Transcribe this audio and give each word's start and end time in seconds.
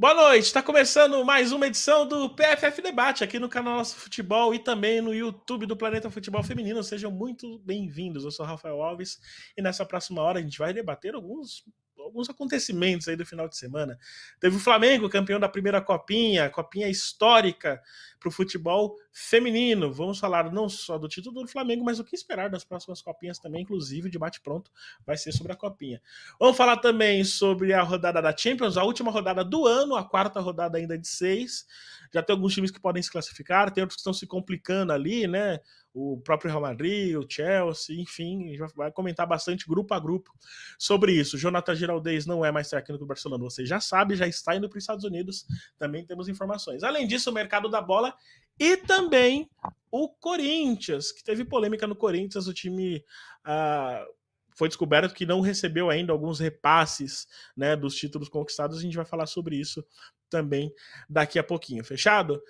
Boa 0.00 0.14
noite, 0.14 0.44
está 0.44 0.62
começando 0.62 1.22
mais 1.26 1.52
uma 1.52 1.66
edição 1.66 2.08
do 2.08 2.30
PFF 2.30 2.80
Debate 2.80 3.22
aqui 3.22 3.38
no 3.38 3.50
canal 3.50 3.76
Nosso 3.76 3.96
Futebol 3.96 4.54
e 4.54 4.58
também 4.58 5.02
no 5.02 5.12
YouTube 5.12 5.66
do 5.66 5.76
Planeta 5.76 6.08
Futebol 6.08 6.42
Feminino. 6.42 6.82
Sejam 6.82 7.10
muito 7.10 7.58
bem-vindos. 7.58 8.24
Eu 8.24 8.30
sou 8.30 8.46
Rafael 8.46 8.80
Alves 8.80 9.18
e 9.54 9.60
nessa 9.60 9.84
próxima 9.84 10.22
hora 10.22 10.38
a 10.38 10.42
gente 10.42 10.56
vai 10.56 10.72
debater 10.72 11.14
alguns 11.14 11.64
alguns 12.10 12.28
acontecimentos 12.28 13.08
aí 13.08 13.16
do 13.16 13.24
final 13.24 13.48
de 13.48 13.56
semana. 13.56 13.98
Teve 14.38 14.56
o 14.56 14.60
Flamengo, 14.60 15.08
campeão 15.08 15.40
da 15.40 15.48
primeira 15.48 15.80
copinha, 15.80 16.50
copinha 16.50 16.88
histórica 16.88 17.80
para 18.18 18.28
o 18.28 18.32
futebol 18.32 18.96
feminino. 19.12 19.92
Vamos 19.92 20.18
falar 20.18 20.52
não 20.52 20.68
só 20.68 20.98
do 20.98 21.08
título 21.08 21.42
do 21.42 21.48
Flamengo, 21.48 21.84
mas 21.84 21.98
o 21.98 22.04
que 22.04 22.14
esperar 22.14 22.50
das 22.50 22.64
próximas 22.64 23.00
copinhas 23.00 23.38
também, 23.38 23.62
inclusive 23.62 24.08
o 24.08 24.10
debate 24.10 24.40
pronto 24.40 24.70
vai 25.06 25.16
ser 25.16 25.32
sobre 25.32 25.52
a 25.52 25.56
copinha. 25.56 26.02
Vamos 26.38 26.56
falar 26.56 26.76
também 26.76 27.24
sobre 27.24 27.72
a 27.72 27.82
rodada 27.82 28.20
da 28.20 28.36
Champions, 28.36 28.76
a 28.76 28.84
última 28.84 29.10
rodada 29.10 29.42
do 29.42 29.66
ano, 29.66 29.96
a 29.96 30.04
quarta 30.04 30.40
rodada 30.40 30.76
ainda 30.76 30.98
de 30.98 31.08
seis. 31.08 31.66
Já 32.12 32.22
tem 32.22 32.34
alguns 32.34 32.52
times 32.52 32.70
que 32.70 32.80
podem 32.80 33.02
se 33.02 33.10
classificar, 33.10 33.70
tem 33.70 33.82
outros 33.82 33.96
que 33.96 34.00
estão 34.00 34.12
se 34.12 34.26
complicando 34.26 34.92
ali, 34.92 35.26
né? 35.26 35.60
O 35.92 36.20
próprio 36.20 36.50
Real 36.50 36.62
Madrid, 36.62 37.16
o 37.16 37.26
Chelsea, 37.28 38.00
enfim, 38.00 38.44
a 38.44 38.48
gente 38.48 38.74
vai 38.76 38.92
comentar 38.92 39.26
bastante 39.26 39.66
grupo 39.66 39.92
a 39.92 39.98
grupo 39.98 40.32
sobre 40.78 41.12
isso. 41.12 41.36
Jonathan 41.36 41.74
Giraldez 41.74 42.26
não 42.26 42.44
é 42.44 42.52
mais 42.52 42.68
técnico 42.68 42.98
do 42.98 43.06
Barcelona, 43.06 43.42
você 43.42 43.66
já 43.66 43.80
sabe, 43.80 44.14
já 44.14 44.26
está 44.26 44.54
indo 44.54 44.68
para 44.68 44.78
os 44.78 44.84
Estados 44.84 45.04
Unidos, 45.04 45.46
também 45.78 46.04
temos 46.04 46.28
informações. 46.28 46.82
Além 46.82 47.06
disso, 47.06 47.30
o 47.30 47.34
mercado 47.34 47.68
da 47.68 47.82
bola 47.82 48.14
e 48.58 48.76
também 48.76 49.50
o 49.90 50.08
Corinthians, 50.08 51.10
que 51.10 51.24
teve 51.24 51.44
polêmica 51.44 51.86
no 51.86 51.96
Corinthians, 51.96 52.46
o 52.46 52.54
time 52.54 53.04
ah, 53.44 54.06
foi 54.54 54.68
descoberto 54.68 55.14
que 55.14 55.26
não 55.26 55.40
recebeu 55.40 55.90
ainda 55.90 56.12
alguns 56.12 56.38
repasses 56.38 57.26
né, 57.56 57.74
dos 57.74 57.94
títulos 57.94 58.28
conquistados, 58.28 58.78
a 58.78 58.82
gente 58.82 58.96
vai 58.96 59.06
falar 59.06 59.26
sobre 59.26 59.56
isso 59.56 59.84
também 60.28 60.72
daqui 61.08 61.38
a 61.38 61.42
pouquinho, 61.42 61.82
fechado? 61.82 62.40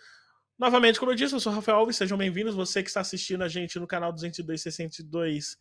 Novamente, 0.60 1.00
como 1.00 1.10
eu 1.10 1.16
disse, 1.16 1.34
eu 1.34 1.40
sou 1.40 1.54
Rafael 1.54 1.78
Alves, 1.78 1.96
sejam 1.96 2.18
bem-vindos. 2.18 2.54
Você 2.54 2.82
que 2.82 2.90
está 2.90 3.00
assistindo 3.00 3.42
a 3.42 3.48
gente 3.48 3.78
no 3.78 3.86
canal 3.86 4.12
20262 4.12 5.56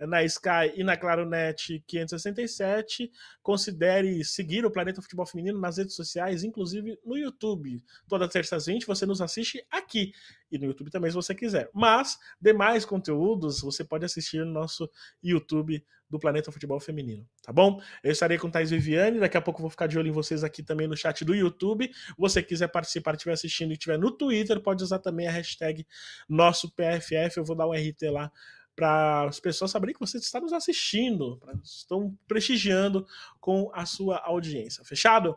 na 0.00 0.24
Sky 0.24 0.72
e 0.74 0.82
na 0.82 0.96
ClaroNet 0.96 1.84
567. 1.86 3.12
Considere 3.42 4.24
seguir 4.24 4.64
o 4.64 4.70
Planeta 4.70 5.02
Futebol 5.02 5.26
Feminino 5.26 5.60
nas 5.60 5.76
redes 5.76 5.94
sociais, 5.94 6.44
inclusive 6.44 6.98
no 7.04 7.14
YouTube. 7.14 7.84
Todas 8.08 8.30
terças 8.30 8.64
20 8.64 8.86
você 8.86 9.04
nos 9.04 9.20
assiste 9.20 9.62
aqui 9.70 10.14
e 10.50 10.56
no 10.56 10.64
YouTube 10.64 10.90
também 10.90 11.10
se 11.10 11.14
você 11.16 11.34
quiser. 11.34 11.68
Mas 11.74 12.16
demais 12.40 12.86
conteúdos 12.86 13.60
você 13.60 13.84
pode 13.84 14.06
assistir 14.06 14.38
no 14.38 14.50
nosso 14.50 14.90
YouTube 15.22 15.84
do 16.10 16.18
Planeta 16.18 16.50
Futebol 16.50 16.80
Feminino, 16.80 17.26
tá 17.42 17.52
bom? 17.52 17.80
Eu 18.02 18.12
estarei 18.12 18.38
com 18.38 18.50
Thais 18.50 18.70
Viviane, 18.70 19.20
daqui 19.20 19.36
a 19.36 19.40
pouco 19.40 19.60
vou 19.60 19.70
ficar 19.70 19.86
de 19.86 19.98
olho 19.98 20.08
em 20.08 20.12
vocês 20.12 20.42
aqui 20.42 20.62
também 20.62 20.86
no 20.86 20.96
chat 20.96 21.24
do 21.24 21.34
YouTube. 21.34 21.90
Você 22.16 22.42
quiser 22.42 22.68
participar, 22.68 23.14
estiver 23.14 23.32
assistindo 23.32 23.70
e 23.70 23.74
estiver 23.74 23.98
no 23.98 24.10
Twitter, 24.10 24.60
pode 24.60 24.82
usar 24.82 24.98
também 24.98 25.26
a 25.26 25.30
hashtag 25.30 25.86
nosso 26.28 26.70
PFF, 26.74 27.36
eu 27.36 27.44
vou 27.44 27.56
dar 27.56 27.66
um 27.66 27.72
RT 27.72 28.10
lá 28.10 28.30
para 28.74 29.24
as 29.24 29.40
pessoas 29.40 29.72
saberem 29.72 29.92
que 29.92 29.98
você 29.98 30.18
está 30.18 30.40
nos 30.40 30.52
assistindo, 30.52 31.40
estão 31.64 32.16
prestigiando 32.28 33.04
com 33.40 33.68
a 33.74 33.84
sua 33.84 34.18
audiência. 34.18 34.84
Fechado? 34.84 35.36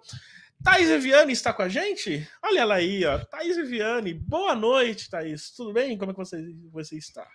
Thaís 0.64 0.90
Viviane 0.90 1.34
está 1.34 1.52
com 1.52 1.64
a 1.64 1.68
gente? 1.68 2.28
Olha 2.44 2.60
ela 2.60 2.76
aí, 2.76 3.04
ó. 3.04 3.18
Thaís 3.18 3.58
Viviane, 3.58 4.14
boa 4.14 4.54
noite, 4.54 5.10
Thaís. 5.10 5.50
Tudo 5.50 5.74
bem? 5.74 5.98
Como 5.98 6.12
é 6.12 6.14
que 6.14 6.20
você, 6.20 6.56
você 6.72 6.98
está? 6.98 7.28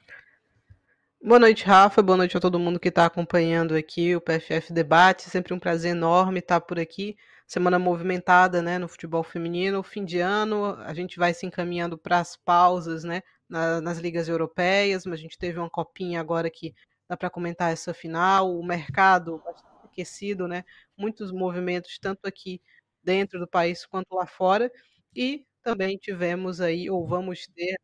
Boa 1.26 1.40
noite, 1.40 1.64
Rafa. 1.64 2.00
Boa 2.02 2.16
noite 2.16 2.36
a 2.36 2.40
todo 2.40 2.56
mundo 2.56 2.78
que 2.78 2.88
está 2.88 3.04
acompanhando 3.04 3.74
aqui 3.74 4.14
o 4.14 4.20
PFF 4.20 4.72
Debate. 4.72 5.28
Sempre 5.28 5.52
um 5.52 5.58
prazer 5.58 5.90
enorme 5.90 6.38
estar 6.38 6.60
por 6.60 6.78
aqui. 6.78 7.16
Semana 7.48 7.80
movimentada, 7.80 8.62
né, 8.62 8.78
no 8.78 8.86
futebol 8.86 9.24
feminino. 9.24 9.82
Fim 9.82 10.04
de 10.04 10.20
ano, 10.20 10.76
a 10.84 10.94
gente 10.94 11.18
vai 11.18 11.34
se 11.34 11.44
encaminhando 11.44 11.98
para 11.98 12.20
as 12.20 12.36
pausas, 12.36 13.02
né, 13.02 13.22
na, 13.48 13.80
nas 13.80 13.98
ligas 13.98 14.28
europeias. 14.28 15.04
Mas 15.04 15.18
a 15.18 15.22
gente 15.22 15.36
teve 15.36 15.58
uma 15.58 15.68
copinha 15.68 16.20
agora 16.20 16.48
que 16.48 16.72
dá 17.08 17.16
para 17.16 17.28
comentar 17.28 17.72
essa 17.72 17.92
final. 17.92 18.56
O 18.56 18.64
mercado 18.64 19.42
bastante 19.44 19.84
aquecido, 19.84 20.46
né, 20.46 20.64
muitos 20.96 21.32
movimentos 21.32 21.98
tanto 21.98 22.24
aqui 22.28 22.62
dentro 23.02 23.40
do 23.40 23.48
país 23.48 23.84
quanto 23.84 24.14
lá 24.14 24.28
fora. 24.28 24.70
E 25.12 25.44
também 25.60 25.98
tivemos 25.98 26.60
aí, 26.60 26.88
ou 26.88 27.04
vamos 27.04 27.48
ter 27.48 27.74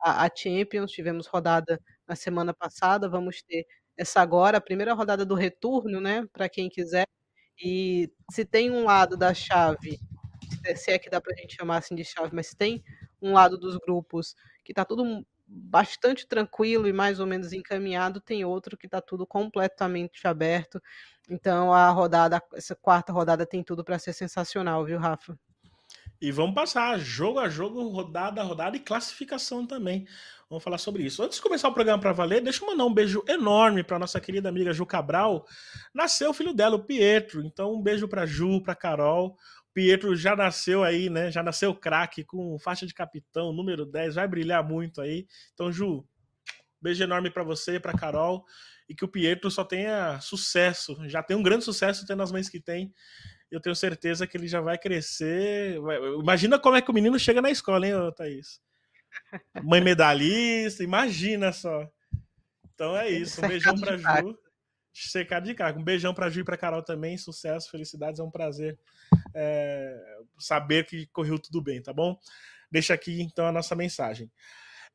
a, 0.00 0.24
a 0.26 0.30
Champions, 0.34 0.90
tivemos 0.90 1.28
rodada 1.28 1.80
na 2.08 2.16
semana 2.16 2.54
passada, 2.54 3.08
vamos 3.08 3.42
ter 3.42 3.66
essa 3.96 4.20
agora, 4.20 4.58
a 4.58 4.60
primeira 4.60 4.94
rodada 4.94 5.24
do 5.26 5.34
retorno, 5.34 6.00
né, 6.00 6.26
para 6.32 6.48
quem 6.48 6.68
quiser. 6.68 7.06
E 7.62 8.10
se 8.30 8.44
tem 8.44 8.70
um 8.70 8.84
lado 8.84 9.16
da 9.16 9.34
chave, 9.34 9.98
se 10.76 10.90
é 10.92 10.98
que 10.98 11.10
dá 11.10 11.20
para 11.20 11.34
a 11.34 11.36
gente 11.36 11.56
chamar 11.56 11.78
assim 11.78 11.94
de 11.94 12.04
chave, 12.04 12.34
mas 12.34 12.54
tem 12.54 12.82
um 13.20 13.32
lado 13.32 13.58
dos 13.58 13.76
grupos 13.78 14.34
que 14.64 14.72
está 14.72 14.84
tudo 14.84 15.26
bastante 15.46 16.26
tranquilo 16.28 16.86
e 16.86 16.92
mais 16.92 17.20
ou 17.20 17.26
menos 17.26 17.52
encaminhado, 17.52 18.20
tem 18.20 18.44
outro 18.44 18.76
que 18.76 18.86
está 18.86 19.00
tudo 19.00 19.26
completamente 19.26 20.26
aberto. 20.28 20.80
Então 21.28 21.72
a 21.72 21.90
rodada, 21.90 22.42
essa 22.54 22.76
quarta 22.76 23.12
rodada 23.12 23.46
tem 23.46 23.62
tudo 23.62 23.84
para 23.84 23.98
ser 23.98 24.12
sensacional, 24.12 24.84
viu, 24.84 24.98
Rafa? 24.98 25.38
E 26.20 26.32
vamos 26.32 26.54
passar 26.54 26.98
jogo 26.98 27.38
a 27.38 27.48
jogo, 27.48 27.80
rodada 27.88 28.40
a 28.40 28.44
rodada 28.44 28.76
e 28.76 28.80
classificação 28.80 29.64
também. 29.64 30.06
Vamos 30.50 30.64
falar 30.64 30.78
sobre 30.78 31.04
isso. 31.04 31.22
Antes 31.22 31.36
de 31.36 31.42
começar 31.42 31.68
o 31.68 31.74
programa 31.74 32.00
para 32.00 32.12
valer, 32.12 32.40
deixa 32.40 32.64
eu 32.64 32.68
mandar 32.68 32.86
um 32.86 32.92
beijo 32.92 33.22
enorme 33.28 33.84
para 33.84 33.98
nossa 33.98 34.20
querida 34.20 34.48
amiga 34.48 34.72
Ju 34.72 34.84
Cabral. 34.84 35.46
Nasceu 35.94 36.30
o 36.30 36.34
filho 36.34 36.52
dela, 36.52 36.74
o 36.74 36.84
Pietro. 36.84 37.44
Então, 37.44 37.74
um 37.74 37.82
beijo 37.82 38.08
para 38.08 38.26
Ju, 38.26 38.60
para 38.62 38.74
Carol. 38.74 39.36
O 39.70 39.74
Pietro 39.74 40.16
já 40.16 40.34
nasceu 40.34 40.82
aí, 40.82 41.08
né? 41.08 41.30
Já 41.30 41.42
nasceu 41.42 41.74
craque 41.74 42.24
com 42.24 42.58
faixa 42.58 42.86
de 42.86 42.94
capitão, 42.94 43.52
número 43.52 43.86
10, 43.86 44.16
vai 44.16 44.26
brilhar 44.26 44.66
muito 44.66 45.00
aí. 45.00 45.26
Então, 45.54 45.70
Ju, 45.70 46.04
beijo 46.80 47.04
enorme 47.04 47.30
para 47.30 47.44
você, 47.44 47.78
para 47.78 47.96
Carol 47.96 48.44
e 48.88 48.94
que 48.94 49.04
o 49.04 49.08
Pietro 49.08 49.50
só 49.50 49.62
tenha 49.62 50.18
sucesso. 50.20 50.96
Já 51.08 51.22
tem 51.22 51.36
um 51.36 51.42
grande 51.42 51.64
sucesso 51.64 52.06
tendo 52.06 52.22
as 52.22 52.32
mães 52.32 52.48
que 52.48 52.58
tem. 52.58 52.92
Eu 53.50 53.60
tenho 53.60 53.74
certeza 53.74 54.26
que 54.26 54.36
ele 54.36 54.46
já 54.46 54.60
vai 54.60 54.76
crescer. 54.76 55.78
Imagina 56.20 56.58
como 56.58 56.76
é 56.76 56.82
que 56.82 56.90
o 56.90 56.94
menino 56.94 57.18
chega 57.18 57.40
na 57.40 57.50
escola, 57.50 57.86
hein, 57.86 57.94
Thaís? 58.16 58.60
Mãe 59.62 59.80
medalhista, 59.80 60.84
imagina 60.84 61.52
só. 61.52 61.88
Então 62.74 62.96
é 62.96 63.08
isso. 63.08 63.44
Um 63.44 63.48
beijão 63.48 63.78
pra 63.78 63.96
Ju. 63.96 64.38
Cercado 64.92 65.44
de 65.44 65.54
cara. 65.54 65.78
Um 65.78 65.84
beijão 65.84 66.12
pra 66.12 66.28
Ju 66.28 66.40
e 66.40 66.44
pra 66.44 66.56
Carol 66.56 66.82
também. 66.82 67.16
Sucesso, 67.16 67.70
felicidades. 67.70 68.20
É 68.20 68.22
um 68.22 68.30
prazer 68.30 68.78
é, 69.34 69.96
saber 70.38 70.86
que 70.86 71.06
correu 71.06 71.38
tudo 71.38 71.62
bem, 71.62 71.82
tá 71.82 71.92
bom? 71.92 72.18
Deixa 72.70 72.94
aqui 72.94 73.22
então 73.22 73.46
a 73.46 73.52
nossa 73.52 73.74
mensagem. 73.74 74.30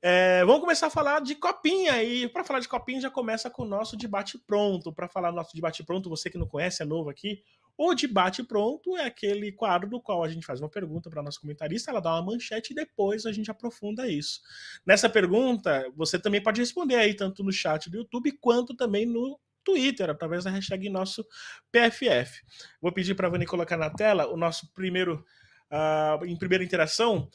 É, 0.02 0.44
vamos 0.44 0.60
começar 0.60 0.88
a 0.88 0.90
falar 0.90 1.22
de 1.22 1.34
copinha 1.34 2.04
e 2.04 2.28
para 2.28 2.44
falar 2.44 2.60
de 2.60 2.68
copinha 2.68 3.00
já 3.00 3.10
começa 3.10 3.50
com 3.50 3.64
o 3.64 3.68
nosso 3.68 3.96
debate 3.96 4.38
pronto. 4.38 4.94
Para 4.94 5.08
falar 5.08 5.32
do 5.32 5.38
nosso 5.38 5.56
debate 5.56 5.84
pronto, 5.84 6.10
você 6.10 6.30
que 6.30 6.38
não 6.38 6.46
conhece, 6.46 6.84
é 6.84 6.86
novo 6.86 7.10
aqui, 7.10 7.42
o 7.78 7.94
debate 7.96 8.44
pronto 8.44 8.96
é 8.98 9.06
aquele 9.06 9.52
quadro 9.52 9.90
no 9.90 10.02
qual 10.02 10.24
a 10.24 10.30
gente 10.30 10.46
faz 10.46 10.60
uma 10.60 10.70
pergunta 10.70 11.10
para 11.10 11.24
nossa 11.24 11.40
comentarista, 11.40 11.90
ela 11.90 12.00
dá 12.00 12.14
uma 12.14 12.34
manchete 12.34 12.72
e 12.72 12.76
depois 12.76 13.26
a 13.26 13.32
gente 13.32 13.50
aprofunda 13.50 14.08
isso. 14.08 14.42
Nessa 14.86 15.10
pergunta, 15.10 15.92
você 15.96 16.20
também 16.20 16.42
pode 16.42 16.62
responder 16.62 16.96
aí, 16.96 17.16
tanto 17.16 17.44
no 17.44 17.52
chat 17.52 17.90
do 17.90 17.98
YouTube 17.98 18.32
quanto 18.40 18.76
também 18.76 19.06
no 19.06 19.40
Twitter, 19.64 20.10
através 20.10 20.44
da 20.44 20.52
hashtag 20.52 20.90
nosso 20.90 21.26
PFF. 21.72 22.44
Vou 22.82 22.92
pedir 22.92 23.16
para 23.16 23.28
a 23.28 23.32
Vani 23.32 23.46
colocar 23.46 23.78
na 23.78 23.90
tela 23.90 24.28
o 24.28 24.38
nosso 24.38 24.72
primeiro, 24.74 25.26
uh, 25.72 26.24
em 26.26 26.38
primeira 26.38 26.64
interação. 26.64 27.30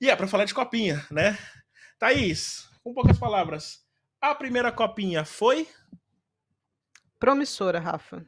E 0.00 0.08
é 0.08 0.16
para 0.16 0.28
falar 0.28 0.44
de 0.44 0.54
copinha, 0.54 1.04
né? 1.10 1.36
Thaís, 1.98 2.70
com 2.82 2.94
poucas 2.94 3.18
palavras, 3.18 3.84
a 4.20 4.34
primeira 4.34 4.72
copinha 4.72 5.24
foi? 5.24 5.68
Promissora, 7.18 7.80
Rafa. 7.80 8.24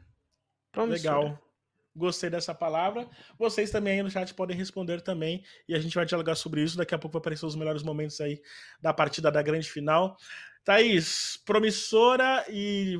Promissora. 0.72 1.18
Legal. 1.18 1.50
Gostei 1.94 2.30
dessa 2.30 2.54
palavra. 2.54 3.08
Vocês 3.36 3.70
também 3.70 3.94
aí 3.94 4.02
no 4.02 4.10
chat 4.10 4.32
podem 4.34 4.56
responder 4.56 5.00
também 5.00 5.44
e 5.68 5.74
a 5.74 5.80
gente 5.80 5.94
vai 5.94 6.06
dialogar 6.06 6.36
sobre 6.36 6.62
isso. 6.62 6.76
Daqui 6.76 6.94
a 6.94 6.98
pouco 6.98 7.14
vai 7.14 7.20
aparecer 7.20 7.44
os 7.44 7.56
melhores 7.56 7.82
momentos 7.82 8.20
aí 8.20 8.40
da 8.80 8.92
partida 8.94 9.30
da 9.30 9.42
grande 9.42 9.68
final. 9.68 10.16
Thaís, 10.64 11.38
promissora 11.44 12.44
e 12.48 12.96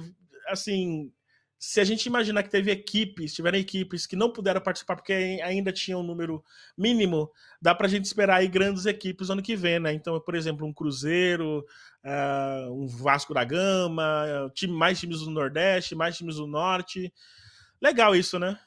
assim, 0.49 1.13
se 1.61 1.79
a 1.79 1.85
gente 1.85 2.07
imaginar 2.07 2.43
que 2.43 2.49
teve 2.49 2.71
equipes, 2.71 3.35
tiveram 3.35 3.59
equipes 3.59 4.07
que 4.07 4.17
não 4.17 4.33
puderam 4.33 4.63
participar 4.63 4.97
porque 4.97 5.13
ainda 5.45 5.71
tinham 5.71 6.01
um 6.01 6.03
número 6.03 6.43
mínimo, 6.77 7.31
dá 7.61 7.75
para 7.75 7.87
a 7.87 7.91
gente 7.91 8.07
esperar 8.07 8.37
aí 8.37 8.49
grandes 8.49 8.87
equipes 8.87 9.29
ano 9.29 9.43
que 9.43 9.55
vem, 9.55 9.79
né? 9.79 9.93
Então, 9.93 10.19
por 10.21 10.35
exemplo, 10.35 10.67
um 10.67 10.73
Cruzeiro, 10.73 11.65
uh, 12.03 12.73
um 12.73 12.87
Vasco 12.89 13.35
da 13.35 13.45
Gama, 13.45 14.51
time, 14.55 14.73
mais 14.73 14.99
times 14.99 15.21
do 15.21 15.31
Nordeste, 15.31 15.95
mais 15.95 16.17
times 16.17 16.37
do 16.37 16.47
Norte. 16.47 17.13
Legal 17.81 18.15
isso, 18.17 18.39
né? 18.39 18.59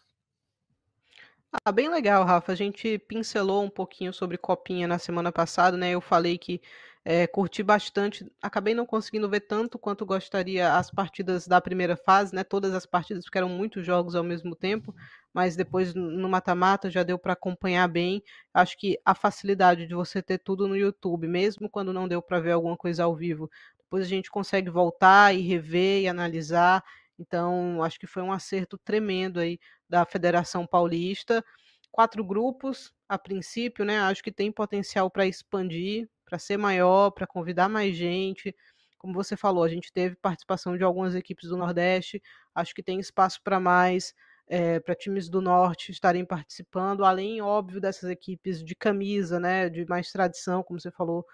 Ah, 1.65 1.71
bem 1.71 1.87
legal, 1.89 2.23
Rafa. 2.25 2.51
A 2.51 2.55
gente 2.55 2.97
pincelou 2.99 3.63
um 3.63 3.69
pouquinho 3.69 4.11
sobre 4.13 4.37
Copinha 4.37 4.87
na 4.87 4.97
semana 4.97 5.31
passada, 5.31 5.77
né? 5.77 5.91
Eu 5.91 6.01
falei 6.01 6.37
que 6.37 6.59
é, 7.05 7.27
curti 7.27 7.61
bastante. 7.61 8.25
Acabei 8.41 8.73
não 8.73 8.85
conseguindo 8.85 9.29
ver 9.29 9.41
tanto 9.41 9.77
quanto 9.77 10.05
gostaria 10.05 10.73
as 10.75 10.89
partidas 10.89 11.47
da 11.47 11.61
primeira 11.61 11.95
fase, 11.95 12.33
né? 12.33 12.43
Todas 12.43 12.73
as 12.73 12.85
partidas, 12.87 13.23
porque 13.25 13.37
eram 13.37 13.49
muitos 13.49 13.85
jogos 13.85 14.15
ao 14.15 14.23
mesmo 14.23 14.55
tempo. 14.55 14.95
mas 15.33 15.55
depois 15.55 15.93
no 15.95 16.29
mata-mata 16.29 16.89
já 16.91 17.03
deu 17.03 17.19
para 17.19 17.33
acompanhar 17.33 17.87
bem. 17.87 18.23
Acho 18.53 18.77
que 18.77 18.99
a 19.05 19.13
facilidade 19.15 19.85
de 19.87 19.93
você 19.95 20.21
ter 20.21 20.39
tudo 20.39 20.67
no 20.67 20.75
YouTube, 20.77 21.27
mesmo 21.27 21.69
quando 21.69 21.93
não 21.93 22.07
deu 22.07 22.21
para 22.21 22.39
ver 22.39 22.51
alguma 22.51 22.77
coisa 22.77 23.03
ao 23.03 23.15
vivo, 23.15 23.49
depois 23.79 24.05
a 24.05 24.09
gente 24.09 24.31
consegue 24.31 24.69
voltar 24.69 25.33
e 25.35 25.41
rever 25.41 26.01
e 26.03 26.07
analisar. 26.07 26.83
Então, 27.19 27.83
acho 27.83 27.99
que 27.99 28.07
foi 28.07 28.23
um 28.23 28.31
acerto 28.31 28.77
tremendo 28.77 29.39
aí 29.39 29.59
da 29.89 30.05
Federação 30.05 30.65
Paulista. 30.67 31.43
Quatro 31.91 32.23
grupos, 32.25 32.91
a 33.07 33.17
princípio, 33.19 33.85
né? 33.85 33.99
Acho 33.99 34.23
que 34.23 34.31
tem 34.31 34.51
potencial 34.51 35.09
para 35.11 35.27
expandir, 35.27 36.09
para 36.25 36.39
ser 36.39 36.57
maior, 36.57 37.11
para 37.11 37.27
convidar 37.27 37.69
mais 37.69 37.95
gente. 37.95 38.55
Como 38.97 39.13
você 39.13 39.35
falou, 39.37 39.63
a 39.63 39.69
gente 39.69 39.91
teve 39.93 40.15
participação 40.15 40.77
de 40.77 40.83
algumas 40.83 41.13
equipes 41.15 41.49
do 41.49 41.57
Nordeste, 41.57 42.21
acho 42.55 42.73
que 42.73 42.81
tem 42.83 42.99
espaço 42.99 43.41
para 43.43 43.59
mais 43.59 44.13
é, 44.53 44.79
para 44.79 44.93
times 44.93 45.29
do 45.29 45.41
norte 45.41 45.91
estarem 45.91 46.23
participando, 46.23 47.03
além, 47.03 47.41
óbvio, 47.41 47.81
dessas 47.81 48.07
equipes 48.07 48.63
de 48.63 48.75
camisa, 48.75 49.39
né, 49.39 49.67
de 49.67 49.83
mais 49.87 50.11
tradição, 50.11 50.61
como 50.61 50.79
você 50.79 50.91
falou, 50.91 51.25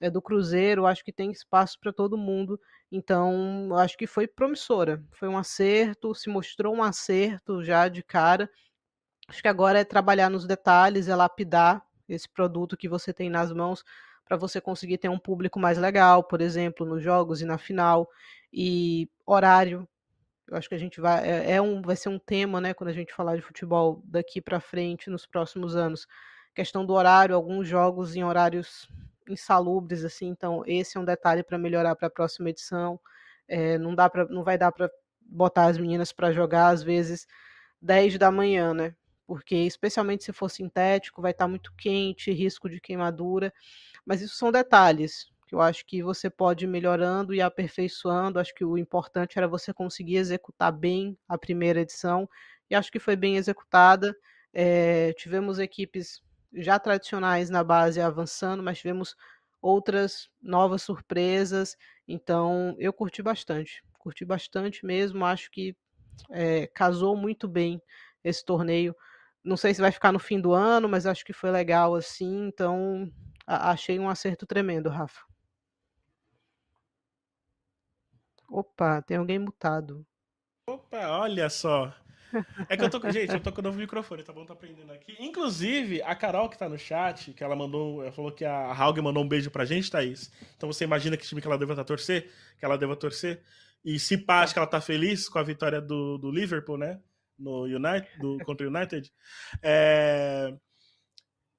é, 0.00 0.08
do 0.08 0.22
Cruzeiro, 0.22 0.86
acho 0.86 1.04
que 1.04 1.10
tem 1.10 1.32
espaço 1.32 1.76
para 1.80 1.92
todo 1.92 2.16
mundo, 2.16 2.60
então 2.92 3.76
acho 3.78 3.98
que 3.98 4.06
foi 4.06 4.28
promissora, 4.28 5.02
foi 5.10 5.26
um 5.26 5.36
acerto, 5.36 6.14
se 6.14 6.30
mostrou 6.30 6.72
um 6.72 6.80
acerto 6.80 7.64
já 7.64 7.88
de 7.88 8.00
cara, 8.00 8.48
acho 9.26 9.42
que 9.42 9.48
agora 9.48 9.80
é 9.80 9.84
trabalhar 9.84 10.30
nos 10.30 10.46
detalhes, 10.46 11.08
é 11.08 11.16
lapidar 11.16 11.84
esse 12.08 12.28
produto 12.28 12.76
que 12.76 12.88
você 12.88 13.12
tem 13.12 13.28
nas 13.28 13.52
mãos 13.52 13.84
para 14.24 14.36
você 14.36 14.60
conseguir 14.60 14.98
ter 14.98 15.08
um 15.08 15.18
público 15.18 15.58
mais 15.58 15.78
legal, 15.78 16.22
por 16.22 16.40
exemplo, 16.40 16.86
nos 16.86 17.02
jogos 17.02 17.42
e 17.42 17.44
na 17.44 17.58
final, 17.58 18.08
e 18.52 19.10
horário, 19.26 19.88
eu 20.48 20.56
acho 20.56 20.68
que 20.68 20.74
a 20.74 20.78
gente 20.78 21.00
vai 21.00 21.28
é, 21.28 21.52
é, 21.52 21.62
um 21.62 21.82
vai 21.82 21.96
ser 21.96 22.08
um 22.08 22.18
tema, 22.18 22.60
né, 22.60 22.74
quando 22.74 22.90
a 22.90 22.92
gente 22.92 23.12
falar 23.12 23.36
de 23.36 23.42
futebol 23.42 24.02
daqui 24.04 24.40
para 24.40 24.60
frente 24.60 25.10
nos 25.10 25.26
próximos 25.26 25.76
anos. 25.76 26.06
Questão 26.54 26.84
do 26.84 26.94
horário, 26.94 27.34
alguns 27.34 27.68
jogos 27.68 28.16
em 28.16 28.24
horários 28.24 28.88
insalubres 29.28 30.04
assim, 30.04 30.28
então 30.28 30.62
esse 30.66 30.96
é 30.96 31.00
um 31.00 31.04
detalhe 31.04 31.42
para 31.42 31.58
melhorar 31.58 31.94
para 31.94 32.08
a 32.08 32.10
próxima 32.10 32.50
edição. 32.50 32.98
É, 33.46 33.78
não 33.78 33.94
dá 33.94 34.08
para 34.08 34.26
não 34.26 34.42
vai 34.42 34.58
dar 34.58 34.72
para 34.72 34.90
botar 35.20 35.66
as 35.66 35.78
meninas 35.78 36.12
para 36.12 36.32
jogar 36.32 36.68
às 36.68 36.82
vezes 36.82 37.26
10 37.82 38.18
da 38.18 38.30
manhã, 38.30 38.72
né? 38.74 38.94
Porque 39.26 39.56
especialmente 39.56 40.24
se 40.24 40.32
for 40.32 40.48
sintético, 40.48 41.20
vai 41.20 41.32
estar 41.32 41.44
tá 41.44 41.48
muito 41.48 41.72
quente, 41.76 42.32
risco 42.32 42.68
de 42.68 42.80
queimadura. 42.80 43.52
Mas 44.06 44.22
isso 44.22 44.36
são 44.36 44.50
detalhes 44.50 45.30
que 45.48 45.54
eu 45.54 45.60
acho 45.62 45.84
que 45.86 46.02
você 46.02 46.28
pode 46.28 46.66
ir 46.66 46.68
melhorando 46.68 47.34
e 47.34 47.40
aperfeiçoando. 47.40 48.38
Acho 48.38 48.54
que 48.54 48.64
o 48.64 48.76
importante 48.76 49.38
era 49.38 49.48
você 49.48 49.72
conseguir 49.72 50.16
executar 50.16 50.70
bem 50.70 51.18
a 51.26 51.38
primeira 51.38 51.80
edição, 51.80 52.28
e 52.70 52.74
acho 52.74 52.92
que 52.92 52.98
foi 52.98 53.16
bem 53.16 53.36
executada. 53.36 54.14
É, 54.52 55.14
tivemos 55.14 55.58
equipes 55.58 56.22
já 56.52 56.78
tradicionais 56.78 57.48
na 57.48 57.64
base 57.64 57.98
avançando, 58.00 58.62
mas 58.62 58.78
tivemos 58.78 59.16
outras 59.60 60.28
novas 60.42 60.82
surpresas. 60.82 61.76
Então, 62.06 62.76
eu 62.78 62.92
curti 62.92 63.22
bastante, 63.22 63.82
curti 63.98 64.26
bastante 64.26 64.84
mesmo. 64.84 65.24
Acho 65.24 65.50
que 65.50 65.74
é, 66.30 66.66
casou 66.68 67.16
muito 67.16 67.48
bem 67.48 67.80
esse 68.22 68.44
torneio. 68.44 68.94
Não 69.42 69.56
sei 69.56 69.72
se 69.72 69.80
vai 69.80 69.90
ficar 69.90 70.12
no 70.12 70.18
fim 70.18 70.38
do 70.38 70.52
ano, 70.52 70.88
mas 70.90 71.06
acho 71.06 71.24
que 71.24 71.32
foi 71.32 71.50
legal 71.50 71.94
assim. 71.94 72.48
Então, 72.48 73.10
achei 73.46 73.98
um 73.98 74.10
acerto 74.10 74.46
tremendo, 74.46 74.90
Rafa. 74.90 75.27
Opa, 78.48 79.02
tem 79.02 79.16
alguém 79.16 79.38
mutado. 79.38 80.06
Opa, 80.66 81.08
olha 81.20 81.48
só. 81.50 81.94
É 82.68 82.76
que 82.76 82.84
eu 82.84 82.90
tô 82.90 83.00
com. 83.00 83.10
Gente, 83.10 83.32
eu 83.32 83.40
tô 83.40 83.52
com 83.52 83.60
o 83.60 83.64
novo 83.64 83.78
microfone, 83.78 84.22
tá 84.22 84.32
bom? 84.32 84.44
Tá 84.44 84.52
aprendendo 84.52 84.92
aqui. 84.92 85.16
Inclusive, 85.18 86.02
a 86.02 86.14
Carol 86.14 86.48
que 86.48 86.58
tá 86.58 86.68
no 86.68 86.78
chat, 86.78 87.32
que 87.32 87.42
ela 87.42 87.56
mandou. 87.56 88.02
Ela 88.02 88.12
falou 88.12 88.30
que 88.30 88.44
a 88.44 88.72
Haug 88.72 88.98
mandou 89.00 89.22
um 89.24 89.28
beijo 89.28 89.50
pra 89.50 89.64
gente, 89.64 89.90
Thaís. 89.90 90.30
Então 90.56 90.70
você 90.70 90.84
imagina 90.84 91.16
que 91.16 91.26
time 91.26 91.40
que 91.40 91.46
ela 91.46 91.58
deva 91.58 91.74
tá 91.74 91.84
torcer, 91.84 92.30
que 92.58 92.64
ela 92.64 92.76
deva 92.76 92.96
torcer. 92.96 93.42
E 93.84 93.98
se 93.98 94.18
pá, 94.18 94.42
acho 94.42 94.52
que 94.52 94.58
ela 94.58 94.68
tá 94.68 94.80
feliz 94.80 95.28
com 95.28 95.38
a 95.38 95.42
vitória 95.42 95.80
do, 95.80 96.18
do 96.18 96.30
Liverpool, 96.30 96.76
né? 96.76 97.00
No 97.38 97.62
United, 97.62 98.08
do, 98.18 98.38
contra 98.44 98.66
o 98.66 98.70
United. 98.70 99.10
É... 99.62 100.52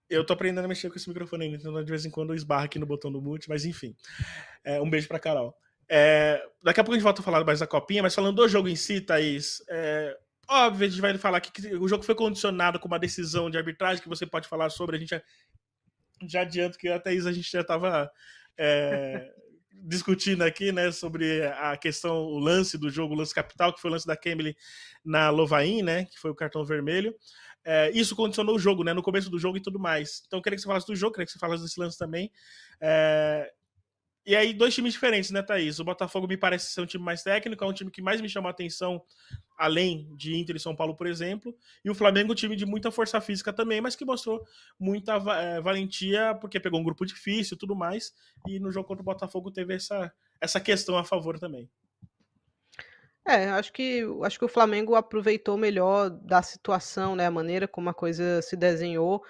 Eu 0.09 0.25
tô 0.25 0.33
aprendendo 0.33 0.65
a 0.65 0.67
mexer 0.67 0.89
com 0.89 0.97
esse 0.97 1.07
microfone 1.07 1.45
ainda, 1.45 1.57
então 1.57 1.83
de 1.83 1.89
vez 1.89 2.03
em 2.03 2.09
quando 2.09 2.31
eu 2.31 2.35
esbarro 2.35 2.65
aqui 2.65 2.79
no 2.79 2.85
botão 2.85 3.11
do 3.11 3.21
mute, 3.21 3.47
mas 3.47 3.63
enfim. 3.63 3.95
É, 4.63 4.81
um 4.81 4.89
beijo 4.89 5.07
pra 5.07 5.19
Carol. 5.19 5.55
É, 5.91 6.39
daqui 6.63 6.79
a 6.79 6.83
pouco 6.83 6.93
a 6.93 6.97
gente 6.97 7.03
volta 7.03 7.21
a 7.21 7.23
falar 7.23 7.43
mais 7.43 7.59
da 7.59 7.67
copinha, 7.67 8.03
mas 8.03 8.13
falando 8.13 8.35
do 8.35 8.47
jogo 8.47 8.69
em 8.69 8.75
si, 8.75 9.01
Thaís, 9.01 9.63
é, 9.67 10.15
óbvio, 10.47 10.85
a 10.85 10.89
gente 10.89 11.01
vai 11.01 11.17
falar 11.17 11.41
que, 11.41 11.51
que 11.51 11.75
o 11.75 11.87
jogo 11.87 12.03
foi 12.03 12.13
condicionado 12.13 12.79
com 12.79 12.87
uma 12.87 12.99
decisão 12.99 13.49
de 13.49 13.57
arbitragem 13.57 14.01
que 14.01 14.07
você 14.07 14.25
pode 14.25 14.47
falar 14.47 14.69
sobre. 14.69 14.97
A 14.97 14.99
gente 14.99 15.09
já, 15.09 15.21
já 16.27 16.41
adianto 16.41 16.77
que 16.77 16.87
a 16.87 16.99
Thaís 16.99 17.25
a 17.25 17.31
gente 17.31 17.51
já 17.51 17.61
estava 17.61 18.11
é, 18.55 19.33
discutindo 19.81 20.43
aqui, 20.43 20.71
né, 20.71 20.91
sobre 20.91 21.43
a 21.47 21.75
questão, 21.75 22.17
o 22.17 22.37
lance 22.37 22.77
do 22.77 22.89
jogo, 22.89 23.15
o 23.15 23.17
lance 23.17 23.33
capital, 23.33 23.73
que 23.73 23.81
foi 23.81 23.89
o 23.89 23.93
lance 23.93 24.05
da 24.05 24.15
Kemily 24.15 24.55
na 25.03 25.31
Lovain, 25.31 25.81
né, 25.81 26.05
que 26.05 26.19
foi 26.19 26.29
o 26.29 26.35
cartão 26.35 26.63
vermelho. 26.63 27.15
É, 27.65 27.91
isso 27.91 28.15
condicionou 28.15 28.55
o 28.55 28.59
jogo, 28.59 28.83
né, 28.83 28.93
no 28.93 29.01
começo 29.01 29.29
do 29.29 29.39
jogo 29.39 29.57
e 29.57 29.61
tudo 29.61 29.79
mais. 29.79 30.23
Então, 30.27 30.39
eu 30.39 30.43
queria 30.43 30.55
que 30.55 30.61
você 30.61 30.67
falasse 30.67 30.87
do 30.87 30.95
jogo, 30.95 31.13
queria 31.13 31.25
que 31.25 31.31
você 31.31 31.39
falasse 31.39 31.63
desse 31.63 31.79
lance 31.79 31.97
também. 31.97 32.31
É, 32.79 33.51
e 34.29 34.35
aí, 34.35 34.53
dois 34.53 34.75
times 34.75 34.93
diferentes, 34.93 35.31
né, 35.31 35.41
Thaís? 35.41 35.79
O 35.79 35.83
Botafogo 35.83 36.27
me 36.27 36.37
parece 36.37 36.71
ser 36.71 36.81
um 36.81 36.85
time 36.85 37.03
mais 37.03 37.23
técnico, 37.23 37.63
é 37.63 37.67
um 37.67 37.73
time 37.73 37.89
que 37.89 37.99
mais 37.99 38.21
me 38.21 38.29
chama 38.29 38.47
a 38.47 38.51
atenção, 38.51 39.01
além 39.57 40.07
de 40.15 40.37
Inter 40.37 40.55
e 40.55 40.59
São 40.59 40.75
Paulo, 40.75 40.95
por 40.95 41.07
exemplo. 41.07 41.51
E 41.83 41.89
o 41.89 41.95
Flamengo, 41.95 42.31
um 42.31 42.35
time 42.35 42.55
de 42.55 42.63
muita 42.63 42.91
força 42.91 43.19
física 43.19 43.51
também, 43.51 43.81
mas 43.81 43.95
que 43.95 44.05
mostrou 44.05 44.45
muita 44.79 45.13
é, 45.15 45.59
valentia, 45.59 46.37
porque 46.39 46.59
pegou 46.59 46.79
um 46.79 46.83
grupo 46.83 47.07
difícil 47.07 47.57
tudo 47.57 47.75
mais. 47.75 48.13
E 48.47 48.59
no 48.59 48.71
jogo 48.71 48.87
contra 48.87 49.01
o 49.01 49.05
Botafogo 49.05 49.49
teve 49.49 49.73
essa, 49.73 50.13
essa 50.39 50.59
questão 50.59 50.95
a 50.95 51.03
favor 51.03 51.39
também. 51.39 51.67
É, 53.27 53.49
acho 53.49 53.73
que, 53.73 54.03
acho 54.23 54.37
que 54.37 54.45
o 54.45 54.49
Flamengo 54.49 54.93
aproveitou 54.93 55.57
melhor 55.57 56.11
da 56.11 56.43
situação, 56.43 57.15
né? 57.15 57.25
A 57.25 57.31
maneira 57.31 57.67
como 57.67 57.89
a 57.89 57.95
coisa 57.95 58.43
se 58.43 58.55
desenhou 58.55 59.23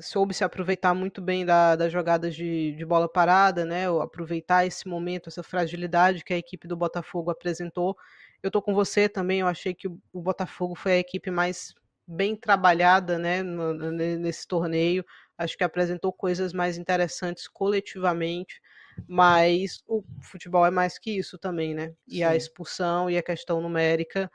soube 0.00 0.34
se 0.34 0.44
aproveitar 0.44 0.94
muito 0.94 1.20
bem 1.20 1.44
da, 1.44 1.76
das 1.76 1.92
jogadas 1.92 2.34
de, 2.34 2.72
de 2.72 2.84
bola 2.84 3.08
parada, 3.08 3.64
né? 3.64 3.86
Aproveitar 4.02 4.66
esse 4.66 4.88
momento, 4.88 5.28
essa 5.28 5.42
fragilidade 5.42 6.24
que 6.24 6.34
a 6.34 6.38
equipe 6.38 6.66
do 6.66 6.76
Botafogo 6.76 7.30
apresentou. 7.30 7.96
Eu 8.42 8.50
tô 8.50 8.60
com 8.60 8.74
você 8.74 9.08
também, 9.08 9.40
eu 9.40 9.46
achei 9.46 9.74
que 9.74 9.88
o, 9.88 9.98
o 10.12 10.20
Botafogo 10.20 10.74
foi 10.74 10.92
a 10.92 10.98
equipe 10.98 11.30
mais 11.30 11.74
bem 12.06 12.36
trabalhada, 12.36 13.18
né, 13.18 13.42
no, 13.42 13.72
nesse 13.92 14.46
torneio. 14.46 15.04
Acho 15.36 15.56
que 15.56 15.64
apresentou 15.64 16.12
coisas 16.12 16.52
mais 16.52 16.76
interessantes 16.76 17.48
coletivamente, 17.48 18.60
mas 19.08 19.82
o 19.86 20.02
futebol 20.20 20.64
é 20.66 20.70
mais 20.70 20.98
que 20.98 21.10
isso 21.16 21.38
também, 21.38 21.74
né? 21.74 21.92
E 22.06 22.18
Sim. 22.18 22.24
a 22.24 22.36
expulsão 22.36 23.10
e 23.10 23.16
a 23.16 23.22
questão 23.22 23.60
numérica 23.60 24.30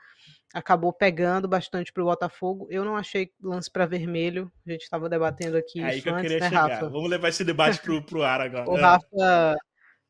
acabou 0.52 0.92
pegando 0.92 1.46
bastante 1.46 1.92
para 1.92 2.02
o 2.02 2.06
Botafogo. 2.06 2.66
Eu 2.70 2.84
não 2.84 2.96
achei 2.96 3.30
lance 3.42 3.70
para 3.70 3.86
vermelho. 3.86 4.50
A 4.66 4.70
gente 4.70 4.82
estava 4.82 5.08
debatendo 5.08 5.56
aqui 5.56 5.82
é 5.82 5.94
isso 5.94 6.02
que 6.02 6.08
eu 6.08 6.14
antes, 6.14 6.22
queria 6.22 6.40
né, 6.40 6.48
chegar. 6.48 6.68
Rafa? 6.68 6.88
Vamos 6.88 7.10
levar 7.10 7.28
esse 7.28 7.44
debate 7.44 7.80
pro, 7.80 8.02
pro 8.02 8.22
ar 8.22 8.40
agora. 8.40 8.68
o 8.68 8.76
Rafa, 8.76 9.56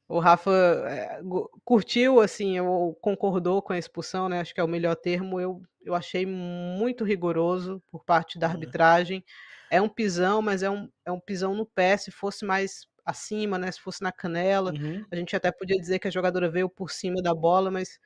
o 0.08 0.18
Rafa 0.18 0.50
é, 0.88 1.20
curtiu, 1.64 2.20
assim, 2.20 2.56
eu, 2.56 2.96
concordou 3.00 3.60
com 3.60 3.72
a 3.72 3.78
expulsão, 3.78 4.28
né? 4.28 4.40
Acho 4.40 4.54
que 4.54 4.60
é 4.60 4.64
o 4.64 4.68
melhor 4.68 4.96
termo. 4.96 5.38
Eu, 5.38 5.62
eu 5.82 5.94
achei 5.94 6.24
muito 6.24 7.04
rigoroso 7.04 7.82
por 7.90 8.04
parte 8.04 8.38
da 8.38 8.48
arbitragem. 8.48 9.22
É 9.70 9.80
um 9.80 9.88
pisão, 9.88 10.40
mas 10.42 10.62
é 10.62 10.70
um, 10.70 10.88
é 11.04 11.12
um 11.12 11.20
pisão 11.20 11.54
no 11.54 11.66
pé. 11.66 11.96
Se 11.96 12.10
fosse 12.10 12.44
mais 12.44 12.88
acima, 13.04 13.58
né? 13.58 13.70
Se 13.70 13.80
fosse 13.80 14.02
na 14.02 14.10
canela, 14.10 14.72
uhum. 14.72 15.04
a 15.10 15.16
gente 15.16 15.36
até 15.36 15.52
podia 15.52 15.78
dizer 15.78 15.98
que 15.98 16.08
a 16.08 16.10
jogadora 16.10 16.50
veio 16.50 16.68
por 16.68 16.90
cima 16.90 17.22
da 17.22 17.34
bola, 17.34 17.70
mas 17.70 17.98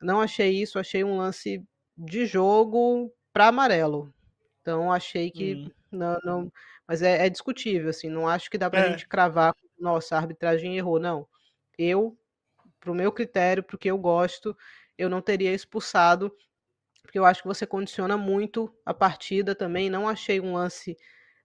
não 0.00 0.20
achei 0.20 0.50
isso. 0.50 0.78
Achei 0.78 1.04
um 1.04 1.18
lance 1.18 1.62
de 1.96 2.26
jogo 2.26 3.12
para 3.32 3.48
amarelo. 3.48 4.12
Então 4.60 4.92
achei 4.92 5.30
que 5.30 5.54
hum. 5.54 5.70
não, 5.90 6.18
não, 6.24 6.52
mas 6.86 7.02
é, 7.02 7.26
é, 7.26 7.30
discutível 7.30 7.90
assim. 7.90 8.08
Não 8.08 8.28
acho 8.28 8.50
que 8.50 8.58
dá 8.58 8.70
para 8.70 8.82
a 8.82 8.86
é. 8.86 8.90
gente 8.90 9.06
cravar. 9.06 9.54
Nossa, 9.78 10.16
a 10.16 10.18
arbitragem 10.18 10.76
errou. 10.76 10.98
Não, 10.98 11.26
eu, 11.78 12.16
para 12.80 12.90
o 12.90 12.94
meu 12.94 13.12
critério, 13.12 13.62
porque 13.62 13.90
eu 13.90 13.98
gosto, 13.98 14.56
eu 14.96 15.08
não 15.10 15.20
teria 15.20 15.52
expulsado, 15.52 16.34
porque 17.02 17.18
eu 17.18 17.24
acho 17.24 17.42
que 17.42 17.48
você 17.48 17.66
condiciona 17.66 18.16
muito 18.16 18.74
a 18.84 18.94
partida 18.94 19.54
também. 19.54 19.90
Não 19.90 20.08
achei 20.08 20.40
um 20.40 20.54
lance 20.54 20.96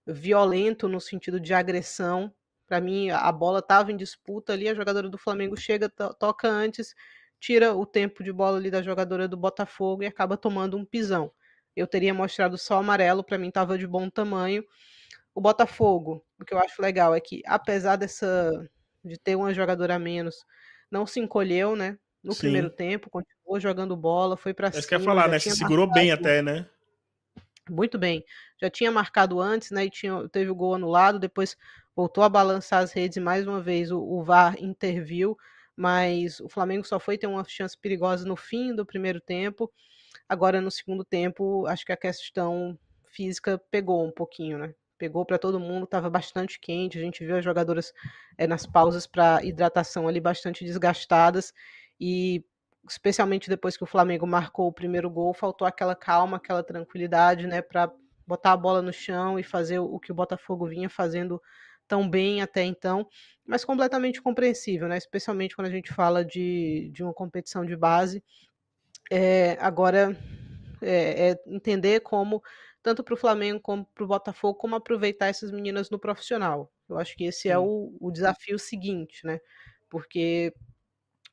violento 0.06 0.88
no 0.88 1.00
sentido 1.00 1.38
de 1.38 1.52
agressão. 1.52 2.32
Para 2.66 2.80
mim, 2.80 3.10
a 3.10 3.30
bola 3.32 3.58
estava 3.58 3.90
em 3.90 3.96
disputa 3.96 4.52
ali, 4.52 4.68
a 4.68 4.74
jogadora 4.74 5.08
do 5.08 5.18
Flamengo 5.18 5.56
chega, 5.56 5.88
to 5.88 6.14
toca 6.14 6.48
antes, 6.48 6.94
tira 7.40 7.74
o 7.74 7.86
tempo 7.86 8.22
de 8.22 8.32
bola 8.32 8.58
ali 8.58 8.70
da 8.70 8.82
jogadora 8.82 9.26
do 9.26 9.36
Botafogo 9.36 10.02
e 10.02 10.06
acaba 10.06 10.36
tomando 10.36 10.76
um 10.76 10.84
pisão. 10.84 11.32
Eu 11.74 11.86
teria 11.86 12.12
mostrado 12.12 12.58
só 12.58 12.78
amarelo, 12.78 13.24
para 13.24 13.38
mim 13.38 13.48
estava 13.48 13.78
de 13.78 13.86
bom 13.86 14.08
tamanho. 14.10 14.64
O 15.34 15.40
Botafogo, 15.40 16.24
o 16.38 16.44
que 16.44 16.52
eu 16.52 16.58
acho 16.58 16.80
legal 16.82 17.14
é 17.14 17.20
que, 17.20 17.42
apesar 17.46 17.96
dessa 17.96 18.50
de 19.02 19.18
ter 19.18 19.34
uma 19.34 19.54
jogadora 19.54 19.94
a 19.94 19.98
menos, 19.98 20.44
não 20.90 21.06
se 21.06 21.18
encolheu, 21.18 21.74
né? 21.74 21.98
No 22.22 22.34
Sim. 22.34 22.40
primeiro 22.40 22.68
tempo, 22.68 23.08
continuou 23.08 23.58
jogando 23.58 23.96
bola, 23.96 24.36
foi 24.36 24.52
para 24.52 24.70
cima. 24.70 24.80
Isso 24.80 24.88
quer 24.88 25.00
falar, 25.00 25.28
né? 25.28 25.38
Se 25.38 25.50
segurou 25.56 25.90
bem 25.90 26.12
até, 26.12 26.42
né? 26.42 26.66
muito 27.70 27.98
bem. 27.98 28.24
Já 28.60 28.68
tinha 28.68 28.90
marcado 28.90 29.40
antes, 29.40 29.70
né? 29.70 29.84
E 29.86 29.90
tinha, 29.90 30.28
teve 30.28 30.50
o 30.50 30.54
gol 30.54 30.74
anulado, 30.74 31.18
depois 31.18 31.56
voltou 31.94 32.24
a 32.24 32.28
balançar 32.28 32.82
as 32.82 32.92
redes 32.92 33.16
e 33.16 33.20
mais 33.20 33.46
uma 33.46 33.60
vez 33.60 33.90
o, 33.90 33.98
o 33.98 34.22
VAR 34.22 34.56
interviu, 34.62 35.38
mas 35.80 36.40
o 36.40 36.48
Flamengo 36.50 36.86
só 36.86 37.00
foi 37.00 37.16
ter 37.16 37.26
uma 37.26 37.42
chance 37.42 37.74
perigosa 37.74 38.26
no 38.26 38.36
fim 38.36 38.76
do 38.76 38.84
primeiro 38.84 39.18
tempo. 39.18 39.72
Agora, 40.28 40.60
no 40.60 40.70
segundo 40.70 41.02
tempo, 41.02 41.66
acho 41.66 41.86
que 41.86 41.92
a 41.92 41.96
questão 41.96 42.78
física 43.06 43.58
pegou 43.70 44.06
um 44.06 44.12
pouquinho, 44.12 44.58
né? 44.58 44.74
Pegou 44.98 45.24
para 45.24 45.38
todo 45.38 45.58
mundo, 45.58 45.84
estava 45.84 46.10
bastante 46.10 46.60
quente. 46.60 46.98
A 46.98 47.00
gente 47.00 47.24
viu 47.24 47.34
as 47.34 47.42
jogadoras 47.42 47.94
é, 48.36 48.46
nas 48.46 48.66
pausas 48.66 49.06
para 49.06 49.42
hidratação 49.42 50.06
ali 50.06 50.20
bastante 50.20 50.66
desgastadas 50.66 51.50
e 51.98 52.44
especialmente 52.86 53.48
depois 53.48 53.74
que 53.74 53.84
o 53.84 53.86
Flamengo 53.86 54.26
marcou 54.26 54.68
o 54.68 54.72
primeiro 54.74 55.08
gol, 55.08 55.32
faltou 55.32 55.66
aquela 55.66 55.96
calma, 55.96 56.36
aquela 56.36 56.62
tranquilidade, 56.62 57.46
né, 57.46 57.62
para 57.62 57.90
botar 58.26 58.52
a 58.52 58.56
bola 58.56 58.82
no 58.82 58.92
chão 58.92 59.38
e 59.38 59.42
fazer 59.42 59.78
o 59.78 59.98
que 59.98 60.12
o 60.12 60.14
Botafogo 60.14 60.66
vinha 60.66 60.90
fazendo 60.90 61.40
tão 61.90 62.08
bem 62.08 62.40
até 62.40 62.62
então, 62.62 63.04
mas 63.44 63.64
completamente 63.64 64.22
compreensível, 64.22 64.86
né, 64.86 64.96
especialmente 64.96 65.56
quando 65.56 65.66
a 65.66 65.72
gente 65.72 65.92
fala 65.92 66.24
de, 66.24 66.88
de 66.94 67.02
uma 67.02 67.12
competição 67.12 67.66
de 67.66 67.76
base. 67.76 68.22
É, 69.10 69.58
agora, 69.60 70.16
é, 70.80 71.30
é 71.30 71.42
entender 71.48 71.98
como, 71.98 72.40
tanto 72.80 73.02
para 73.02 73.14
o 73.14 73.16
Flamengo 73.16 73.58
como 73.60 73.84
para 73.84 74.04
o 74.04 74.06
Botafogo, 74.06 74.56
como 74.56 74.76
aproveitar 74.76 75.26
essas 75.26 75.50
meninas 75.50 75.90
no 75.90 75.98
profissional. 75.98 76.70
Eu 76.88 76.96
acho 76.96 77.16
que 77.16 77.24
esse 77.24 77.48
é 77.48 77.52
Sim. 77.52 77.56
é 77.56 77.58
o, 77.58 77.92
o 78.00 78.12
desafio 78.12 78.56
seguinte, 78.56 79.26
né? 79.26 79.40
Porque 79.88 80.54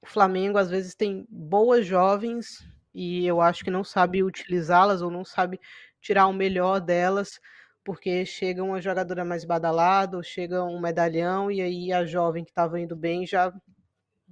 o 0.01 0.07
Flamengo 0.07 0.57
às 0.57 0.71
vezes 0.71 0.95
tem 0.95 1.23
boas 1.29 1.85
jovens 1.85 2.67
e 2.95 3.27
eu 3.27 3.39
acho 3.39 3.63
que 3.63 3.69
não 3.69 3.83
sabe 3.83 4.23
utilizá-las 4.23 5.03
ou 5.03 5.11
não 5.11 5.23
sabe 5.23 5.59
tirar 6.01 6.25
o 6.25 6.33
melhor 6.33 6.79
delas, 6.79 7.39
porque 7.88 8.25
chega 8.25 8.62
uma 8.62 8.82
jogadora 8.82 9.24
mais 9.24 9.46
badalada, 9.46 10.17
ou 10.17 10.22
chega 10.22 10.62
um 10.62 10.77
medalhão 10.77 11.50
e 11.50 11.62
aí 11.62 11.94
a 11.94 12.06
jovem 12.06 12.44
que 12.44 12.51
estava 12.51 12.77
indo 12.77 12.98
bem 12.98 13.25
já 13.25 13.53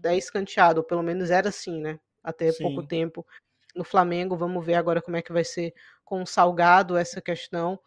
é 0.04 0.18
escanteado, 0.18 0.82
ou 0.82 0.84
pelo 0.84 1.02
menos 1.02 1.32
era 1.32 1.48
assim, 1.48 1.80
né? 1.80 1.98
Até 2.22 2.52
Sim. 2.52 2.64
pouco 2.64 2.86
tempo 2.86 3.26
no 3.74 3.86
Flamengo. 3.86 4.36
Vamos 4.36 4.66
ver 4.66 4.74
agora 4.74 5.02
como 5.02 5.16
é 5.16 5.22
que 5.22 5.32
vai 5.32 5.46
ser 5.46 5.74
com 6.04 6.22
o 6.22 6.26
Salgado 6.26 6.98
essa 6.98 7.22
questão. 7.22 7.80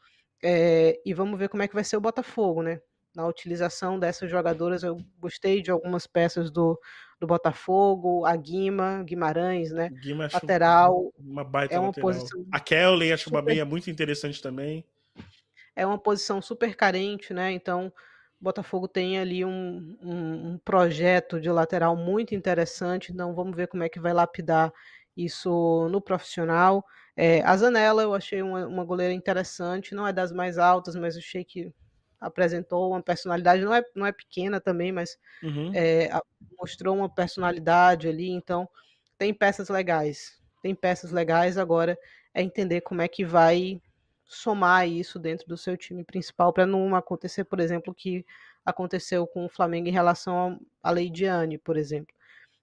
É, 0.42 0.98
e 1.04 1.12
vamos 1.12 1.38
ver 1.38 1.50
como 1.50 1.62
é 1.62 1.68
que 1.68 1.74
vai 1.74 1.84
ser 1.84 1.98
o 1.98 2.00
Botafogo, 2.00 2.62
né? 2.62 2.80
Na 3.14 3.26
utilização 3.26 3.98
dessas 3.98 4.30
jogadoras, 4.30 4.82
eu 4.82 4.96
gostei 5.20 5.60
de 5.60 5.70
algumas 5.70 6.06
peças 6.06 6.50
do, 6.50 6.80
do 7.20 7.26
Botafogo, 7.26 8.24
a 8.24 8.34
Guima, 8.36 9.02
Guimarães, 9.04 9.70
né? 9.70 9.90
Guima 10.00 10.30
lateral. 10.32 11.12
Uma 11.18 11.44
baita 11.44 11.74
é 11.74 11.78
uma 11.78 11.88
lateral. 11.88 12.10
posição. 12.10 12.46
A 12.50 12.58
Kelly 12.58 13.12
acho 13.12 13.24
super... 13.24 13.36
uma 13.36 13.42
meia 13.42 13.66
muito 13.66 13.90
interessante 13.90 14.40
também. 14.40 14.82
É 15.78 15.86
uma 15.86 15.98
posição 15.98 16.42
super 16.42 16.74
carente, 16.74 17.32
né? 17.32 17.52
Então, 17.52 17.86
o 18.40 18.44
Botafogo 18.44 18.88
tem 18.88 19.18
ali 19.18 19.44
um, 19.44 19.96
um, 20.02 20.52
um, 20.52 20.58
projeto 20.58 21.40
de 21.40 21.50
lateral 21.50 21.96
muito 21.96 22.34
interessante. 22.34 23.12
Então, 23.12 23.34
vamos 23.34 23.56
ver 23.56 23.68
como 23.68 23.82
é 23.82 23.88
que 23.88 24.00
vai 24.00 24.12
lapidar 24.12 24.72
isso 25.16 25.88
no 25.90 26.00
profissional. 26.00 26.84
É, 27.16 27.42
a 27.42 27.56
Zanella 27.56 28.02
eu 28.02 28.14
achei 28.14 28.42
uma, 28.42 28.66
uma 28.66 28.84
goleira 28.84 29.12
interessante, 29.12 29.94
não 29.94 30.06
é 30.06 30.12
das 30.12 30.32
mais 30.32 30.58
altas, 30.58 30.94
mas 30.94 31.16
achei 31.16 31.44
que 31.44 31.72
apresentou 32.20 32.90
uma 32.90 33.02
personalidade, 33.02 33.64
não 33.64 33.74
é, 33.74 33.82
não 33.94 34.06
é 34.06 34.12
pequena 34.12 34.60
também, 34.60 34.92
mas 34.92 35.16
uhum. 35.42 35.72
é, 35.74 36.10
mostrou 36.58 36.96
uma 36.96 37.08
personalidade 37.08 38.08
ali, 38.08 38.30
então 38.30 38.68
tem 39.16 39.34
peças 39.34 39.68
legais. 39.68 40.38
Tem 40.62 40.74
peças 40.74 41.12
legais, 41.12 41.58
agora 41.58 41.98
é 42.34 42.42
entender 42.42 42.80
como 42.80 43.02
é 43.02 43.08
que 43.08 43.24
vai 43.24 43.80
somar 44.28 44.86
isso 44.86 45.18
dentro 45.18 45.48
do 45.48 45.56
seu 45.56 45.76
time 45.76 46.04
principal 46.04 46.52
para 46.52 46.66
não 46.66 46.94
acontecer, 46.94 47.44
por 47.44 47.58
exemplo, 47.58 47.92
o 47.92 47.94
que 47.94 48.24
aconteceu 48.64 49.26
com 49.26 49.46
o 49.46 49.48
Flamengo 49.48 49.88
em 49.88 49.92
relação 49.92 50.60
à 50.82 50.90
Leidiane, 50.90 51.56
por 51.56 51.78
exemplo, 51.78 52.14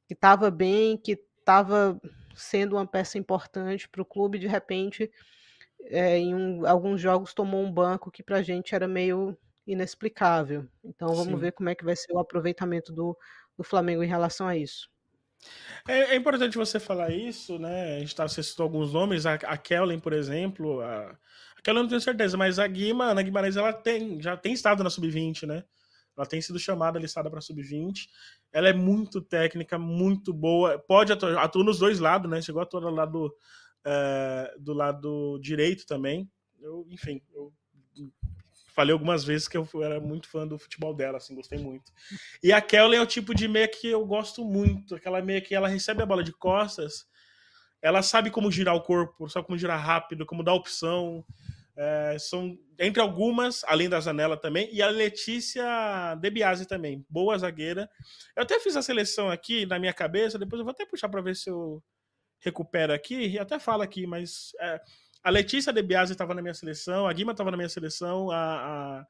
que 0.07 0.13
estava 0.13 0.51
bem, 0.51 0.95
que 0.95 1.19
estava 1.39 1.99
sendo 2.35 2.75
uma 2.75 2.85
peça 2.85 3.17
importante 3.17 3.89
para 3.89 4.01
o 4.01 4.05
clube, 4.05 4.37
de 4.37 4.47
repente, 4.47 5.11
é, 5.85 6.17
em 6.17 6.35
um, 6.35 6.67
alguns 6.67 7.01
jogos 7.01 7.33
tomou 7.33 7.63
um 7.63 7.71
banco 7.71 8.11
que 8.11 8.21
para 8.21 8.37
a 8.37 8.41
gente 8.43 8.75
era 8.75 8.87
meio 8.87 9.35
inexplicável. 9.65 10.67
Então 10.83 11.07
vamos 11.09 11.33
Sim. 11.33 11.37
ver 11.37 11.51
como 11.53 11.69
é 11.69 11.75
que 11.75 11.83
vai 11.83 11.95
ser 11.95 12.13
o 12.13 12.19
aproveitamento 12.19 12.93
do, 12.93 13.17
do 13.57 13.63
Flamengo 13.63 14.03
em 14.03 14.07
relação 14.07 14.47
a 14.47 14.55
isso. 14.55 14.89
É, 15.87 16.13
é 16.13 16.15
importante 16.15 16.57
você 16.57 16.79
falar 16.79 17.11
isso, 17.11 17.57
né? 17.59 17.97
A 17.97 17.99
gente 17.99 18.15
tá, 18.15 18.27
você 18.27 18.41
citou 18.41 18.63
alguns 18.63 18.93
nomes, 18.93 19.25
a, 19.25 19.33
a 19.33 19.57
Kellen, 19.57 19.99
por 19.99 20.13
exemplo, 20.13 20.81
a, 20.81 21.17
a 21.65 21.73
Kellen 21.73 21.79
eu 21.79 21.83
não 21.83 21.89
tenho 21.89 22.01
certeza, 22.01 22.37
mas 22.37 22.59
a 22.59 22.67
Guima, 22.67 23.05
a 23.05 23.09
Ana 23.09 23.23
Guimarães, 23.23 23.57
ela 23.57 23.73
tem, 23.73 24.21
já 24.21 24.37
tem 24.37 24.53
estado 24.53 24.83
na 24.83 24.89
Sub-20, 24.89 25.47
né? 25.47 25.63
Ela 26.15 26.25
tem 26.25 26.39
sido 26.39 26.59
chamada, 26.59 26.99
listada 26.99 27.29
para 27.29 27.41
Sub-20. 27.41 28.07
Ela 28.53 28.69
é 28.69 28.73
muito 28.73 29.19
técnica, 29.19 29.77
muito 29.77 30.31
boa. 30.31 30.77
Pode 30.77 31.11
atuar, 31.11 31.37
atua 31.37 31.63
nos 31.63 31.79
dois 31.79 31.99
lados, 31.99 32.29
né? 32.29 32.41
Chegou 32.41 32.59
a 32.59 32.63
atuar 32.63 32.81
do 32.81 32.89
lado, 32.89 33.35
é, 33.83 34.55
do 34.59 34.73
lado 34.73 35.39
direito 35.41 35.85
também. 35.85 36.29
Eu, 36.61 36.85
enfim, 36.89 37.21
eu 37.33 37.51
falei 38.73 38.93
algumas 38.93 39.23
vezes 39.23 39.47
que 39.47 39.57
eu 39.57 39.67
era 39.81 39.99
muito 39.99 40.27
fã 40.27 40.47
do 40.47 40.59
futebol 40.59 40.93
dela, 40.93 41.17
assim, 41.17 41.33
gostei 41.33 41.57
muito. 41.57 41.91
E 42.43 42.53
a 42.53 42.61
Kelly 42.61 42.95
é 42.95 43.01
o 43.01 43.07
tipo 43.07 43.33
de 43.33 43.47
meia 43.47 43.67
que 43.67 43.87
eu 43.87 44.05
gosto 44.05 44.45
muito, 44.45 44.95
aquela 44.95 45.21
meia 45.21 45.41
que 45.41 45.55
ela 45.55 45.67
recebe 45.67 46.03
a 46.03 46.05
bola 46.05 46.23
de 46.23 46.33
costas, 46.33 47.07
ela 47.81 48.01
sabe 48.01 48.31
como 48.31 48.51
girar 48.51 48.75
o 48.75 48.81
corpo, 48.81 49.29
sabe 49.29 49.45
como 49.45 49.57
girar 49.57 49.79
rápido, 49.79 50.25
como 50.25 50.43
dar 50.43 50.53
opção. 50.53 51.23
É, 51.77 52.17
são 52.17 52.57
entre 52.79 53.01
algumas, 53.01 53.63
além 53.65 53.89
da 53.89 53.99
Zanella 53.99 54.37
também, 54.37 54.69
e 54.71 54.81
a 54.81 54.89
Letícia 54.89 56.15
Debiase 56.15 56.65
também, 56.65 57.05
boa 57.09 57.37
zagueira. 57.37 57.89
Eu 58.35 58.43
até 58.43 58.59
fiz 58.59 58.75
a 58.75 58.81
seleção 58.81 59.29
aqui 59.29 59.65
na 59.65 59.77
minha 59.79 59.93
cabeça, 59.93 60.39
depois 60.39 60.59
eu 60.59 60.65
vou 60.65 60.71
até 60.71 60.85
puxar 60.85 61.09
para 61.09 61.21
ver 61.21 61.35
se 61.35 61.49
eu 61.49 61.83
recupero 62.39 62.93
aqui, 62.93 63.27
e 63.27 63.39
até 63.39 63.59
falo 63.59 63.81
aqui, 63.81 64.05
mas 64.05 64.51
é, 64.59 64.79
a 65.23 65.29
Letícia 65.29 65.73
De 65.73 65.81
Biasi 65.81 66.13
estava 66.13 66.33
na 66.33 66.41
minha 66.41 66.53
seleção, 66.53 67.07
a 67.07 67.13
Guima 67.13 67.31
estava 67.31 67.51
na 67.51 67.57
minha 67.57 67.69
seleção, 67.69 68.29
a, 68.31 69.05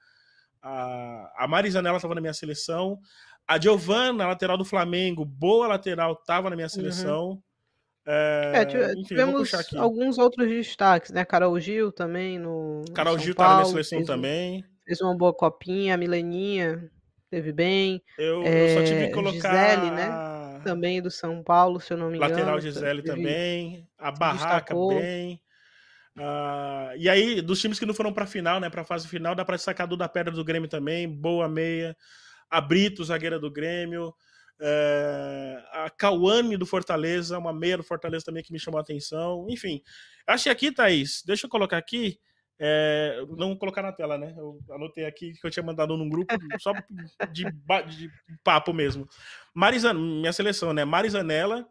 a, 0.62 1.34
a 1.43 1.48
Mari 1.48 1.69
Zanella 1.69 1.98
estava 1.98 2.15
na 2.15 2.22
minha 2.22 2.34
seleção, 2.34 3.00
a 3.48 3.60
Giovana, 3.60 4.27
lateral 4.27 4.57
do 4.57 4.65
Flamengo, 4.65 5.24
boa 5.24 5.67
lateral, 5.67 6.13
estava 6.13 6.50
na 6.50 6.55
minha 6.55 6.65
uhum. 6.65 6.69
seleção. 6.69 7.27
Uhum. 7.29 7.41
É, 8.08 8.52
é, 8.56 8.92
enfim, 8.94 9.04
tivemos 9.04 9.52
alguns 9.76 10.18
outros 10.20 10.48
destaques, 10.48 11.12
né? 11.12 11.26
Carol 11.26 11.60
Gil 11.60 11.92
também 11.92 12.38
no. 12.38 12.86
Carol 12.94 13.18
Gil 13.18 13.34
Paulo, 13.34 13.50
tá 13.50 13.56
na 13.56 13.62
minha 13.62 13.72
seleção 13.72 14.00
fez, 14.00 14.08
também. 14.08 14.64
Fez 14.86 15.02
uma 15.02 15.18
boa 15.18 15.34
copinha, 15.34 15.96
a 15.96 15.98
Mileninha 15.98 16.92
teve 17.32 17.52
bem. 17.52 18.02
Eu, 18.18 18.44
é, 18.44 18.72
eu 18.72 18.80
só 18.80 18.86
tive 18.86 19.08
que 19.08 19.14
colocar. 19.14 19.76
Gisele, 19.76 19.92
né? 19.92 20.62
Também 20.64 21.02
do 21.02 21.12
São 21.12 21.44
Paulo, 21.44 21.80
se 21.80 21.94
eu 21.94 21.98
não 21.98 22.10
me 22.10 22.18
engano. 22.18 22.34
Lateral 22.34 22.62
Gisele 22.62 23.02
também. 23.02 23.88
A 23.98 24.12
Barraca 24.12 24.44
destacou. 24.44 24.90
bem. 24.90 25.42
Uh, 26.18 26.96
e 26.98 27.10
aí, 27.10 27.42
dos 27.42 27.60
times 27.60 27.78
que 27.78 27.86
não 27.86 27.94
foram 27.94 28.14
para 28.14 28.26
final, 28.26 28.60
né, 28.60 28.70
para 28.70 28.86
fase 28.86 29.06
final, 29.06 29.36
dá 29.36 29.44
para 29.44 29.58
destacar 29.58 29.86
Duda 29.86 30.08
Pedra 30.08 30.34
do 30.34 30.46
Grêmio 30.46 30.70
também, 30.70 31.10
boa 31.10 31.50
meia. 31.50 31.96
A 32.50 32.62
Brito, 32.62 33.04
zagueira 33.04 33.38
do 33.38 33.52
Grêmio. 33.52 34.14
Uh, 34.60 35.60
a 35.72 35.90
Cauane 35.90 36.56
do 36.56 36.66
Fortaleza, 36.66 37.38
uma 37.38 37.54
meia 37.54 37.78
do 37.78 37.84
Fortaleza 37.84 38.26
também 38.26 38.44
que 38.44 38.54
me 38.54 38.60
chamou 38.60 38.78
a 38.78 38.82
atenção. 38.82 39.46
Enfim, 39.50 39.82
achei 40.26 40.52
aqui, 40.52 40.72
Thaís, 40.72 41.22
deixa 41.26 41.46
eu 41.46 41.50
colocar 41.50 41.78
aqui. 41.78 42.20
É, 42.58 43.22
não 43.38 43.54
colocar 43.58 43.82
na 43.82 43.92
tela, 43.92 44.18
né? 44.18 44.34
Eu 44.38 44.58
anotei 44.72 45.06
aqui 45.06 45.34
que 45.34 45.46
eu 45.46 45.52
tinha 45.52 45.66
mandado 45.66 45.98
num 45.98 46.08
grupo 46.08 46.34
só 46.62 46.72
de, 47.30 47.44
de 47.44 48.10
papo 48.46 48.72
mesmo. 48.72 49.08
Marizan, 49.54 49.94
minha 49.94 50.32
seleção, 50.32 50.72
né? 50.72 50.86
Marizanella, 50.86 51.68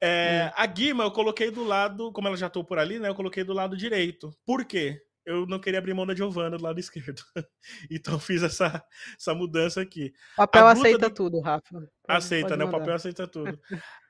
é, 0.00 0.46
hum. 0.46 0.52
A 0.56 0.66
Guima 0.66 1.04
eu 1.04 1.10
coloquei 1.10 1.50
do 1.50 1.64
lado, 1.64 2.12
como 2.12 2.28
ela 2.28 2.36
já 2.36 2.46
estou 2.46 2.62
por 2.62 2.78
ali, 2.78 2.98
né? 2.98 3.08
Eu 3.08 3.14
coloquei 3.14 3.42
do 3.42 3.52
lado 3.52 3.76
direito. 3.76 4.32
Por 4.44 4.64
quê? 4.64 5.02
Eu 5.26 5.44
não 5.44 5.58
queria 5.58 5.80
abrir 5.80 5.92
mão 5.92 6.06
da 6.06 6.14
Giovana 6.14 6.56
do 6.56 6.62
lado 6.62 6.78
esquerdo. 6.78 7.20
então 7.90 8.18
fiz 8.18 8.42
essa, 8.44 8.82
essa 9.18 9.34
mudança 9.34 9.80
aqui. 9.80 10.12
O 10.34 10.36
papel 10.36 10.66
aceita 10.68 11.08
de... 11.08 11.14
tudo, 11.14 11.40
Rafa. 11.40 11.90
Aceita, 12.08 12.56
né? 12.56 12.64
O 12.64 12.70
papel 12.70 12.94
aceita 12.94 13.26
tudo. 13.26 13.60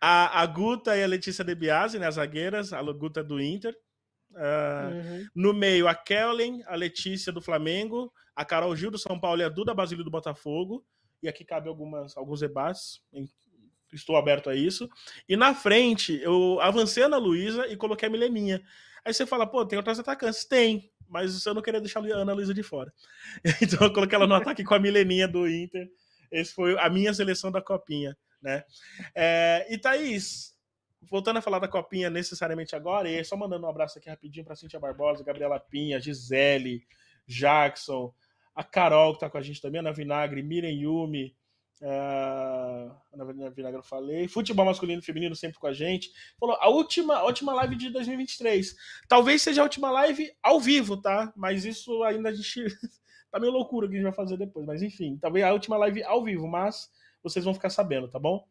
a, 0.01 0.43
a 0.43 0.47
Guta 0.47 0.95
e 0.95 1.03
a 1.03 1.07
Letícia 1.07 1.43
De 1.43 1.55
Biasi, 1.55 1.99
né? 1.99 2.07
As 2.07 2.17
zagueiras. 2.17 2.73
A 2.73 2.83
Guta 2.83 3.25
do 3.25 3.41
Inter. 3.41 3.75
Uh, 4.33 4.93
uhum. 4.93 5.27
No 5.35 5.55
meio, 5.55 5.89
a 5.89 5.95
Kellen, 5.95 6.63
a 6.67 6.77
Letícia 6.77 7.33
do 7.33 7.41
Flamengo, 7.41 8.13
a 8.35 8.45
Carol 8.45 8.77
Gil 8.77 8.91
do 8.91 8.99
São 8.99 9.19
Paulo 9.19 9.41
e 9.41 9.45
a 9.45 9.49
Duda 9.49 9.75
Basílio 9.75 10.05
do 10.05 10.11
Botafogo. 10.11 10.85
E 11.23 11.29
aqui 11.29 11.45
cabe 11.45 11.69
algumas, 11.71 12.15
alguns 12.15 12.41
debates 12.41 13.01
estou 13.93 14.17
aberto 14.17 14.51
a 14.51 14.55
isso. 14.55 14.89
E 15.29 15.37
na 15.37 15.55
frente, 15.55 16.21
eu 16.23 16.59
avancei 16.61 17.03
a 17.03 17.07
Ana 17.07 17.17
Luísa 17.17 17.67
e 17.69 17.77
coloquei 17.77 18.09
a 18.09 18.11
Mileninha. 18.11 18.63
Aí 19.05 19.15
você 19.15 19.25
fala, 19.25 19.47
pô, 19.47 19.65
tem 19.65 19.77
outras 19.77 19.99
atacantes? 19.99 20.45
Tem, 20.45 20.91
mas 21.09 21.45
eu 21.45 21.55
não 21.55 21.63
queria 21.63 21.81
deixar 21.81 22.05
a 22.05 22.17
Ana 22.17 22.33
Luísa 22.33 22.55
de 22.55 22.63
fora. 22.63 22.93
Então 23.63 23.87
eu 23.87 23.93
coloquei 23.93 24.17
ela 24.17 24.27
no 24.27 24.35
ataque 24.35 24.65
com 24.65 24.75
a 24.75 24.79
Mileninha 24.79 25.27
do 25.29 25.49
Inter. 25.49 25.89
Esse 26.31 26.53
foi 26.53 26.79
a 26.79 26.89
minha 26.91 27.15
seleção 27.15 27.51
da 27.51 27.63
Copinha, 27.63 28.17
né? 28.43 28.65
É, 29.15 29.67
e 29.71 29.79
Thaís, 29.79 30.57
voltando 31.03 31.39
a 31.39 31.43
falar 31.43 31.59
da 31.59 31.69
copinha 31.69 32.11
necessariamente 32.11 32.75
agora, 32.75 33.09
e 33.09 33.23
só 33.25 33.37
mandando 33.37 33.67
um 33.67 33.71
abraço 33.71 33.99
aqui 33.99 34.09
rapidinho 34.09 34.45
para 34.45 34.57
Cintia 34.57 34.81
Barbosa, 34.81 35.25
Gabriela 35.25 35.59
Pinha, 35.61 36.01
Gisele, 36.01 36.85
Jackson, 37.27 38.13
a 38.55 38.65
Carol 38.65 39.15
que 39.15 39.21
tá 39.21 39.31
com 39.31 39.39
a 39.39 39.43
gente 39.43 39.61
também, 39.61 39.81
Ana 39.81 39.93
Vinagre, 39.93 40.43
Miren 40.43 40.75
Yumi, 40.75 41.35
uh, 41.83 42.95
Ana 43.13 43.25
Vinagre 43.51 43.79
eu 43.79 43.83
falei, 43.83 44.29
futebol 44.29 44.65
masculino 44.65 45.01
e 45.01 45.05
feminino 45.05 45.35
sempre 45.35 45.59
com 45.59 45.67
a 45.67 45.73
gente. 45.73 46.11
Falou, 46.39 46.57
a 46.61 46.69
última, 46.69 47.23
última 47.23 47.55
live 47.55 47.77
de 47.77 47.91
2023. 47.91 48.77
Talvez 49.09 49.43
seja 49.43 49.61
a 49.61 49.65
última 49.65 49.91
live 49.91 50.33
ao 50.43 50.61
vivo, 50.61 50.97
tá? 50.97 51.33
Mas 51.37 51.65
isso 51.65 52.03
ainda 52.03 52.31
a 52.31 52.35
gente 52.35 52.65
tá 53.31 53.39
meio 53.39 53.53
loucura 53.53 53.87
que 53.87 53.95
a 53.95 53.97
gente 53.97 54.05
vai 54.05 54.13
fazer 54.13 54.37
depois, 54.37 54.67
mas 54.67 54.83
enfim, 54.83 55.19
talvez 55.21 55.45
a 55.45 55.53
última 55.53 55.77
live 55.77 56.03
ao 56.05 56.23
vivo, 56.23 56.47
mas 56.47 56.91
vocês 57.23 57.45
vão 57.45 57.55
ficar 57.55 57.71
sabendo, 57.71 58.09
tá 58.09 58.19
bom? 58.19 58.47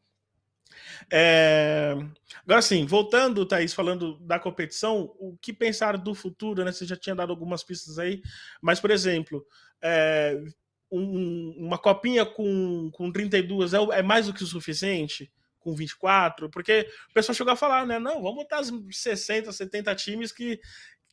É... 1.11 1.95
Agora 2.43 2.61
sim, 2.61 2.85
voltando, 2.85 3.45
Thaís, 3.45 3.73
falando 3.73 4.17
da 4.19 4.39
competição, 4.39 5.13
o 5.19 5.37
que 5.39 5.53
pensar 5.53 5.97
do 5.97 6.13
futuro, 6.13 6.63
né? 6.63 6.71
Você 6.71 6.85
já 6.85 6.95
tinha 6.95 7.15
dado 7.15 7.31
algumas 7.31 7.63
pistas 7.63 7.99
aí, 7.99 8.21
mas, 8.61 8.79
por 8.79 8.91
exemplo, 8.91 9.45
é... 9.81 10.43
um, 10.91 11.55
uma 11.57 11.77
copinha 11.77 12.25
com, 12.25 12.89
com 12.91 13.11
32 13.11 13.73
é, 13.73 13.77
é 13.93 14.03
mais 14.03 14.27
do 14.27 14.33
que 14.33 14.43
o 14.43 14.47
suficiente? 14.47 15.31
Com 15.59 15.75
24? 15.75 16.49
Porque 16.49 16.87
o 17.09 17.13
pessoal 17.13 17.35
chegou 17.35 17.53
a 17.53 17.57
falar, 17.57 17.85
né? 17.85 17.97
Não, 17.97 18.21
vamos 18.21 18.35
botar 18.35 18.61
60, 18.63 19.51
70 19.51 19.95
times 19.95 20.31
que, 20.31 20.59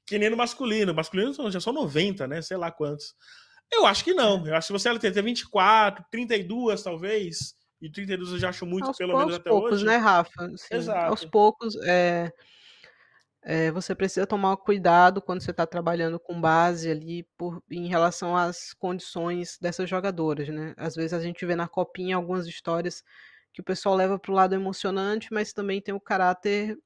que 0.07 0.19
nem 0.19 0.29
no 0.29 0.37
masculino. 0.37 0.93
O 0.93 0.95
masculino 0.95 1.51
já 1.51 1.61
são 1.61 1.73
90, 1.73 2.27
né? 2.27 2.43
Sei 2.43 2.57
lá 2.57 2.71
quantos. 2.71 3.15
Eu 3.73 3.87
acho 3.87 4.05
que 4.05 4.13
não. 4.13 4.47
Eu 4.47 4.55
acho 4.55 4.67
que 4.67 4.73
você 4.75 4.89
ela 4.89 4.99
tem 4.99 5.11
24, 5.11 6.05
32, 6.11 6.83
talvez 6.83 7.55
e 7.83 7.91
32 7.91 8.31
eu 8.31 8.39
já 8.39 8.49
acho 8.51 8.65
muito, 8.65 8.87
aos 8.87 8.97
pelo 8.97 9.19
menos 9.19 9.35
até 9.35 9.51
poucos, 9.51 9.73
hoje. 9.73 9.85
né, 9.85 9.97
Rafa? 9.97 10.49
Sim, 10.57 10.75
Exato. 10.77 11.11
Aos 11.11 11.25
poucos, 11.25 11.75
é, 11.83 12.33
é, 13.45 13.73
você 13.73 13.95
precisa 13.95 14.27
tomar 14.27 14.57
cuidado 14.57 15.21
quando 15.21 15.41
você 15.41 15.51
está 15.51 15.67
trabalhando 15.67 16.19
com 16.19 16.41
base 16.41 16.89
ali 16.89 17.27
por, 17.37 17.61
em 17.69 17.89
relação 17.89 18.37
às 18.37 18.73
condições 18.73 19.59
dessas 19.61 19.91
jogadoras, 19.91 20.49
né? 20.49 20.75
Às 20.77 20.95
vezes 20.95 21.13
a 21.13 21.21
gente 21.21 21.45
vê 21.45 21.57
na 21.57 21.67
copinha 21.67 22.15
algumas 22.15 22.47
histórias 22.47 23.03
que 23.53 23.61
o 23.61 23.65
pessoal 23.65 23.97
leva 23.97 24.19
para 24.19 24.31
o 24.31 24.35
lado 24.35 24.55
emocionante, 24.55 25.29
mas 25.33 25.53
também 25.53 25.81
tem 25.81 25.93
o 25.93 26.01
caráter 26.01 26.79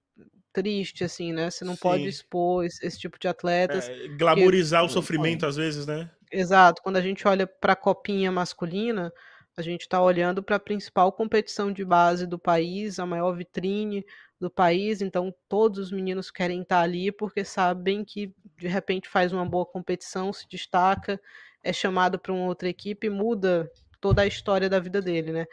triste, 0.50 1.04
assim, 1.04 1.34
né? 1.34 1.50
Você 1.50 1.62
não 1.62 1.74
Sim. 1.74 1.80
pode 1.80 2.08
expor 2.08 2.64
esse, 2.64 2.84
esse, 2.84 2.98
tipo 2.98 3.18
de 3.18 3.28
atletas. 3.28 3.90
É, 3.90 4.08
glamorizar 4.16 4.82
o 4.82 4.88
sofrimento, 4.88 5.44
às 5.44 5.56
vezes, 5.56 5.86
né? 5.86 6.10
Exato. 6.32 6.80
Quando 6.82 6.96
a 6.96 7.02
gente 7.02 7.28
olha 7.28 7.46
para 7.46 7.74
a 7.74 7.76
copinha 7.76 8.32
masculina, 8.32 9.12
a 9.58 9.60
gente 9.60 9.82
está 9.82 10.00
olhando 10.00 10.42
para 10.42 10.56
a 10.56 10.60
principal 10.60 11.12
competição 11.12 11.70
de 11.70 11.84
base 11.84 12.26
do 12.26 12.38
país, 12.38 12.98
a 12.98 13.04
maior 13.04 13.32
vitrine 13.32 14.04
do 14.40 14.50
país, 14.50 15.00
então 15.00 15.34
todos 15.48 15.78
os 15.78 15.92
meninos 15.92 16.30
querem 16.30 16.62
estar 16.62 16.80
ali 16.80 17.10
porque 17.10 17.44
sabem 17.44 18.04
que 18.04 18.32
de 18.58 18.68
repente 18.68 19.08
faz 19.08 19.32
uma 19.32 19.46
boa 19.46 19.64
competição, 19.64 20.32
se 20.32 20.46
destaca, 20.48 21.20
é 21.62 21.72
chamado 21.72 22.18
para 22.18 22.32
uma 22.32 22.46
outra 22.46 22.68
equipe, 22.68 23.08
muda 23.08 23.70
toda 24.00 24.22
a 24.22 24.26
história 24.26 24.68
da 24.68 24.78
vida 24.78 25.00
dele, 25.00 25.32
né? 25.32 25.46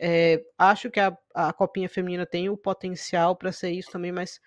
É, 0.00 0.40
acho 0.56 0.90
que 0.90 1.00
a, 1.00 1.16
a 1.34 1.52
copinha 1.52 1.88
feminina 1.88 2.24
tem 2.24 2.48
o 2.48 2.56
potencial 2.56 3.34
para 3.34 3.50
ser 3.50 3.70
isso 3.70 3.90
também, 3.90 4.12
mas 4.12 4.40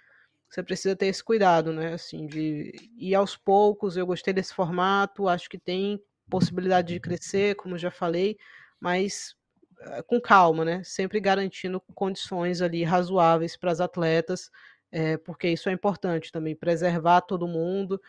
você 0.50 0.64
precisa 0.64 0.96
ter 0.96 1.08
esse 1.08 1.24
cuidado, 1.24 1.74
né? 1.74 1.94
Assim, 1.94 2.26
de 2.26 2.72
ir 2.98 3.14
aos 3.16 3.36
poucos. 3.36 3.98
Eu 3.98 4.06
gostei 4.06 4.34
desse 4.34 4.54
formato, 4.54 5.28
acho 5.28 5.50
que 5.50 5.58
tem 5.58 6.02
possibilidade 6.30 6.94
de 6.94 7.00
crescer, 7.00 7.56
como 7.56 7.78
já 7.78 7.92
falei 7.92 8.38
mas 8.82 9.36
com 10.08 10.20
calma, 10.20 10.64
né? 10.64 10.84
Sempre 10.84 11.20
garantindo 11.20 11.82
condições 11.94 12.62
ali 12.62 12.84
razoáveis 12.84 13.58
para 13.58 13.72
as 13.72 13.80
atletas, 13.80 14.50
é, 14.92 15.18
porque 15.18 15.48
isso 15.48 15.70
é 15.70 15.72
importante 15.72 16.32
também, 16.32 16.56
preservar 16.56 17.22
todo 17.22 17.48
mundo, 17.48 18.02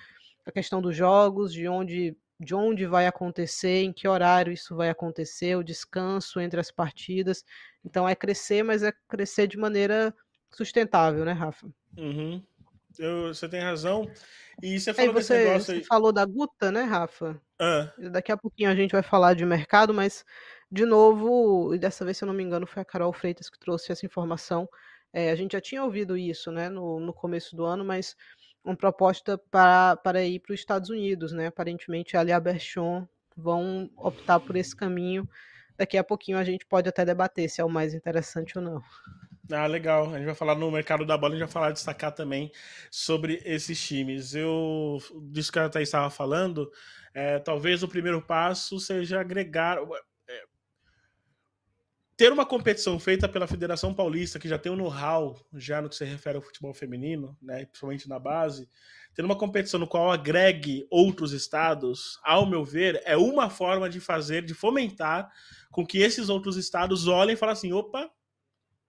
a 0.44 0.50
questão 0.50 0.82
dos 0.82 0.96
jogos, 0.96 1.52
de 1.52 1.68
onde, 1.68 2.16
de 2.38 2.54
onde 2.54 2.86
vai 2.86 3.06
acontecer, 3.06 3.82
em 3.82 3.92
que 3.92 4.08
horário 4.08 4.52
isso 4.52 4.74
vai 4.74 4.90
acontecer, 4.90 5.56
o 5.56 5.62
descanso 5.62 6.40
entre 6.40 6.60
as 6.60 6.70
partidas. 6.70 7.44
Então 7.84 8.08
é 8.08 8.14
crescer, 8.14 8.62
mas 8.62 8.82
é 8.82 8.92
crescer 9.08 9.46
de 9.46 9.56
maneira 9.56 10.14
sustentável, 10.50 11.24
né, 11.24 11.32
Rafa? 11.32 11.68
Uhum. 11.96 12.42
Eu, 12.98 13.28
você 13.28 13.48
tem 13.48 13.60
razão. 13.60 14.10
E 14.62 14.78
você 14.78 14.92
falou 14.92 15.10
aí 15.10 15.14
você, 15.14 15.58
você 15.58 15.72
aí... 15.72 15.84
falou 15.84 16.12
da 16.12 16.24
Guta, 16.24 16.70
né, 16.70 16.82
Rafa? 16.82 17.40
Ah. 17.58 17.90
Daqui 18.10 18.30
a 18.30 18.36
pouquinho 18.36 18.70
a 18.70 18.74
gente 18.74 18.92
vai 18.92 19.02
falar 19.02 19.34
de 19.34 19.46
mercado, 19.46 19.94
mas 19.94 20.24
de 20.72 20.86
novo, 20.86 21.74
e 21.74 21.78
dessa 21.78 22.02
vez, 22.02 22.16
se 22.16 22.24
eu 22.24 22.26
não 22.26 22.32
me 22.32 22.42
engano, 22.42 22.66
foi 22.66 22.80
a 22.80 22.84
Carol 22.84 23.12
Freitas 23.12 23.50
que 23.50 23.58
trouxe 23.58 23.92
essa 23.92 24.06
informação. 24.06 24.66
É, 25.12 25.30
a 25.30 25.36
gente 25.36 25.52
já 25.52 25.60
tinha 25.60 25.84
ouvido 25.84 26.16
isso 26.16 26.50
né, 26.50 26.70
no, 26.70 26.98
no 26.98 27.12
começo 27.12 27.54
do 27.54 27.66
ano, 27.66 27.84
mas 27.84 28.16
uma 28.64 28.74
proposta 28.74 29.36
para, 29.36 29.96
para 29.96 30.24
ir 30.24 30.40
para 30.40 30.54
os 30.54 30.60
Estados 30.60 30.88
Unidos, 30.88 31.30
né? 31.32 31.48
Aparentemente, 31.48 32.16
a 32.16 32.22
Lia 32.22 32.40
Berchon 32.40 33.06
vão 33.36 33.90
optar 33.98 34.40
por 34.40 34.56
esse 34.56 34.74
caminho. 34.74 35.28
Daqui 35.76 35.98
a 35.98 36.04
pouquinho 36.04 36.38
a 36.38 36.44
gente 36.44 36.64
pode 36.64 36.88
até 36.88 37.04
debater 37.04 37.50
se 37.50 37.60
é 37.60 37.64
o 37.64 37.68
mais 37.68 37.92
interessante 37.92 38.56
ou 38.56 38.64
não. 38.64 38.82
Ah, 39.52 39.66
legal. 39.66 40.06
A 40.08 40.16
gente 40.16 40.24
vai 40.24 40.34
falar 40.34 40.54
no 40.54 40.70
mercado 40.70 41.04
da 41.04 41.18
bola, 41.18 41.34
a 41.34 41.36
gente 41.36 41.46
vai 41.46 41.52
falar, 41.52 41.72
destacar 41.72 42.12
também 42.12 42.50
sobre 42.90 43.42
esses 43.44 43.78
times. 43.78 44.34
Eu, 44.34 44.96
disso 45.30 45.52
que 45.52 45.58
a 45.58 45.68
Thaís 45.68 45.88
estava 45.88 46.08
falando, 46.08 46.70
é, 47.12 47.38
talvez 47.40 47.82
o 47.82 47.88
primeiro 47.88 48.22
passo 48.22 48.80
seja 48.80 49.20
agregar 49.20 49.78
ter 52.22 52.32
uma 52.32 52.46
competição 52.46 53.00
feita 53.00 53.28
pela 53.28 53.48
Federação 53.48 53.92
Paulista, 53.92 54.38
que 54.38 54.48
já 54.48 54.56
tem 54.56 54.70
um 54.70 54.76
know-how 54.76 55.44
já 55.54 55.82
no 55.82 55.88
que 55.88 55.96
se 55.96 56.04
refere 56.04 56.36
ao 56.36 56.42
futebol 56.42 56.72
feminino, 56.72 57.36
né, 57.42 57.64
principalmente 57.64 58.08
na 58.08 58.16
base, 58.16 58.68
ter 59.12 59.24
uma 59.24 59.34
competição 59.34 59.80
no 59.80 59.88
qual 59.88 60.08
agregue 60.08 60.86
outros 60.88 61.32
estados, 61.32 62.20
ao 62.22 62.48
meu 62.48 62.64
ver, 62.64 63.02
é 63.04 63.16
uma 63.16 63.50
forma 63.50 63.90
de 63.90 63.98
fazer, 63.98 64.44
de 64.44 64.54
fomentar 64.54 65.28
com 65.72 65.84
que 65.84 65.98
esses 65.98 66.28
outros 66.28 66.56
estados 66.56 67.08
olhem 67.08 67.32
e 67.32 67.36
falem 67.36 67.54
assim, 67.54 67.72
opa, 67.72 68.08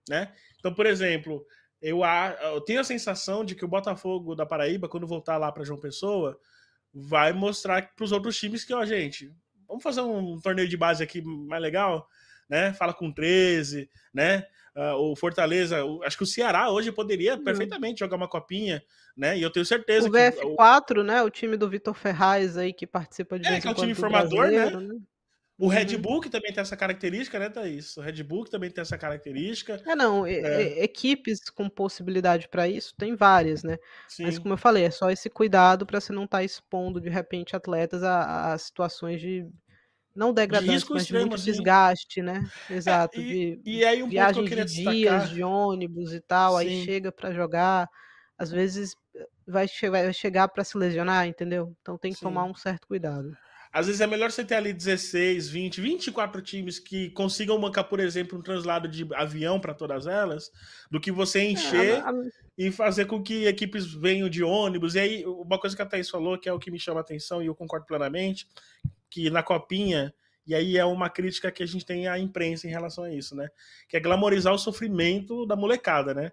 né? 0.08 0.32
Então, 0.60 0.72
por 0.72 0.86
exemplo, 0.86 1.44
eu, 1.82 2.02
eu 2.04 2.60
tenho 2.60 2.78
a 2.78 2.84
sensação 2.84 3.44
de 3.44 3.56
que 3.56 3.64
o 3.64 3.68
Botafogo 3.68 4.36
da 4.36 4.46
Paraíba, 4.46 4.88
quando 4.88 5.08
voltar 5.08 5.38
lá 5.38 5.50
para 5.50 5.64
João 5.64 5.80
Pessoa, 5.80 6.38
vai 6.92 7.32
mostrar 7.32 7.96
para 7.96 8.04
os 8.04 8.12
outros 8.12 8.38
times 8.38 8.64
que, 8.64 8.72
ó, 8.72 8.84
gente, 8.84 9.28
vamos 9.66 9.82
fazer 9.82 10.02
um 10.02 10.38
torneio 10.40 10.68
de 10.68 10.76
base 10.76 11.02
aqui 11.02 11.20
mais 11.20 11.60
legal, 11.60 12.08
né? 12.54 12.72
Fala 12.72 12.94
com 12.94 13.10
13, 13.10 13.90
né? 14.12 14.46
Uh, 14.76 15.10
o 15.10 15.16
Fortaleza, 15.16 15.84
o, 15.84 16.02
acho 16.04 16.16
que 16.16 16.22
o 16.22 16.26
Ceará 16.26 16.70
hoje 16.70 16.92
poderia 16.92 17.34
uhum. 17.34 17.42
perfeitamente 17.42 17.98
jogar 17.98 18.16
uma 18.16 18.28
copinha, 18.28 18.80
né? 19.16 19.36
E 19.36 19.42
eu 19.42 19.50
tenho 19.50 19.66
certeza 19.66 20.08
o 20.08 20.12
que. 20.12 20.18
O 20.18 20.56
VF4, 20.56 21.02
né? 21.02 21.22
O 21.22 21.30
time 21.30 21.56
do 21.56 21.68
Vitor 21.68 21.94
Ferraz 21.94 22.56
aí 22.56 22.72
que 22.72 22.86
participa 22.86 23.38
de. 23.38 23.48
É, 23.48 23.60
que 23.60 23.66
é 23.66 23.70
o 23.70 23.74
time 23.74 23.94
formador, 23.94 24.46
né? 24.46 24.70
né? 24.70 25.00
O 25.56 25.68
Red 25.68 25.94
uhum. 25.94 26.02
Bull 26.02 26.20
que 26.20 26.28
também 26.28 26.52
tem 26.52 26.62
essa 26.62 26.76
característica, 26.76 27.38
né, 27.38 27.48
Thaís? 27.48 27.96
O 27.96 28.00
Red 28.00 28.22
Bull 28.24 28.44
que 28.44 28.50
também 28.50 28.70
tem 28.70 28.82
essa 28.82 28.98
característica. 28.98 29.80
É, 29.86 29.94
não, 29.94 30.26
é. 30.26 30.82
equipes 30.82 31.48
com 31.50 31.68
possibilidade 31.68 32.48
para 32.48 32.68
isso 32.68 32.94
tem 32.96 33.14
várias, 33.14 33.62
né? 33.62 33.78
Sim. 34.08 34.24
Mas 34.24 34.38
como 34.38 34.54
eu 34.54 34.58
falei, 34.58 34.84
é 34.84 34.90
só 34.90 35.10
esse 35.10 35.30
cuidado 35.30 35.86
para 35.86 36.00
você 36.00 36.12
não 36.12 36.24
estar 36.24 36.38
tá 36.38 36.44
expondo 36.44 37.00
de 37.00 37.08
repente 37.08 37.54
atletas 37.54 38.02
a, 38.02 38.52
a 38.52 38.58
situações 38.58 39.20
de 39.20 39.46
não 40.14 40.32
degradante, 40.32 40.84
de 40.84 40.92
mas 40.92 41.02
extremo, 41.02 41.26
muito 41.26 41.34
assim. 41.34 41.50
desgaste, 41.50 42.22
né? 42.22 42.48
Exato. 42.70 43.18
É, 43.18 43.22
e, 43.22 43.56
de 43.56 43.70
e 43.70 43.84
aí 43.84 44.02
um 44.02 44.08
viagem 44.08 44.44
de 44.44 44.64
dias, 44.64 45.30
de 45.30 45.42
ônibus 45.42 46.12
e 46.12 46.20
tal, 46.20 46.52
Sim. 46.52 46.58
aí 46.58 46.84
chega 46.84 47.10
para 47.10 47.32
jogar, 47.32 47.88
às 48.38 48.50
vezes 48.50 48.94
vai, 49.46 49.66
che 49.66 49.90
vai 49.90 50.12
chegar 50.12 50.48
para 50.48 50.64
se 50.64 50.76
lesionar, 50.78 51.26
entendeu? 51.26 51.74
Então 51.80 51.98
tem 51.98 52.12
que 52.12 52.18
Sim. 52.18 52.26
tomar 52.26 52.44
um 52.44 52.54
certo 52.54 52.86
cuidado. 52.86 53.36
Às 53.74 53.86
vezes 53.86 54.00
é 54.00 54.06
melhor 54.06 54.30
você 54.30 54.44
ter 54.44 54.54
ali 54.54 54.72
16, 54.72 55.48
20, 55.48 55.80
24 55.80 56.40
times 56.42 56.78
que 56.78 57.10
consigam 57.10 57.58
mancar, 57.58 57.82
por 57.82 57.98
exemplo, 57.98 58.38
um 58.38 58.42
translado 58.42 58.86
de 58.86 59.04
avião 59.14 59.58
para 59.58 59.74
todas 59.74 60.06
elas, 60.06 60.48
do 60.88 61.00
que 61.00 61.10
você 61.10 61.40
é, 61.40 61.50
encher 61.50 61.88
é, 61.88 61.98
a... 61.98 62.12
e 62.56 62.70
fazer 62.70 63.06
com 63.06 63.20
que 63.20 63.46
equipes 63.46 63.92
venham 63.92 64.28
de 64.28 64.44
ônibus. 64.44 64.94
E 64.94 65.00
aí, 65.00 65.26
uma 65.26 65.58
coisa 65.58 65.74
que 65.74 65.82
a 65.82 65.86
Thaís 65.86 66.08
falou, 66.08 66.38
que 66.38 66.48
é 66.48 66.52
o 66.52 66.58
que 66.60 66.70
me 66.70 66.78
chama 66.78 67.00
a 67.00 67.02
atenção 67.02 67.42
e 67.42 67.46
eu 67.46 67.54
concordo 67.54 67.84
plenamente, 67.84 68.46
que 69.14 69.30
na 69.30 69.44
copinha, 69.44 70.12
e 70.44 70.56
aí 70.56 70.76
é 70.76 70.84
uma 70.84 71.08
crítica 71.08 71.52
que 71.52 71.62
a 71.62 71.66
gente 71.66 71.86
tem 71.86 72.08
à 72.08 72.18
imprensa 72.18 72.66
em 72.66 72.70
relação 72.70 73.04
a 73.04 73.12
isso, 73.12 73.36
né? 73.36 73.48
Que 73.88 73.96
é 73.96 74.00
glamorizar 74.00 74.52
o 74.52 74.58
sofrimento 74.58 75.46
da 75.46 75.54
molecada, 75.54 76.12
né? 76.12 76.32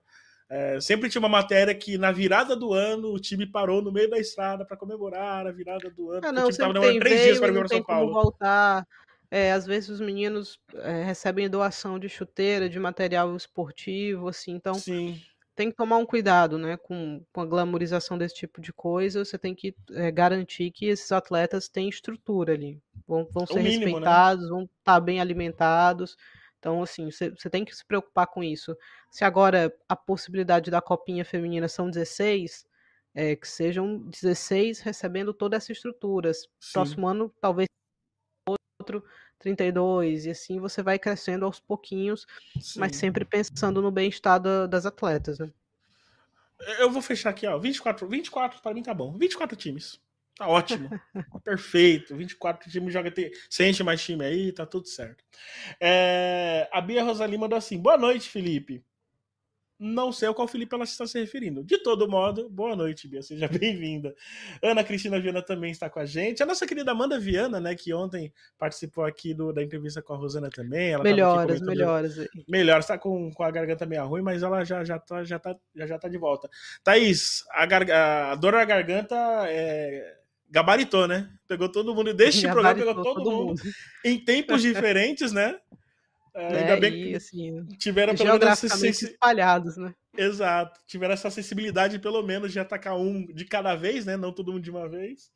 É, 0.50 0.82
sempre 0.82 1.08
tinha 1.08 1.20
uma 1.20 1.30
matéria 1.30 1.76
que 1.76 1.96
na 1.96 2.12
virada 2.12 2.56
do 2.56 2.74
ano 2.74 3.14
o 3.14 3.20
time 3.20 3.46
parou 3.46 3.84
no 3.84 3.92
meio 3.92 4.10
da 4.10 4.18
estrada 4.18 4.66
para 4.66 4.76
comemorar 4.76 5.46
a 5.46 5.52
virada 5.52 5.92
do 5.92 6.10
ano. 6.10 6.22
Ah, 6.26 6.32
não, 6.32 6.48
o 6.48 6.52
time 6.52 6.58
tava 6.58 6.74
demorando 6.74 7.00
três 7.00 7.22
dias 7.22 7.40
para 7.40 7.52
vir 7.52 7.60
para 7.60 7.68
São 7.68 7.84
Paulo. 7.84 8.12
voltar. 8.12 8.88
É, 9.30 9.54
às 9.54 9.66
vezes 9.66 9.90
os 9.90 10.02
meninos 10.02 10.60
é, 10.74 11.04
recebem 11.04 11.48
doação 11.48 12.00
de 12.00 12.10
chuteira, 12.10 12.68
de 12.68 12.80
material 12.80 13.34
esportivo, 13.36 14.28
assim, 14.28 14.54
então 14.54 14.74
Sim 14.74 15.22
tem 15.56 15.70
que 15.70 15.76
tomar 15.76 15.98
um 15.98 16.06
cuidado, 16.06 16.58
né, 16.58 16.78
com, 16.78 17.24
com 17.32 17.42
a 17.42 17.46
glamorização 17.46 18.18
desse 18.18 18.36
tipo 18.36 18.62
de 18.62 18.72
coisa. 18.72 19.24
Você 19.24 19.38
tem 19.38 19.54
que 19.54 19.76
é, 19.92 20.12
garantir 20.12 20.72
que 20.72 20.86
esses 20.86 21.12
atletas 21.12 21.68
têm 21.68 21.90
estrutura 21.90 22.54
ali, 22.54 22.82
vão, 23.08 23.28
vão 23.32 23.46
ser 23.46 23.62
mínimo, 23.62 23.80
né? 23.80 23.86
respeitados, 23.86 24.46
né? 24.46 24.50
vão 24.50 24.64
estar 24.64 24.74
tá 24.84 25.00
bem 25.00 25.20
alimentados, 25.20 26.18
Então, 26.60 26.82
assim, 26.82 27.12
você, 27.12 27.30
você 27.30 27.50
tem 27.50 27.66
que 27.66 27.76
se 27.76 27.86
preocupar 27.86 28.28
com 28.28 28.44
isso. 28.44 28.76
Se 29.10 29.26
agora 29.26 29.76
a 29.90 29.96
possibilidade 29.96 30.72
da 30.72 30.82
copinha 30.82 31.26
feminina 31.26 31.68
são 31.68 31.90
16, 31.90 32.66
é, 33.14 33.36
que 33.36 33.48
sejam 33.48 33.98
16 34.10 34.80
recebendo 34.80 35.34
toda 35.34 35.58
essa 35.58 35.72
estrutura. 35.72 36.34
Sim. 36.34 36.48
Próximo 36.74 37.08
ano, 37.08 37.34
talvez 37.42 37.68
outro 38.80 39.04
32, 39.42 40.26
e 40.26 40.30
assim 40.30 40.60
você 40.60 40.82
vai 40.82 40.98
crescendo 40.98 41.46
aos 41.46 41.60
pouquinhos, 41.60 42.26
mas 42.78 42.94
Sim. 42.94 43.00
sempre 43.00 43.26
pensando 43.26 43.82
no 43.82 43.92
bem-estar 43.92 44.40
da- 44.40 44.68
das 44.68 44.86
atletas, 44.86 45.40
né? 45.40 45.52
Eu 46.80 46.92
vou 46.92 47.02
fechar 47.02 47.32
aqui, 47.32 47.48
ó. 47.48 47.58
24, 47.58 48.08
24 48.08 48.62
para 48.62 48.74
mim 48.74 48.84
tá 48.84 48.94
bom. 48.94 49.18
24 49.18 49.56
times. 49.58 50.00
Tá 50.38 50.48
ótimo. 50.48 50.90
Tá 50.90 51.40
Perfeito. 51.44 52.16
24 52.16 52.70
times 52.70 52.94
joga. 52.94 53.12
Você 53.50 53.68
enche 53.68 53.84
mais 53.84 54.04
time 54.04 54.24
aí, 54.24 54.52
tá 54.52 54.66
tudo 54.66 54.88
certo. 54.88 55.24
É, 55.80 56.70
a 56.72 56.80
Bia 56.80 57.04
Rosalie 57.04 57.38
mandou 57.38 57.58
assim: 57.58 57.80
boa 57.80 57.98
noite, 57.98 58.30
Felipe. 58.30 58.84
Não 59.84 60.12
sei 60.12 60.28
ao 60.28 60.36
qual 60.36 60.48
Felipe 60.48 60.76
ela 60.76 60.84
está 60.84 61.08
se 61.08 61.20
referindo. 61.20 61.64
De 61.64 61.80
todo 61.80 62.08
modo, 62.08 62.48
boa 62.48 62.76
noite, 62.76 63.08
Bia. 63.08 63.24
Seja 63.24 63.48
bem-vinda. 63.50 64.14
Ana 64.62 64.84
Cristina 64.84 65.20
Viana 65.20 65.42
também 65.42 65.72
está 65.72 65.90
com 65.90 66.00
a 66.00 66.06
gente. 66.06 66.44
A 66.44 66.46
nossa 66.46 66.68
querida 66.68 66.92
Amanda 66.92 67.18
Viana, 67.20 67.60
né, 67.60 67.74
que 67.74 67.92
ontem 67.92 68.32
participou 68.60 69.04
aqui 69.04 69.34
do, 69.34 69.52
da 69.52 69.64
entrevista 69.64 70.00
com 70.00 70.14
a 70.14 70.18
Rosana 70.18 70.52
também. 70.52 70.92
Ela 70.92 71.04
Melhoras, 71.04 71.60
melhoras. 71.62 72.20
aí. 72.20 72.28
Melhor, 72.48 72.80
está 72.80 72.96
com, 72.96 73.32
com 73.32 73.42
a 73.42 73.50
garganta 73.50 73.88
meio 73.88 74.06
ruim, 74.06 74.22
mas 74.22 74.44
ela 74.44 74.64
já, 74.64 74.84
já, 74.84 75.00
tá, 75.00 75.24
já, 75.24 75.40
tá, 75.40 75.56
já, 75.76 75.88
já 75.88 75.98
tá 75.98 76.08
de 76.08 76.18
volta. 76.20 76.48
Thaís, 76.84 77.44
a, 77.50 77.66
garga- 77.66 78.32
a 78.34 78.36
dor 78.36 78.54
na 78.54 78.64
garganta 78.64 79.16
é, 79.48 80.16
gabaritou, 80.48 81.08
né? 81.08 81.28
Pegou 81.48 81.68
todo 81.70 81.96
mundo, 81.96 82.14
deste 82.14 82.44
programa 82.48 82.76
pegou 82.76 82.94
Gabaritou 82.94 83.24
todo, 83.24 83.32
mundo, 83.32 83.62
em 84.06 84.24
tempos 84.24 84.62
diferentes, 84.62 85.32
né? 85.32 85.58
É, 86.34 86.52
né? 86.52 86.60
ainda 86.60 86.78
bem 86.78 87.12
E, 87.12 87.16
assim, 87.16 87.66
tiveram 87.78 88.16
pelo 88.16 88.40
menos 88.40 88.60
sensi- 88.60 89.06
espalhados, 89.12 89.78
né? 89.78 89.94
Exato, 90.18 90.80
tiveram 90.88 91.14
essa 91.14 91.30
sensibilidade 91.30 92.00
pelo 92.00 92.22
menos 92.22 92.52
de 92.52 92.60
atacar 92.60 92.98
um 92.98 93.26
de 93.26 93.46
cada 93.46 93.76
vez, 93.76 94.06
né? 94.06 94.18
Não 94.18 94.34
todo 94.34 94.52
mundo 94.52 94.64
de 94.64 94.72
uma 94.72 94.88
vez. 94.88 95.32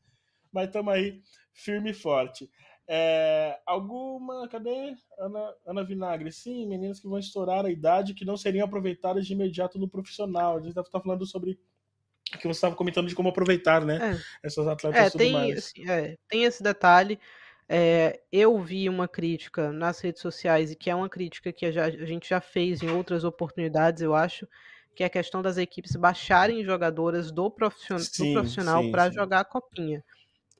Mas 0.51 0.67
estamos 0.67 0.93
aí 0.93 1.21
firme 1.53 1.91
e 1.91 1.93
forte. 1.93 2.49
É, 2.87 3.57
alguma. 3.65 4.47
Cadê? 4.47 4.95
Ana, 5.19 5.53
Ana 5.65 5.83
Vinagre. 5.83 6.31
Sim, 6.31 6.67
meninas 6.67 6.99
que 6.99 7.07
vão 7.07 7.19
estourar 7.19 7.65
a 7.65 7.71
idade 7.71 8.13
que 8.13 8.23
não 8.25 8.37
seriam 8.37 8.65
aproveitadas 8.65 9.25
de 9.25 9.33
imediato 9.33 9.79
no 9.79 9.89
profissional. 9.89 10.57
A 10.57 10.61
gente 10.61 10.77
está 10.77 10.99
falando 11.01 11.25
sobre 11.25 11.51
o 12.33 12.37
que 12.37 12.47
você 12.47 12.51
estava 12.57 12.75
comentando 12.75 13.07
de 13.07 13.15
como 13.15 13.29
aproveitar, 13.29 13.83
né? 13.83 14.21
Essas 14.43 14.67
atletas 14.67 15.13
É, 15.13 15.17
tem, 15.17 15.31
mais. 15.33 15.57
assim, 15.57 15.89
é, 15.89 16.15
tem 16.29 16.43
esse 16.43 16.61
detalhe. 16.61 17.19
É, 17.67 18.21
eu 18.31 18.59
vi 18.59 18.87
uma 18.87 19.07
crítica 19.07 19.71
nas 19.71 19.99
redes 19.99 20.21
sociais, 20.21 20.71
e 20.71 20.75
que 20.75 20.89
é 20.89 20.95
uma 20.95 21.09
crítica 21.09 21.51
que 21.51 21.65
a, 21.65 21.71
já- 21.71 21.85
a 21.85 22.05
gente 22.05 22.29
já 22.29 22.39
fez 22.39 22.83
em 22.83 22.89
outras 22.89 23.23
oportunidades, 23.23 24.01
eu 24.03 24.13
acho, 24.15 24.47
que 24.95 25.03
é 25.03 25.07
a 25.07 25.09
questão 25.09 25.41
das 25.41 25.57
equipes 25.57 25.95
baixarem 25.95 26.63
jogadoras 26.63 27.31
do, 27.31 27.49
profission- 27.51 28.05
do 28.15 28.27
Sim, 28.27 28.27
profissional 28.27 28.83
sim, 28.85 28.85
para 28.85 29.09
sim. 29.09 29.11
jogar 29.11 29.41
a 29.41 29.45
copinha. 29.45 30.03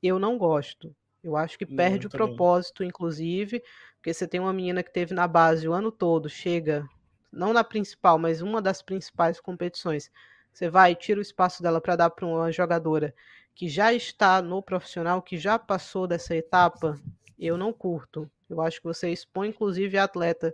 Eu 0.04 0.20
não 0.20 0.38
gosto. 0.38 0.96
Eu 1.24 1.38
acho 1.38 1.58
que 1.58 1.66
Não, 1.68 2.00
perde 2.00 2.06
eu 2.06 2.08
o 2.08 2.12
propósito, 2.12 2.84
inclusive, 2.84 3.62
porque 3.98 4.14
você 4.14 4.28
tem 4.28 4.40
uma 4.40 4.54
menina 4.54 4.84
que 4.84 4.94
teve 4.94 5.14
na 5.14 5.28
base 5.28 5.68
o 5.68 5.74
ano 5.74 5.92
todo, 5.92 6.30
chega, 6.30 6.90
não 7.32 7.54
na 7.54 7.64
principal, 7.64 8.18
mas 8.20 8.42
uma 8.42 8.62
das 8.62 8.82
principais 8.82 9.40
competições. 9.42 10.10
Você 10.54 10.70
vai 10.70 10.92
e 10.94 10.96
tira 10.96 11.20
o 11.20 11.22
espaço 11.24 11.62
dela 11.64 11.82
para 11.82 11.96
dar 11.96 12.10
para 12.12 12.26
uma 12.26 12.52
jogadora 12.52 13.14
que 13.56 13.70
já 13.70 13.94
está 13.94 14.42
no 14.42 14.62
profissional, 14.62 15.22
que 15.22 15.38
já 15.38 15.58
passou 15.58 16.06
dessa 16.06 16.36
etapa, 16.36 17.00
eu 17.40 17.58
não 17.58 17.72
curto. 17.72 18.30
Eu 18.50 18.62
acho 18.62 18.80
que 18.80 18.88
você 18.88 19.10
expõe, 19.10 19.50
inclusive, 19.50 19.98
a 19.98 20.04
atleta 20.04 20.54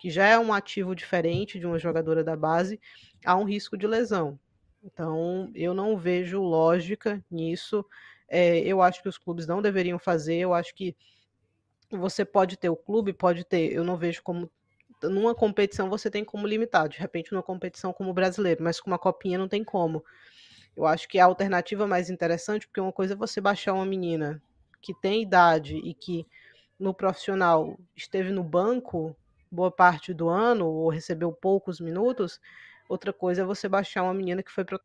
que 0.00 0.10
já 0.10 0.26
é 0.26 0.38
um 0.38 0.52
ativo 0.52 0.94
diferente 0.94 1.58
de 1.58 1.66
uma 1.66 1.78
jogadora 1.78 2.24
da 2.24 2.34
base 2.34 2.80
a 3.24 3.36
um 3.36 3.44
risco 3.44 3.76
de 3.76 3.86
lesão. 3.86 4.38
Então, 4.82 5.50
eu 5.54 5.74
não 5.74 5.96
vejo 5.96 6.42
lógica 6.42 7.22
nisso. 7.30 7.84
É, 8.28 8.58
eu 8.60 8.80
acho 8.82 9.02
que 9.02 9.08
os 9.08 9.18
clubes 9.18 9.46
não 9.46 9.62
deveriam 9.62 9.98
fazer. 9.98 10.36
Eu 10.36 10.54
acho 10.54 10.74
que 10.74 10.96
você 11.90 12.24
pode 12.24 12.56
ter 12.56 12.70
o 12.70 12.76
clube, 12.76 13.12
pode 13.12 13.44
ter. 13.44 13.72
Eu 13.72 13.84
não 13.84 13.96
vejo 13.96 14.22
como. 14.22 14.50
Numa 15.02 15.34
competição 15.34 15.88
você 15.88 16.10
tem 16.10 16.24
como 16.24 16.46
limitar. 16.46 16.88
De 16.88 16.98
repente, 16.98 17.32
numa 17.32 17.42
competição 17.42 17.92
como 17.92 18.10
o 18.10 18.14
brasileiro, 18.14 18.62
mas 18.62 18.80
com 18.80 18.90
uma 18.90 18.98
copinha 18.98 19.38
não 19.38 19.48
tem 19.48 19.62
como. 19.62 20.02
Eu 20.76 20.86
acho 20.86 21.08
que 21.08 21.18
a 21.18 21.24
alternativa 21.24 21.86
mais 21.86 22.10
interessante, 22.10 22.66
porque 22.66 22.80
uma 22.80 22.92
coisa 22.92 23.14
é 23.14 23.16
você 23.16 23.40
baixar 23.40 23.74
uma 23.74 23.84
menina 23.84 24.42
que 24.80 24.94
tem 24.94 25.22
idade 25.22 25.76
e 25.76 25.92
que 25.92 26.26
no 26.78 26.94
profissional 26.94 27.78
esteve 27.94 28.30
no 28.30 28.42
banco 28.42 29.14
boa 29.50 29.70
parte 29.70 30.14
do 30.14 30.28
ano 30.28 30.66
ou 30.66 30.88
recebeu 30.88 31.32
poucos 31.32 31.80
minutos. 31.80 32.40
Outra 32.88 33.12
coisa 33.12 33.42
é 33.42 33.44
você 33.44 33.68
baixar 33.68 34.02
uma 34.02 34.14
menina 34.14 34.42
que 34.42 34.50
foi 34.50 34.64
pro... 34.64 34.80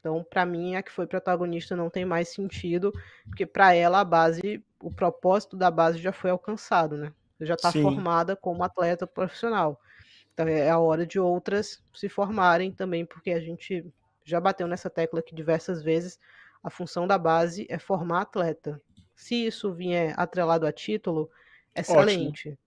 então, 0.00 0.24
para 0.28 0.44
mim, 0.44 0.76
a 0.76 0.82
que 0.82 0.90
foi 0.90 1.06
protagonista 1.06 1.76
não 1.76 1.90
tem 1.90 2.04
mais 2.04 2.28
sentido, 2.28 2.92
porque 3.26 3.46
para 3.46 3.74
ela 3.74 4.00
a 4.00 4.04
base, 4.04 4.64
o 4.80 4.90
propósito 4.90 5.56
da 5.56 5.70
base 5.70 5.98
já 5.98 6.12
foi 6.12 6.30
alcançado, 6.30 6.96
né? 6.96 7.12
Já 7.40 7.54
está 7.54 7.70
formada 7.70 8.34
como 8.34 8.64
atleta 8.64 9.06
profissional. 9.06 9.80
Então 10.32 10.48
é 10.48 10.68
a 10.68 10.78
hora 10.78 11.06
de 11.06 11.20
outras 11.20 11.82
se 11.92 12.08
formarem 12.08 12.72
também, 12.72 13.04
porque 13.04 13.30
a 13.30 13.40
gente 13.40 13.84
já 14.24 14.40
bateu 14.40 14.66
nessa 14.66 14.90
tecla 14.90 15.20
aqui 15.20 15.34
diversas 15.34 15.82
vezes. 15.82 16.18
A 16.62 16.70
função 16.70 17.06
da 17.06 17.18
base 17.18 17.66
é 17.68 17.78
formar 17.78 18.22
atleta. 18.22 18.80
Se 19.14 19.46
isso 19.46 19.72
vier 19.72 20.14
atrelado 20.16 20.66
a 20.66 20.72
título, 20.72 21.30
excelente. 21.74 22.58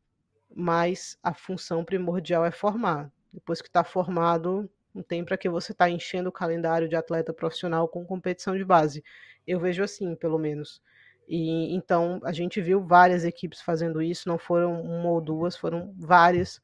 Mas 0.56 1.18
a 1.22 1.34
função 1.34 1.84
primordial 1.84 2.46
é 2.46 2.52
formar. 2.52 3.12
Depois 3.34 3.62
que 3.62 3.68
está 3.68 3.84
formado, 3.84 4.70
não 4.94 5.04
tem 5.04 5.24
para 5.24 5.38
que 5.38 5.50
você 5.50 5.72
estar 5.72 5.86
tá 5.86 5.92
enchendo 5.92 6.30
o 6.30 6.32
calendário 6.32 6.88
de 6.88 6.96
atleta 6.96 7.34
profissional 7.34 7.88
com 7.88 8.06
competição 8.06 8.56
de 8.58 8.64
base. 8.64 9.04
Eu 9.46 9.60
vejo 9.60 9.84
assim, 9.84 10.16
pelo 10.16 10.38
menos. 10.38 10.82
E 11.28 11.76
então 11.76 12.22
a 12.24 12.32
gente 12.32 12.62
viu 12.62 12.82
várias 12.82 13.26
equipes 13.26 13.62
fazendo 13.62 14.02
isso, 14.02 14.30
não 14.30 14.38
foram 14.38 14.82
uma 14.82 15.10
ou 15.10 15.20
duas, 15.20 15.58
foram 15.58 15.94
várias. 15.98 16.62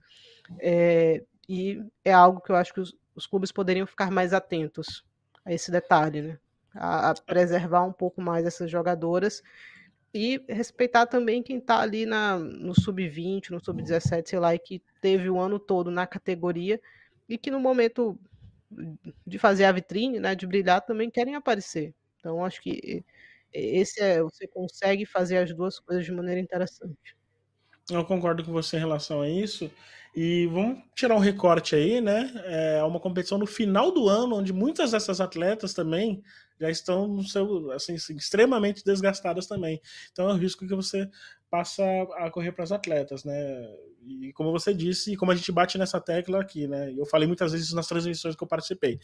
É, 0.60 1.22
e 1.50 1.84
é 2.06 2.14
algo 2.14 2.40
que 2.40 2.52
eu 2.52 2.56
acho 2.56 2.74
que 2.74 2.80
os, 2.80 2.96
os, 3.16 3.26
clubes 3.26 3.52
poderiam 3.52 3.88
ficar 3.88 4.12
mais 4.12 4.34
atentos 4.34 5.06
a 5.46 5.54
esse 5.54 5.72
detalhe, 5.72 6.22
né? 6.22 6.40
A, 6.76 7.12
a 7.12 7.14
preservar 7.14 7.84
um 7.84 7.94
pouco 7.94 8.22
mais 8.22 8.46
essas 8.46 8.70
jogadoras 8.70 9.44
e 10.14 10.44
respeitar 10.48 11.06
também 11.06 11.42
quem 11.42 11.58
está 11.58 11.80
ali 11.80 12.06
na, 12.06 12.38
no 12.38 12.74
sub-20, 12.74 13.50
no 13.50 13.64
sub-17, 13.64 14.30
sei 14.30 14.40
lá, 14.40 14.54
e 14.54 14.60
que 14.60 14.82
teve 15.02 15.30
o 15.30 15.40
ano 15.40 15.60
todo 15.60 15.90
na 15.90 16.06
categoria 16.06 16.80
e 17.28 17.38
que 17.38 17.50
no 17.50 17.60
momento 17.60 18.18
de 19.26 19.40
fazer 19.40 19.66
a 19.66 19.72
vitrine, 19.72 20.20
né, 20.20 20.36
de 20.36 20.48
brilhar, 20.48 20.82
também 20.82 21.10
querem 21.10 21.36
aparecer. 21.36 21.94
Então, 22.20 22.44
acho 22.44 22.62
que 22.62 23.04
esse 23.52 24.02
é, 24.02 24.22
você 24.22 24.48
consegue 24.48 25.06
fazer 25.06 25.38
as 25.38 25.54
duas 25.54 25.80
coisas 25.80 26.06
de 26.06 26.12
maneira 26.12 26.40
interessante. 26.40 27.16
Eu 27.90 28.06
concordo 28.06 28.44
com 28.44 28.52
você 28.52 28.78
em 28.78 28.80
relação 28.80 29.22
a 29.22 29.30
isso. 29.30 29.70
E 30.16 30.46
vamos 30.48 30.84
tirar 30.96 31.16
um 31.16 31.20
recorte 31.20 31.76
aí, 31.76 32.00
né? 32.00 32.32
É 32.46 32.84
uma 32.84 33.00
competição 33.00 33.38
no 33.38 33.48
final 33.48 33.92
do 33.92 34.08
ano, 34.08 34.36
onde 34.36 34.54
muitas 34.54 34.92
dessas 34.92 35.20
atletas 35.20 35.74
também 35.74 36.24
já 36.60 36.70
estão 36.70 37.08
no 37.08 37.24
seu, 37.24 37.72
assim, 37.72 37.96
extremamente 37.96 38.86
desgastadas 38.86 39.48
também. 39.48 39.82
Então 40.12 40.30
é 40.30 40.34
o 40.34 40.38
risco 40.38 40.68
que 40.68 40.76
você 40.76 41.10
passa 41.50 41.84
a 42.18 42.30
correr 42.30 42.52
para 42.52 42.64
as 42.64 42.72
atletas, 42.72 43.24
né? 43.24 43.34
E 44.06 44.32
como 44.34 44.52
você 44.52 44.72
disse, 44.72 45.14
e 45.14 45.18
como 45.18 45.32
a 45.32 45.36
gente 45.36 45.52
bate 45.52 45.78
nessa 45.80 46.00
tecla 46.00 46.42
aqui, 46.42 46.68
né? 46.68 46.94
Eu 46.96 47.06
falei 47.06 47.28
muitas 47.28 47.52
vezes 47.52 47.74
nas 47.74 47.88
transmissões 47.88 48.36
que 48.36 48.44
eu 48.44 48.48
participei. 48.48 49.00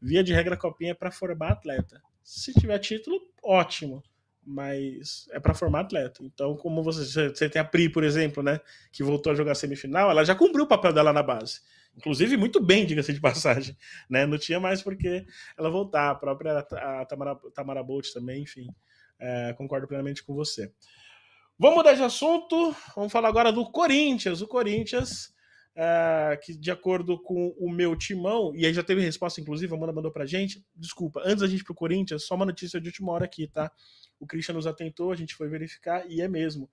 Via 0.00 0.24
de 0.24 0.32
regra, 0.32 0.54
a 0.54 0.58
copinha 0.58 0.92
é 0.92 0.94
para 0.94 1.10
formar 1.10 1.52
atleta. 1.52 2.00
Se 2.22 2.54
tiver 2.54 2.78
título, 2.78 3.20
ótimo 3.42 4.02
mas 4.46 5.26
é 5.32 5.40
para 5.40 5.54
formar 5.54 5.80
atleta. 5.80 6.22
Então, 6.22 6.56
como 6.56 6.82
você, 6.82 7.28
você 7.28 7.48
tem 7.48 7.60
a 7.60 7.64
Pri, 7.64 7.88
por 7.88 8.04
exemplo, 8.04 8.42
né, 8.42 8.60
que 8.92 9.02
voltou 9.02 9.32
a 9.32 9.34
jogar 9.34 9.54
semifinal, 9.54 10.10
ela 10.10 10.24
já 10.24 10.34
cumpriu 10.34 10.64
o 10.64 10.68
papel 10.68 10.92
dela 10.92 11.12
na 11.12 11.22
base. 11.22 11.60
Inclusive, 11.96 12.36
muito 12.36 12.60
bem, 12.60 12.84
diga-se 12.86 13.12
de 13.12 13.20
passagem. 13.20 13.76
Né? 14.10 14.26
Não 14.26 14.38
tinha 14.38 14.60
mais 14.60 14.82
porque 14.82 15.24
ela 15.56 15.70
voltar. 15.70 16.10
A 16.10 16.14
própria 16.14 16.58
a 16.58 17.06
Tamara, 17.06 17.36
Tamara 17.54 17.82
Bolt 17.82 18.12
também, 18.12 18.42
enfim. 18.42 18.66
É, 19.18 19.52
concordo 19.54 19.86
plenamente 19.86 20.22
com 20.22 20.34
você. 20.34 20.72
Vamos 21.58 21.76
mudar 21.76 21.94
de 21.94 22.02
assunto. 22.02 22.74
Vamos 22.96 23.12
falar 23.12 23.28
agora 23.28 23.52
do 23.52 23.70
Corinthians. 23.70 24.42
O 24.42 24.48
Corinthians, 24.48 25.33
é, 25.76 26.38
que 26.42 26.54
de 26.54 26.70
acordo 26.70 27.20
com 27.20 27.54
o 27.58 27.70
meu 27.70 27.96
timão, 27.96 28.54
e 28.54 28.64
aí 28.64 28.72
já 28.72 28.82
teve 28.82 29.00
resposta, 29.00 29.40
inclusive, 29.40 29.72
a 29.72 29.76
Amanda 29.76 29.92
mandou 29.92 30.10
pra 30.10 30.26
gente. 30.26 30.64
Desculpa, 30.74 31.20
antes 31.24 31.40
da 31.40 31.48
gente 31.48 31.60
ir 31.60 31.64
pro 31.64 31.74
Corinthians, 31.74 32.24
só 32.24 32.34
uma 32.34 32.46
notícia 32.46 32.80
de 32.80 32.88
última 32.88 33.12
hora 33.12 33.24
aqui, 33.24 33.48
tá? 33.48 33.70
O 34.20 34.26
Christian 34.26 34.54
nos 34.54 34.66
atentou, 34.66 35.10
a 35.10 35.16
gente 35.16 35.34
foi 35.34 35.48
verificar 35.48 36.08
e 36.08 36.20
é 36.20 36.28
mesmo. 36.28 36.70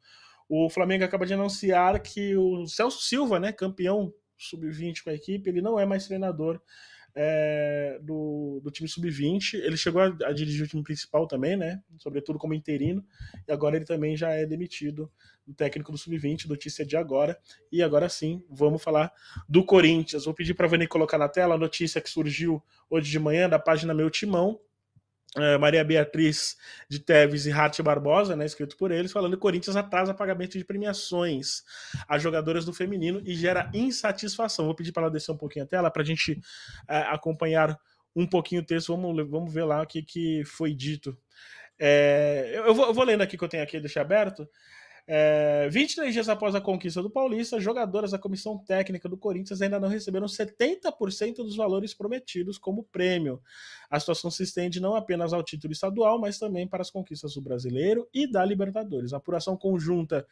O 0.48 0.70
Flamengo 0.70 1.04
acaba 1.04 1.26
de 1.26 1.34
anunciar 1.34 2.00
que 2.02 2.36
o 2.36 2.68
Celso 2.68 3.02
Silva, 3.02 3.40
né, 3.40 3.52
campeão 3.52 4.14
sub-20 4.38 5.04
com 5.04 5.10
a 5.10 5.14
equipe, 5.14 5.50
ele 5.50 5.62
não 5.62 5.80
é 5.80 5.86
mais 5.86 6.06
treinador 6.06 6.62
é, 7.16 8.00
do, 8.02 8.60
do 8.64 8.72
time 8.72 8.88
sub-20. 8.88 9.56
Ele 9.56 9.78
chegou 9.78 10.02
a, 10.02 10.08
a, 10.26 10.32
dirigir 10.32 10.66
o 10.66 10.68
time 10.68 10.84
principal 10.84 11.28
também, 11.28 11.56
né? 11.56 11.82
Sobretudo 11.98 12.40
como 12.40 12.54
interino. 12.54 13.04
E 13.48 13.52
agora 13.52 13.76
ele 13.76 13.86
também 13.86 14.16
já 14.16 14.32
é 14.32 14.46
demitido 14.46 15.12
do 15.46 15.54
técnico 15.54 15.92
do 15.92 15.98
sub-20, 15.98 16.48
notícia 16.48 16.86
de 16.86 16.96
agora. 16.96 17.38
E 17.72 17.82
agora 17.82 18.08
sim, 18.10 18.44
vamos 18.50 18.82
falar 18.82 19.12
do 19.48 19.64
Corinthians. 19.64 20.26
Vou 20.26 20.34
pedir 20.34 20.54
para 20.54 20.68
a 20.68 20.88
colocar 20.88 21.18
na 21.18 21.30
tela 21.30 21.56
a 21.56 21.58
notícia 21.58 22.02
que 22.02 22.10
surgiu 22.10 22.64
hoje 22.90 23.10
de 23.10 23.20
manhã 23.20 23.50
da 23.50 23.60
página 23.60 23.94
Meu 23.94 24.10
Timão 24.10 24.60
é, 25.38 25.58
Maria 25.58 25.84
Beatriz 25.84 26.58
de 26.90 27.00
Teves 27.00 27.46
e 27.46 27.52
Hart 27.52 27.80
Barbosa, 27.82 28.36
né, 28.36 28.46
escrito 28.46 28.76
por 28.76 28.92
eles, 28.92 29.12
falando 29.12 29.32
que 29.32 29.38
o 29.38 29.42
Corinthians 29.42 29.76
atrasa 29.76 30.14
pagamento 30.14 30.58
de 30.58 30.66
premiações 30.66 31.64
a 32.08 32.18
jogadoras 32.18 32.66
do 32.66 32.74
feminino 32.74 33.22
e 33.24 33.34
gera 33.34 33.70
insatisfação. 33.74 34.66
Vou 34.66 34.76
pedir 34.76 34.92
para 34.92 35.04
ela 35.04 35.12
descer 35.12 35.32
um 35.32 35.38
pouquinho 35.38 35.66
a 35.66 35.68
tela 35.68 35.90
para 35.90 36.02
a 36.02 36.06
gente 36.06 36.40
é, 36.88 36.98
acompanhar 36.98 37.78
um 38.16 38.28
pouquinho 38.28 38.62
o 38.62 38.66
texto. 38.66 38.96
Vamos, 38.96 39.30
vamos 39.30 39.54
ver 39.54 39.64
lá 39.64 39.82
o 39.82 39.88
que, 39.88 40.02
que 40.02 40.44
foi 40.46 40.74
dito. 40.74 41.18
É, 41.80 42.54
eu, 42.66 42.76
vou, 42.76 42.88
eu, 42.88 42.94
vou, 42.94 43.04
lendo 43.04 43.22
aqui 43.22 43.38
que 43.38 43.44
eu 43.44 43.50
tenho 43.50 43.64
aqui, 43.64 43.80
deixa 43.80 44.02
aberto. 44.02 44.48
É, 45.08 45.68
23 45.70 46.14
dias 46.14 46.30
após 46.30 46.54
a 46.54 46.62
conquista 46.62 47.02
do 47.02 47.10
Paulista, 47.10 47.60
jogadoras 47.60 48.12
da 48.12 48.20
comissão 48.20 48.58
técnica 48.58 49.10
do 49.10 49.18
Corinthians 49.18 49.62
ainda 49.62 49.80
não 49.80 49.90
receberam 49.90 50.28
70% 50.28 51.38
dos 51.38 51.56
valores 51.56 51.94
prometidos 51.94 52.58
como 52.58 52.84
prêmio. 52.84 53.42
A 53.92 54.00
situação 54.00 54.32
se 54.32 54.44
estende 54.44 54.80
não 54.80 54.96
apenas 54.96 55.34
ao 55.34 55.44
título 55.44 55.74
estadual, 55.74 56.18
mas 56.18 56.40
também 56.40 56.66
para 56.66 56.82
as 56.82 56.90
conquistas 56.90 57.34
do 57.34 57.42
Brasileiro 57.42 58.08
e 58.14 58.26
da 58.26 58.46
Libertadores. 58.46 59.12
A 59.12 59.18
apuração 59.18 59.58
conjunta 59.58 60.26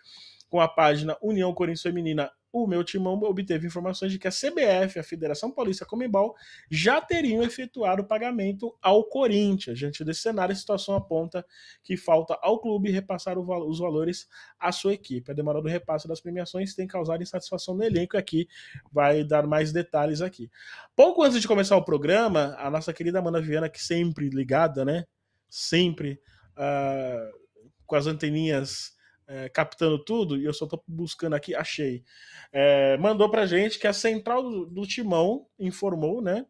com 0.50 0.62
a 0.62 0.67
página 0.67 1.17
União 1.22 1.54
Corinthians 1.54 1.82
Feminina 1.82 2.32
o 2.52 2.65
meu 2.65 2.84
timão 2.84 3.13
obteve 3.22 3.67
informações 3.67 4.12
de 4.12 4.17
que 4.17 4.28
a 4.28 4.32
CBF, 4.32 4.98
a 4.98 5.04
Federação 5.04 5.52
Paulista 5.52 5.86
Comembol, 5.86 6.36
já 6.69 7.00
teriam 7.00 7.43
efetuado 7.43 8.02
o 8.02 8.06
pagamento 8.06 8.76
ao 8.82 9.04
Corinthians. 9.04 9.78
Diante 9.78 10.04
desse 10.04 10.22
cenário, 10.22 10.54
a 10.54 10.56
situação 10.56 10.95
aponta 10.95 11.45
que 11.84 11.95
falta 11.95 12.38
ao 12.41 12.60
clube 12.60 12.89
repassar 12.89 13.38
os 13.38 13.80
valores 13.80 14.28
à 14.60 14.72
sua 14.72 14.93
equipe. 14.93 15.30
A 15.30 15.34
demora 15.34 15.62
do 15.62 15.67
repasse 15.67 16.08
das 16.08 16.19
premiações 16.19 16.74
tem 16.74 16.88
causado 16.88 17.22
insatisfação 17.22 17.76
no 17.76 17.84
elenco 17.84 18.15
e 18.15 18.19
aqui 18.19 18.48
vai 18.91 19.24
dar 19.24 19.45
mais 19.45 19.72
detalhes 19.72 20.22
aqui. 20.22 20.50
Pouco 20.95 21.24
antes 21.24 21.39
de 21.39 21.48
começar 21.48 21.78
o 21.78 21.86
programa, 21.86 22.56
a 22.58 22.69
nossa 22.69 22.91
querida 22.91 23.19
Amanda 23.19 23.39
Que 23.72 23.82
sempre 23.82 24.30
ligada, 24.30 24.84
né? 24.84 25.06
Sempre 25.50 26.20
uh, 26.58 27.40
com 27.86 27.96
as 27.96 28.06
anteninhas 28.06 28.94
é, 29.30 29.48
captando 29.48 30.04
tudo, 30.04 30.38
e 30.38 30.44
eu 30.44 30.54
só 30.54 30.66
estou 30.66 30.84
buscando 30.88 31.36
aqui, 31.36 31.54
achei. 31.54 32.04
É, 32.52 32.98
mandou 32.98 33.30
pra 33.30 33.46
gente 33.46 33.78
que 33.78 33.86
a 33.86 33.94
central 33.94 34.42
do, 34.42 34.66
do 34.66 34.88
Timão 34.88 35.46
informou, 35.60 36.20
né? 36.20 36.48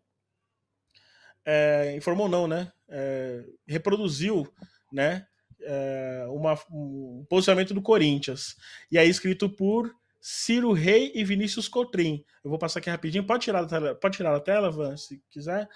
É, 1.45 1.93
informou 1.97 2.29
não, 2.29 2.47
né? 2.47 2.71
É, 2.87 3.43
reproduziu, 3.67 4.47
né? 4.91 5.25
Uma, 6.29 6.57
um 6.71 7.25
posicionamento 7.29 7.73
do 7.73 7.81
Corinthians. 7.81 8.55
E 8.89 8.97
aí 8.97 9.09
escrito 9.09 9.49
por 9.49 9.93
Ciro 10.21 10.73
Rei 10.73 11.11
e 11.15 11.23
Vinícius 11.23 11.67
Cotrim. 11.67 12.23
Eu 12.43 12.49
vou 12.49 12.59
passar 12.59 12.79
aqui 12.79 12.89
rapidinho. 12.89 13.25
Pode 13.25 13.43
tirar 13.43 13.63
a 13.63 13.65
tela, 13.65 13.95
pode 13.95 14.17
tirar 14.17 14.35
a 14.35 14.39
tela, 14.39 14.69
Van, 14.69 14.97
se 14.97 15.21
quiser. 15.29 15.67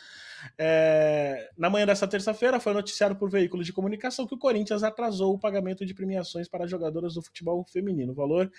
É, 0.58 1.50
na 1.58 1.70
manhã 1.70 1.86
dessa 1.86 2.08
terça-feira 2.08 2.60
foi 2.60 2.74
noticiado 2.74 3.16
por 3.16 3.30
veículos 3.30 3.66
de 3.66 3.72
comunicação 3.72 4.28
que 4.28 4.36
o 4.36 4.38
Corinthians 4.38 4.84
atrasou 4.84 5.34
o 5.34 5.40
pagamento 5.40 5.86
de 5.86 5.94
premiações 5.94 6.48
para 6.50 6.68
jogadoras 6.68 7.14
do 7.14 7.22
futebol 7.22 7.64
feminino. 7.72 8.12
O 8.12 8.16
valor 8.16 8.52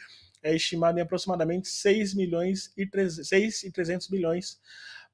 é 0.42 0.54
estimado 0.54 0.98
em 0.98 1.02
aproximadamente 1.02 1.68
6 1.68 2.14
milhões 2.14 2.72
e 2.76 2.86
3, 2.86 3.26
6 3.28 3.64
e 3.64 3.70
300 3.70 4.08
milhões 4.08 4.58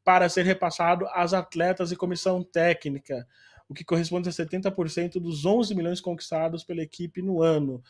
para 0.05 0.29
ser 0.29 0.45
repassado 0.45 1.07
às 1.13 1.35
atletas 1.35 1.93
e 1.93 1.97
comissão 1.97 2.43
técnica, 2.43 3.27
o 3.69 3.75
que 3.75 3.85
corresponde 3.85 4.29
a 4.29 4.33
70% 4.33 5.21
dos 5.21 5.45
11 5.45 5.75
milhões 5.75 6.01
conquistados 6.01 6.65
pela 6.65 6.83
equipe 6.83 7.23
no 7.23 7.43
ano. 7.43 7.83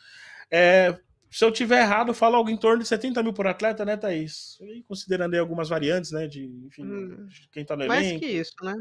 É, 0.50 0.98
se 1.30 1.44
eu 1.44 1.52
tiver 1.52 1.82
errado, 1.82 2.12
falo 2.12 2.36
algo 2.36 2.50
em 2.50 2.56
torno 2.56 2.82
de 2.82 2.88
70 2.88 3.22
mil 3.22 3.32
por 3.32 3.46
atleta, 3.46 3.84
né, 3.84 3.96
Thaís? 3.96 4.58
E 4.60 4.82
considerando 4.82 5.34
aí 5.34 5.40
algumas 5.40 5.68
variantes, 5.68 6.10
né? 6.10 6.26
De, 6.26 6.44
enfim, 6.66 6.84
hum, 6.84 7.28
quem 7.52 7.64
tá 7.64 7.76
no 7.76 7.86
mais 7.86 8.04
elenco. 8.04 8.20
Mais 8.20 8.32
que 8.32 8.38
isso, 8.38 8.54
né? 8.62 8.74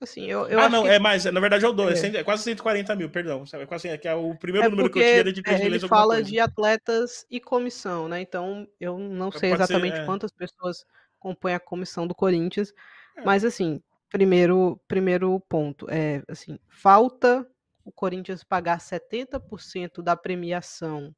Assim, 0.00 0.24
eu, 0.24 0.48
eu 0.48 0.58
ah, 0.58 0.68
não, 0.68 0.82
que... 0.82 0.88
é 0.88 0.98
mais. 0.98 1.24
Na 1.26 1.38
verdade, 1.38 1.64
é 1.64 1.68
o 1.68 1.72
dois. 1.72 2.02
É. 2.02 2.08
é 2.08 2.24
quase 2.24 2.42
140 2.42 2.96
mil, 2.96 3.08
perdão. 3.08 3.44
É, 3.52 3.66
quase, 3.66 3.86
é, 3.86 3.96
que 3.96 4.08
é 4.08 4.14
o 4.14 4.34
primeiro 4.34 4.66
é 4.66 4.70
número 4.70 4.90
que 4.90 4.98
eu 4.98 5.02
tinha 5.02 5.32
de 5.32 5.42
3 5.42 5.60
é, 5.60 5.64
Ele 5.64 5.78
fala 5.78 6.14
coisa. 6.14 6.28
de 6.28 6.40
atletas 6.40 7.24
e 7.30 7.38
comissão, 7.38 8.08
né? 8.08 8.20
Então, 8.20 8.66
eu 8.80 8.98
não 8.98 9.30
sei 9.30 9.50
Pode 9.50 9.62
exatamente 9.62 9.94
ser, 9.94 10.02
é. 10.02 10.04
quantas 10.04 10.32
pessoas 10.32 10.84
compõem 11.20 11.54
a 11.54 11.60
comissão 11.60 12.04
do 12.04 12.16
Corinthians. 12.16 12.72
É. 13.16 13.22
Mas, 13.24 13.44
assim, 13.44 13.80
primeiro, 14.10 14.80
primeiro 14.88 15.38
ponto. 15.48 15.86
É, 15.88 16.20
assim, 16.28 16.58
falta 16.68 17.46
o 17.84 17.92
Corinthians 17.92 18.42
pagar 18.42 18.80
70% 18.80 20.02
da 20.02 20.16
premiação 20.16 21.14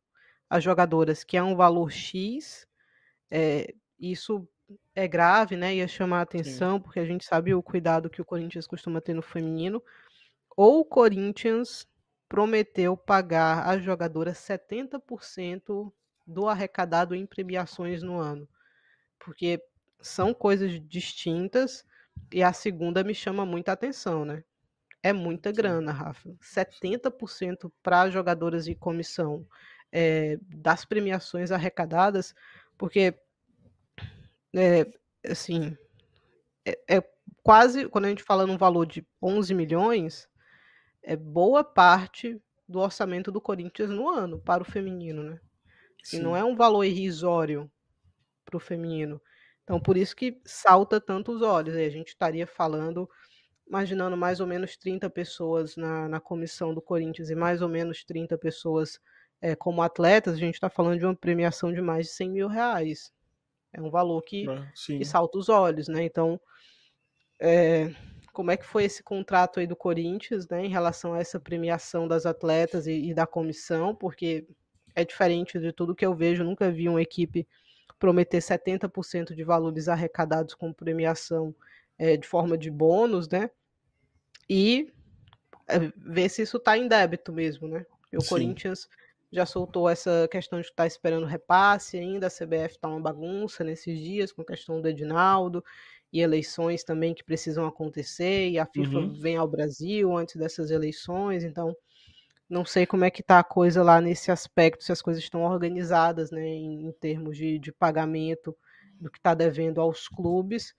as 0.48 0.62
jogadoras, 0.62 1.24
que 1.24 1.36
é 1.36 1.42
um 1.42 1.56
valor 1.56 1.90
X, 1.90 2.66
é, 3.30 3.74
isso 3.98 4.48
é 4.94 5.08
grave, 5.08 5.56
né? 5.56 5.74
Ia 5.74 5.88
chamar 5.88 6.20
a 6.20 6.22
atenção, 6.22 6.76
Sim. 6.76 6.82
porque 6.82 7.00
a 7.00 7.04
gente 7.04 7.24
sabe 7.24 7.54
o 7.54 7.62
cuidado 7.62 8.10
que 8.10 8.22
o 8.22 8.24
Corinthians 8.24 8.66
costuma 8.66 9.00
ter 9.00 9.14
no 9.14 9.22
feminino. 9.22 9.82
Ou 10.56 10.80
o 10.80 10.84
Corinthians 10.84 11.86
prometeu 12.28 12.96
pagar 12.96 13.68
às 13.68 13.82
jogadoras 13.82 14.38
70% 14.38 15.92
do 16.26 16.48
arrecadado 16.48 17.14
em 17.14 17.26
premiações 17.26 18.02
no 18.02 18.18
ano. 18.18 18.48
Porque 19.18 19.62
são 20.00 20.32
coisas 20.32 20.80
distintas 20.88 21.84
e 22.32 22.42
a 22.42 22.52
segunda 22.52 23.02
me 23.02 23.14
chama 23.14 23.44
muita 23.44 23.72
atenção, 23.72 24.24
né? 24.24 24.44
É 25.02 25.12
muita 25.12 25.52
grana, 25.52 25.92
Rafa. 25.92 26.34
70% 26.40 27.70
para 27.82 28.08
jogadoras 28.08 28.66
e 28.66 28.74
comissão 28.74 29.46
é, 29.94 30.36
das 30.42 30.84
premiações 30.84 31.52
arrecadadas, 31.52 32.34
porque, 32.76 33.14
é, 34.52 34.86
assim, 35.30 35.78
é, 36.66 36.96
é, 36.96 37.04
quase, 37.44 37.88
quando 37.88 38.06
a 38.06 38.08
gente 38.08 38.24
fala 38.24 38.44
num 38.44 38.58
valor 38.58 38.86
de 38.86 39.06
11 39.22 39.54
milhões, 39.54 40.28
é 41.00 41.14
boa 41.14 41.62
parte 41.62 42.42
do 42.68 42.80
orçamento 42.80 43.30
do 43.30 43.40
Corinthians 43.40 43.88
no 43.88 44.08
ano 44.08 44.40
para 44.40 44.64
o 44.64 44.66
feminino, 44.66 45.22
né? 45.22 45.40
Não 46.14 46.36
é 46.36 46.44
um 46.44 46.56
valor 46.56 46.84
irrisório 46.84 47.70
para 48.44 48.56
o 48.56 48.60
feminino. 48.60 49.22
Então, 49.62 49.80
por 49.80 49.96
isso 49.96 50.14
que 50.14 50.40
salta 50.44 51.00
tanto 51.00 51.32
os 51.32 51.40
olhos. 51.40 51.76
a 51.76 51.88
gente 51.88 52.08
estaria 52.08 52.46
falando, 52.46 53.08
imaginando 53.66 54.16
mais 54.16 54.40
ou 54.40 54.46
menos 54.46 54.76
30 54.76 55.08
pessoas 55.08 55.76
na, 55.76 56.08
na 56.08 56.20
comissão 56.20 56.74
do 56.74 56.82
Corinthians 56.82 57.30
e 57.30 57.34
mais 57.34 57.62
ou 57.62 57.68
menos 57.68 58.04
30 58.04 58.36
pessoas 58.36 59.00
é, 59.44 59.54
como 59.54 59.82
atletas, 59.82 60.32
a 60.32 60.38
gente 60.38 60.54
está 60.54 60.70
falando 60.70 60.98
de 60.98 61.04
uma 61.04 61.14
premiação 61.14 61.70
de 61.70 61.82
mais 61.82 62.06
de 62.06 62.12
100 62.12 62.30
mil 62.30 62.48
reais. 62.48 63.12
É 63.74 63.82
um 63.82 63.90
valor 63.90 64.22
que, 64.22 64.48
ah, 64.48 64.72
que 64.74 65.04
salta 65.04 65.36
os 65.36 65.50
olhos, 65.50 65.86
né? 65.86 66.02
Então, 66.02 66.40
é, 67.38 67.92
como 68.32 68.50
é 68.50 68.56
que 68.56 68.64
foi 68.64 68.84
esse 68.84 69.02
contrato 69.02 69.60
aí 69.60 69.66
do 69.66 69.76
Corinthians, 69.76 70.48
né, 70.48 70.64
em 70.64 70.70
relação 70.70 71.12
a 71.12 71.18
essa 71.18 71.38
premiação 71.38 72.08
das 72.08 72.24
atletas 72.24 72.86
e, 72.86 73.10
e 73.10 73.12
da 73.12 73.26
comissão? 73.26 73.94
Porque 73.94 74.46
é 74.94 75.04
diferente 75.04 75.60
de 75.60 75.72
tudo 75.72 75.94
que 75.94 76.06
eu 76.06 76.14
vejo. 76.14 76.42
nunca 76.42 76.70
vi 76.70 76.88
uma 76.88 77.02
equipe 77.02 77.46
prometer 77.98 78.38
70% 78.38 79.34
de 79.34 79.44
valores 79.44 79.88
arrecadados 79.88 80.54
com 80.54 80.72
premiação 80.72 81.54
é, 81.98 82.16
de 82.16 82.26
forma 82.26 82.56
de 82.56 82.70
bônus, 82.70 83.28
né? 83.28 83.50
E 84.48 84.90
ver 85.98 86.30
se 86.30 86.40
isso 86.40 86.56
está 86.56 86.78
em 86.78 86.88
débito 86.88 87.30
mesmo, 87.30 87.68
né? 87.68 87.84
E 88.10 88.16
o 88.16 88.22
Sim. 88.22 88.28
Corinthians 88.30 88.88
já 89.34 89.44
soltou 89.44 89.88
essa 89.88 90.28
questão 90.30 90.60
de 90.60 90.66
estar 90.66 90.84
tá 90.84 90.86
esperando 90.86 91.26
repasse 91.26 91.98
ainda, 91.98 92.28
a 92.28 92.30
CBF 92.30 92.76
está 92.76 92.86
uma 92.86 93.00
bagunça 93.00 93.64
nesses 93.64 93.98
dias 93.98 94.30
com 94.30 94.42
a 94.42 94.46
questão 94.46 94.80
do 94.80 94.86
Edinaldo 94.86 95.62
e 96.12 96.20
eleições 96.20 96.84
também 96.84 97.12
que 97.12 97.24
precisam 97.24 97.66
acontecer, 97.66 98.48
e 98.50 98.60
a 98.60 98.64
FIFA 98.64 98.98
uhum. 98.98 99.14
vem 99.14 99.36
ao 99.36 99.48
Brasil 99.48 100.16
antes 100.16 100.36
dessas 100.36 100.70
eleições, 100.70 101.42
então 101.42 101.74
não 102.48 102.64
sei 102.64 102.86
como 102.86 103.04
é 103.04 103.10
que 103.10 103.22
está 103.22 103.40
a 103.40 103.44
coisa 103.44 103.82
lá 103.82 104.00
nesse 104.00 104.30
aspecto, 104.30 104.84
se 104.84 104.92
as 104.92 105.02
coisas 105.02 105.20
estão 105.20 105.42
organizadas 105.42 106.30
né, 106.30 106.46
em, 106.46 106.86
em 106.86 106.92
termos 106.92 107.36
de, 107.36 107.58
de 107.58 107.72
pagamento 107.72 108.56
do 109.00 109.10
que 109.10 109.18
está 109.18 109.34
devendo 109.34 109.80
aos 109.80 110.06
clubes, 110.06 110.72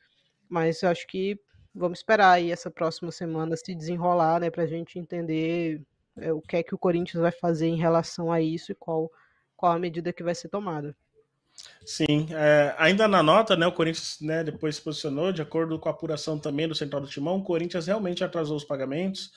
mas 0.48 0.82
eu 0.82 0.88
acho 0.88 1.06
que 1.08 1.38
vamos 1.74 2.00
esperar 2.00 2.32
aí 2.32 2.54
essa 2.54 2.72
próxima 2.72 3.12
semana 3.12 3.58
se 3.58 3.76
desenrolar, 3.76 4.40
né, 4.40 4.50
para 4.50 4.64
a 4.64 4.68
gente 4.68 4.98
entender 4.98 5.82
é, 6.18 6.32
o 6.32 6.42
que 6.42 6.58
é 6.58 6.64
que 6.64 6.76
o 6.76 6.78
Corinthians 6.78 7.22
vai 7.22 7.32
fazer 7.32 7.68
em 7.68 7.78
relação 7.78 8.32
a 8.32 8.42
isso 8.42 8.72
e 8.72 8.76
qual, 8.76 9.12
qual 9.56 9.72
a 9.72 9.80
medida 9.80 10.14
que 10.14 10.24
vai 10.24 10.36
ser 10.36 10.50
tomada. 10.50 10.96
Sim, 11.86 12.28
é, 12.32 12.76
ainda 12.78 13.08
na 13.08 13.24
nota, 13.24 13.56
né, 13.56 13.66
o 13.66 13.72
Corinthians 13.72 14.18
né, 14.20 14.44
depois 14.44 14.76
se 14.76 14.82
posicionou, 14.82 15.32
de 15.32 15.42
acordo 15.42 15.80
com 15.80 15.88
a 15.88 15.92
apuração 15.92 16.38
também 16.38 16.68
do 16.68 16.76
Central 16.76 17.02
do 17.02 17.08
Timão, 17.08 17.38
o 17.38 17.44
Corinthians 17.44 17.88
realmente 17.88 18.24
atrasou 18.24 18.58
os 18.58 18.66
pagamentos, 18.66 19.32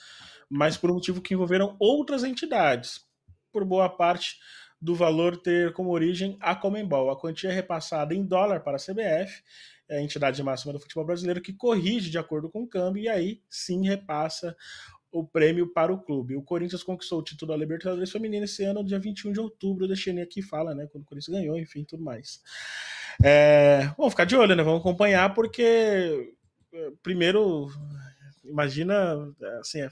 mas 0.49 0.75
por 0.75 0.91
um 0.91 0.95
motivo 0.95 1.21
que 1.21 1.33
envolveram 1.33 1.75
outras 1.79 2.23
entidades, 2.23 3.05
por 3.51 3.63
boa 3.63 3.87
parte 3.87 4.37
do 4.81 4.95
valor 4.95 5.37
ter 5.37 5.73
como 5.73 5.91
origem 5.91 6.37
a 6.39 6.55
Comembol. 6.55 7.11
A 7.11 7.19
quantia 7.19 7.51
repassada 7.51 8.13
em 8.13 8.23
dólar 8.23 8.61
para 8.61 8.77
a 8.77 8.79
CBF 8.79 9.43
é 9.89 9.97
a 9.97 10.01
entidade 10.01 10.41
máxima 10.41 10.71
do 10.71 10.79
futebol 10.79 11.05
brasileiro, 11.05 11.41
que 11.41 11.53
corrige 11.53 12.09
de 12.09 12.17
acordo 12.17 12.49
com 12.49 12.63
o 12.63 12.67
câmbio 12.67 13.03
e 13.03 13.09
aí 13.09 13.41
sim 13.49 13.85
repassa 13.85 14.55
o 15.11 15.25
prêmio 15.25 15.71
para 15.71 15.93
o 15.93 15.99
clube. 15.99 16.35
O 16.35 16.41
Corinthians 16.41 16.83
conquistou 16.83 17.19
o 17.19 17.23
título 17.23 17.51
da 17.51 17.57
Libertadores 17.57 18.11
Feminina 18.11 18.45
esse 18.45 18.63
ano, 18.63 18.83
dia 18.83 18.99
21 18.99 19.31
de 19.31 19.39
outubro. 19.39 19.87
Deixei 19.87 20.19
aqui 20.21 20.41
fala, 20.41 20.75
né? 20.75 20.87
Quando 20.91 21.03
o 21.03 21.05
Corinthians 21.07 21.35
ganhou, 21.35 21.57
enfim, 21.57 21.83
tudo 21.83 22.03
mais. 22.03 22.41
É, 23.23 23.91
vamos 23.97 24.13
ficar 24.13 24.25
de 24.25 24.35
olho, 24.35 24.55
né? 24.55 24.63
Vamos 24.63 24.79
acompanhar, 24.79 25.33
porque 25.33 26.33
é, 26.71 26.91
primeiro, 27.01 27.67
imagina, 28.43 29.15
assim, 29.59 29.81
é, 29.81 29.89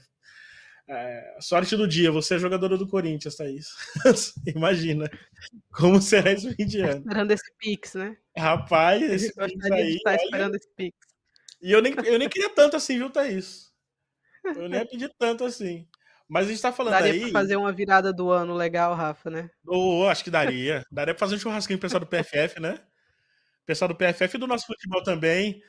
é, 0.88 1.36
sorte 1.40 1.76
do 1.76 1.86
dia, 1.86 2.10
você 2.10 2.36
é 2.36 2.38
jogadora 2.38 2.78
do 2.78 2.88
Corinthians, 2.88 3.36
Thaís. 3.36 3.68
imagina 4.46 5.10
como 5.70 6.00
será 6.00 6.32
esse 6.32 6.54
fim 6.54 6.64
de 6.66 6.80
ano. 6.80 7.00
Esperando 7.00 7.30
esse 7.32 7.52
Pix, 7.58 7.94
né? 7.94 8.16
Rapaz, 8.36 9.02
esse 9.02 9.34
Pix 9.34 9.70
aí. 9.70 9.98
Tá 10.02 10.14
esperando 10.14 10.54
esse 10.54 10.68
Pix. 10.74 10.96
E 11.60 11.72
eu 11.72 11.82
nem, 11.82 11.94
eu 12.04 12.18
nem 12.18 12.28
queria 12.28 12.48
tanto 12.50 12.76
assim, 12.76 12.96
viu, 12.96 13.10
Thaís? 13.10 13.67
Eu 14.56 14.68
nem 14.68 14.86
pedi 14.86 15.08
tanto 15.18 15.44
assim. 15.44 15.86
Mas 16.28 16.46
a 16.46 16.50
gente 16.50 16.60
tá 16.60 16.72
falando 16.72 16.92
daria 16.92 17.12
aí. 17.12 17.20
Pra 17.20 17.40
fazer 17.40 17.56
uma 17.56 17.72
virada 17.72 18.12
do 18.12 18.30
ano 18.30 18.54
legal, 18.54 18.94
Rafa, 18.94 19.30
né? 19.30 19.50
Oh, 19.66 20.06
acho 20.06 20.22
que 20.22 20.30
daria. 20.30 20.84
Daria 20.92 21.14
pra 21.14 21.20
fazer 21.20 21.36
um 21.36 21.38
churrasquinho 21.38 21.78
pessoal 21.78 22.00
do 22.00 22.06
PFF, 22.06 22.60
né? 22.60 22.78
Pessoal 23.64 23.88
do 23.88 23.94
PFF 23.94 24.36
e 24.36 24.38
do 24.38 24.46
nosso 24.46 24.66
futebol 24.66 25.02
também. 25.02 25.62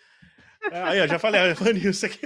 Aí, 0.71 0.99
ó, 0.99 1.07
já 1.07 1.17
falei, 1.17 1.53
Vanilson 1.53 2.07
aqui. 2.07 2.19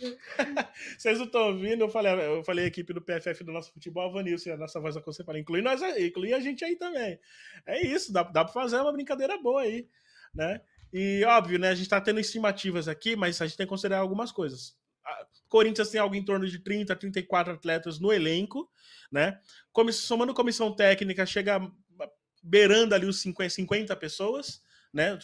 Vocês 0.98 1.18
não 1.18 1.26
estão 1.26 1.48
ouvindo? 1.48 1.84
Eu 1.84 1.88
falei, 1.88 2.12
eu 2.12 2.44
falei 2.44 2.64
a 2.64 2.68
equipe 2.68 2.92
do 2.92 3.02
PFF 3.02 3.44
do 3.44 3.52
nosso 3.52 3.72
futebol, 3.72 4.08
a 4.08 4.12
Vanilson, 4.12 4.52
a 4.52 4.56
nossa 4.56 4.80
voz 4.80 4.94
da 4.94 5.02
fala, 5.02 5.38
inclui 5.38 5.62
nós 5.62 5.80
inclui 5.98 6.32
a 6.32 6.40
gente 6.40 6.64
aí 6.64 6.76
também. 6.76 7.18
É 7.66 7.86
isso, 7.86 8.12
dá, 8.12 8.22
dá 8.22 8.44
pra 8.44 8.52
fazer 8.52 8.76
uma 8.76 8.92
brincadeira 8.92 9.38
boa 9.38 9.62
aí, 9.62 9.88
né? 10.34 10.60
E 10.92 11.24
óbvio, 11.24 11.58
né? 11.58 11.68
A 11.68 11.74
gente 11.74 11.84
está 11.84 12.00
tendo 12.00 12.20
estimativas 12.20 12.88
aqui, 12.88 13.14
mas 13.14 13.40
a 13.40 13.46
gente 13.46 13.56
tem 13.56 13.66
que 13.66 13.70
considerar 13.70 13.98
algumas 13.98 14.32
coisas. 14.32 14.76
A 15.04 15.26
Corinthians 15.48 15.90
tem 15.90 16.00
algo 16.00 16.14
em 16.14 16.24
torno 16.24 16.46
de 16.46 16.58
30, 16.58 16.94
34 16.96 17.54
atletas 17.54 17.98
no 17.98 18.12
elenco, 18.12 18.70
né? 19.10 19.38
Somando 19.92 20.34
comissão 20.34 20.74
técnica, 20.74 21.24
chega 21.24 21.60
beirando 22.42 22.94
ali 22.94 23.06
os 23.06 23.20
50, 23.20 23.50
50 23.50 23.96
pessoas, 23.96 24.62
né? 24.92 25.18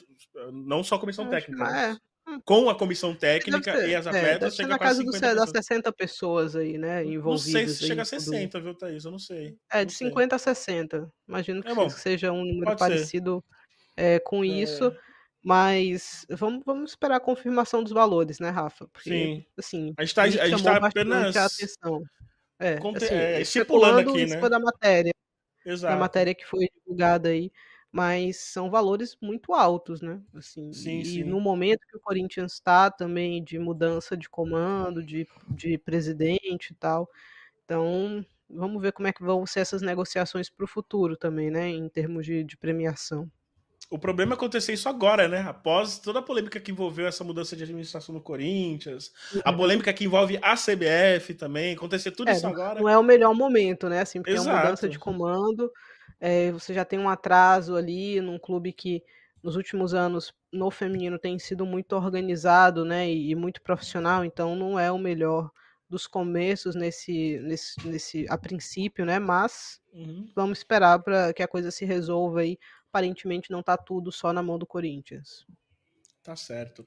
Não 0.52 0.84
só 0.84 0.98
comissão 0.98 1.28
técnica. 1.28 1.64
É. 1.64 1.96
Com 2.44 2.68
a 2.68 2.74
comissão 2.74 3.14
técnica 3.14 3.86
e 3.86 3.94
as 3.94 4.04
é, 4.06 4.08
atletas, 4.08 4.54
é, 4.54 4.56
chega 4.56 4.68
na 4.70 4.78
casa 4.80 5.02
do 5.04 5.12
céu, 5.16 5.36
das 5.36 5.50
60 5.50 5.92
pessoas 5.92 6.56
aí, 6.56 6.76
né? 6.76 7.04
Envolvidas. 7.04 7.44
Não 7.44 7.60
sei 7.60 7.68
se 7.68 7.86
chega 7.86 8.02
a 8.02 8.04
60, 8.04 8.60
viu, 8.60 8.74
Thaís? 8.74 9.04
Eu 9.04 9.12
não 9.12 9.18
sei. 9.18 9.56
É, 9.70 9.84
de 9.84 9.92
não 9.92 9.98
50 9.98 10.38
sei. 10.38 10.52
a 10.52 10.54
60. 10.54 11.12
Imagino 11.28 11.62
que, 11.62 11.68
é 11.68 11.88
seja 11.90 12.32
um 12.32 12.44
número 12.44 12.76
parecido 12.76 13.44
é, 13.96 14.18
com 14.18 14.44
isso. 14.44 14.92
Mas 15.46 16.26
vamos, 16.28 16.64
vamos 16.66 16.90
esperar 16.90 17.18
a 17.18 17.20
confirmação 17.20 17.80
dos 17.80 17.92
valores, 17.92 18.40
né, 18.40 18.50
Rafa? 18.50 18.88
Porque, 18.88 19.10
Sim. 19.10 19.46
Assim, 19.56 19.94
a 19.96 20.04
gente 20.04 20.54
está 20.56 20.80
tá 20.80 20.88
apenas. 20.88 21.36
A 21.36 21.44
atenção. 21.44 22.02
É, 22.58 22.78
Conte... 22.78 23.04
assim, 23.04 23.14
é, 23.14 23.40
estipulando 23.42 24.10
aqui, 24.10 24.26
né? 24.26 24.48
da 24.48 24.58
matéria. 24.58 25.12
Exato. 25.64 25.94
Da 25.94 26.00
matéria 26.00 26.34
que 26.34 26.44
foi 26.44 26.66
divulgada 26.74 27.28
aí. 27.28 27.52
Mas 27.92 28.38
são 28.38 28.68
valores 28.68 29.16
muito 29.22 29.54
altos, 29.54 30.00
né? 30.00 30.20
Assim, 30.34 30.72
sim, 30.72 30.98
e 30.98 31.04
sim. 31.04 31.22
no 31.22 31.40
momento 31.40 31.86
que 31.88 31.96
o 31.96 32.00
Corinthians 32.00 32.54
está 32.54 32.90
também 32.90 33.40
de 33.44 33.56
mudança 33.56 34.16
de 34.16 34.28
comando, 34.28 35.00
de, 35.00 35.28
de 35.48 35.78
presidente 35.78 36.72
e 36.72 36.74
tal. 36.74 37.08
Então, 37.64 38.26
vamos 38.50 38.82
ver 38.82 38.90
como 38.90 39.06
é 39.06 39.12
que 39.12 39.22
vão 39.22 39.46
ser 39.46 39.60
essas 39.60 39.80
negociações 39.80 40.50
para 40.50 40.64
o 40.64 40.68
futuro 40.68 41.16
também, 41.16 41.52
né? 41.52 41.68
Em 41.68 41.88
termos 41.88 42.26
de, 42.26 42.42
de 42.42 42.56
premiação 42.56 43.30
o 43.90 43.98
problema 43.98 44.32
é 44.32 44.34
acontecer 44.34 44.72
isso 44.72 44.88
agora, 44.88 45.28
né? 45.28 45.44
Após 45.46 45.98
toda 45.98 46.18
a 46.18 46.22
polêmica 46.22 46.58
que 46.58 46.72
envolveu 46.72 47.06
essa 47.06 47.22
mudança 47.22 47.54
de 47.56 47.62
administração 47.62 48.14
no 48.14 48.20
Corinthians, 48.20 49.12
uhum. 49.32 49.40
a 49.44 49.52
polêmica 49.52 49.92
que 49.92 50.04
envolve 50.04 50.38
a 50.42 50.54
CBF 50.54 51.34
também, 51.34 51.74
acontecer 51.74 52.10
tudo 52.10 52.30
é, 52.30 52.32
isso 52.32 52.46
agora. 52.46 52.80
Não 52.80 52.88
é 52.88 52.98
o 52.98 53.02
melhor 53.02 53.34
momento, 53.34 53.88
né? 53.88 54.00
Assim, 54.00 54.20
porque 54.20 54.32
Exato. 54.32 54.48
é 54.48 54.52
uma 54.52 54.60
mudança 54.62 54.88
de 54.88 54.98
comando, 54.98 55.70
é, 56.20 56.50
você 56.50 56.74
já 56.74 56.84
tem 56.84 56.98
um 56.98 57.08
atraso 57.08 57.76
ali 57.76 58.20
num 58.20 58.38
clube 58.38 58.72
que 58.72 59.02
nos 59.42 59.54
últimos 59.54 59.94
anos 59.94 60.34
no 60.52 60.70
feminino 60.70 61.18
tem 61.18 61.38
sido 61.38 61.64
muito 61.64 61.94
organizado, 61.94 62.84
né? 62.84 63.08
E, 63.08 63.30
e 63.30 63.34
muito 63.36 63.62
profissional, 63.62 64.24
então 64.24 64.56
não 64.56 64.78
é 64.78 64.90
o 64.90 64.98
melhor 64.98 65.50
dos 65.88 66.06
começos 66.06 66.74
nesse, 66.74 67.38
nesse, 67.40 67.86
nesse 67.86 68.26
a 68.28 68.36
princípio, 68.36 69.04
né? 69.04 69.18
Mas 69.18 69.80
uhum. 69.92 70.28
vamos 70.34 70.58
esperar 70.58 70.98
para 70.98 71.32
que 71.32 71.42
a 71.42 71.48
coisa 71.48 71.70
se 71.70 71.84
resolva 71.84 72.40
aí 72.40 72.58
aparentemente 72.96 73.50
não 73.50 73.60
está 73.60 73.76
tudo 73.76 74.10
só 74.10 74.32
na 74.32 74.42
mão 74.42 74.58
do 74.58 74.66
Corinthians. 74.66 75.46
Tá 76.22 76.34
certo. 76.34 76.86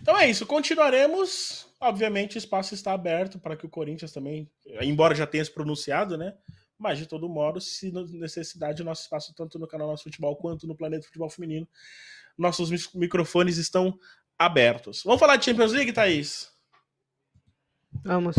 Então 0.00 0.18
é 0.18 0.28
isso. 0.28 0.46
Continuaremos. 0.46 1.68
Obviamente, 1.78 2.36
o 2.36 2.38
espaço 2.38 2.74
está 2.74 2.92
aberto 2.92 3.38
para 3.38 3.56
que 3.56 3.66
o 3.66 3.68
Corinthians 3.68 4.12
também, 4.12 4.50
embora 4.80 5.14
já 5.14 5.26
tenha 5.26 5.44
se 5.44 5.50
pronunciado, 5.50 6.16
né? 6.16 6.34
Mas 6.78 6.98
de 6.98 7.06
todo 7.06 7.28
modo, 7.28 7.60
se 7.60 7.92
necessidade, 7.92 8.82
nosso 8.82 9.02
espaço, 9.02 9.34
tanto 9.34 9.58
no 9.58 9.68
canal 9.68 9.86
Nosso 9.88 10.04
Futebol 10.04 10.34
quanto 10.36 10.66
no 10.66 10.74
Planeta 10.74 11.06
Futebol 11.06 11.28
Feminino, 11.28 11.68
nossos 12.36 12.92
microfones 12.94 13.56
estão 13.58 13.96
abertos. 14.38 15.02
Vamos 15.04 15.20
falar 15.20 15.36
de 15.36 15.44
Champions 15.44 15.72
League, 15.72 15.92
Thaís? 15.92 16.50
Vamos. 18.04 18.36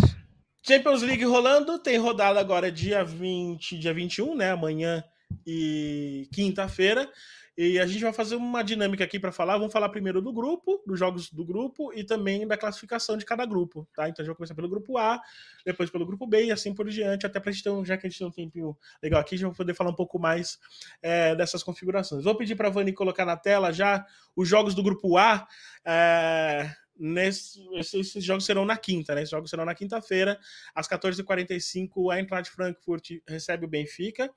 Champions 0.66 1.02
League 1.04 1.24
rolando, 1.24 1.80
tem 1.80 1.98
rodada 1.98 2.40
agora 2.40 2.72
dia 2.72 3.04
20, 3.04 3.78
dia 3.78 3.94
21, 3.94 4.36
né? 4.36 4.52
Amanhã 4.52 5.04
e 5.46 6.28
quinta-feira. 6.32 7.10
E 7.56 7.80
a 7.80 7.86
gente 7.86 8.02
vai 8.02 8.12
fazer 8.12 8.36
uma 8.36 8.64
dinâmica 8.64 9.04
aqui 9.04 9.20
para 9.20 9.32
falar. 9.32 9.58
Vamos 9.58 9.72
falar 9.72 9.90
primeiro 9.90 10.22
do 10.22 10.34
grupo, 10.34 10.82
dos 10.88 10.98
jogos 10.98 11.32
do 11.32 11.46
grupo 11.46 11.94
e 11.94 12.04
também 12.04 12.48
da 12.48 12.58
classificação 12.58 13.16
de 13.16 13.26
cada 13.26 13.46
grupo, 13.46 13.88
tá? 13.96 14.10
Então 14.10 14.24
a 14.24 14.24
gente 14.24 14.28
vai 14.28 14.36
começar 14.36 14.56
pelo 14.56 14.68
grupo 14.68 14.98
A, 14.98 15.22
depois 15.64 15.90
pelo 15.92 16.04
grupo 16.04 16.26
B 16.26 16.46
e 16.46 16.52
assim 16.52 16.74
por 16.74 16.90
diante, 16.90 17.28
até 17.28 17.40
para 17.40 17.52
a 17.52 17.54
gente 17.54 17.64
ter 17.64 17.70
um, 17.70 17.86
já 17.86 17.96
que 17.96 18.08
a 18.08 18.10
gente 18.10 18.18
tem 18.18 18.28
um 18.28 18.32
tempinho 18.32 18.76
legal 19.04 19.22
aqui, 19.22 19.36
a 19.36 19.38
gente 19.38 19.48
vai 19.48 19.56
poder 19.56 19.76
falar 19.76 19.92
um 19.92 19.96
pouco 19.96 20.18
mais 20.18 20.58
é, 21.00 21.36
dessas 21.36 21.62
configurações. 21.62 22.24
Vou 22.24 22.36
pedir 22.36 22.56
para 22.56 22.70
a 22.70 22.72
Vani 22.72 22.92
colocar 22.92 23.24
na 23.24 23.38
tela 23.38 23.72
já 23.72 24.04
os 24.36 24.48
jogos 24.48 24.74
do 24.74 24.82
grupo 24.82 25.18
A. 25.18 25.48
É, 25.86 26.72
Nesse, 26.96 27.60
esses, 27.74 28.24
jogos 28.24 28.46
serão 28.46 28.66
na 28.66 28.78
quinta, 28.78 29.16
né? 29.16 29.22
Esses 29.22 29.32
jogos 29.32 29.50
serão 29.50 29.66
na 29.66 29.74
quinta-feira, 29.74 30.40
às 30.76 30.88
14h45, 30.88 32.14
a 32.14 32.20
Eintracht 32.20 32.52
Frankfurt 32.52 33.14
recebe 33.28 33.66
o 33.66 33.68
Benfica. 33.68 34.32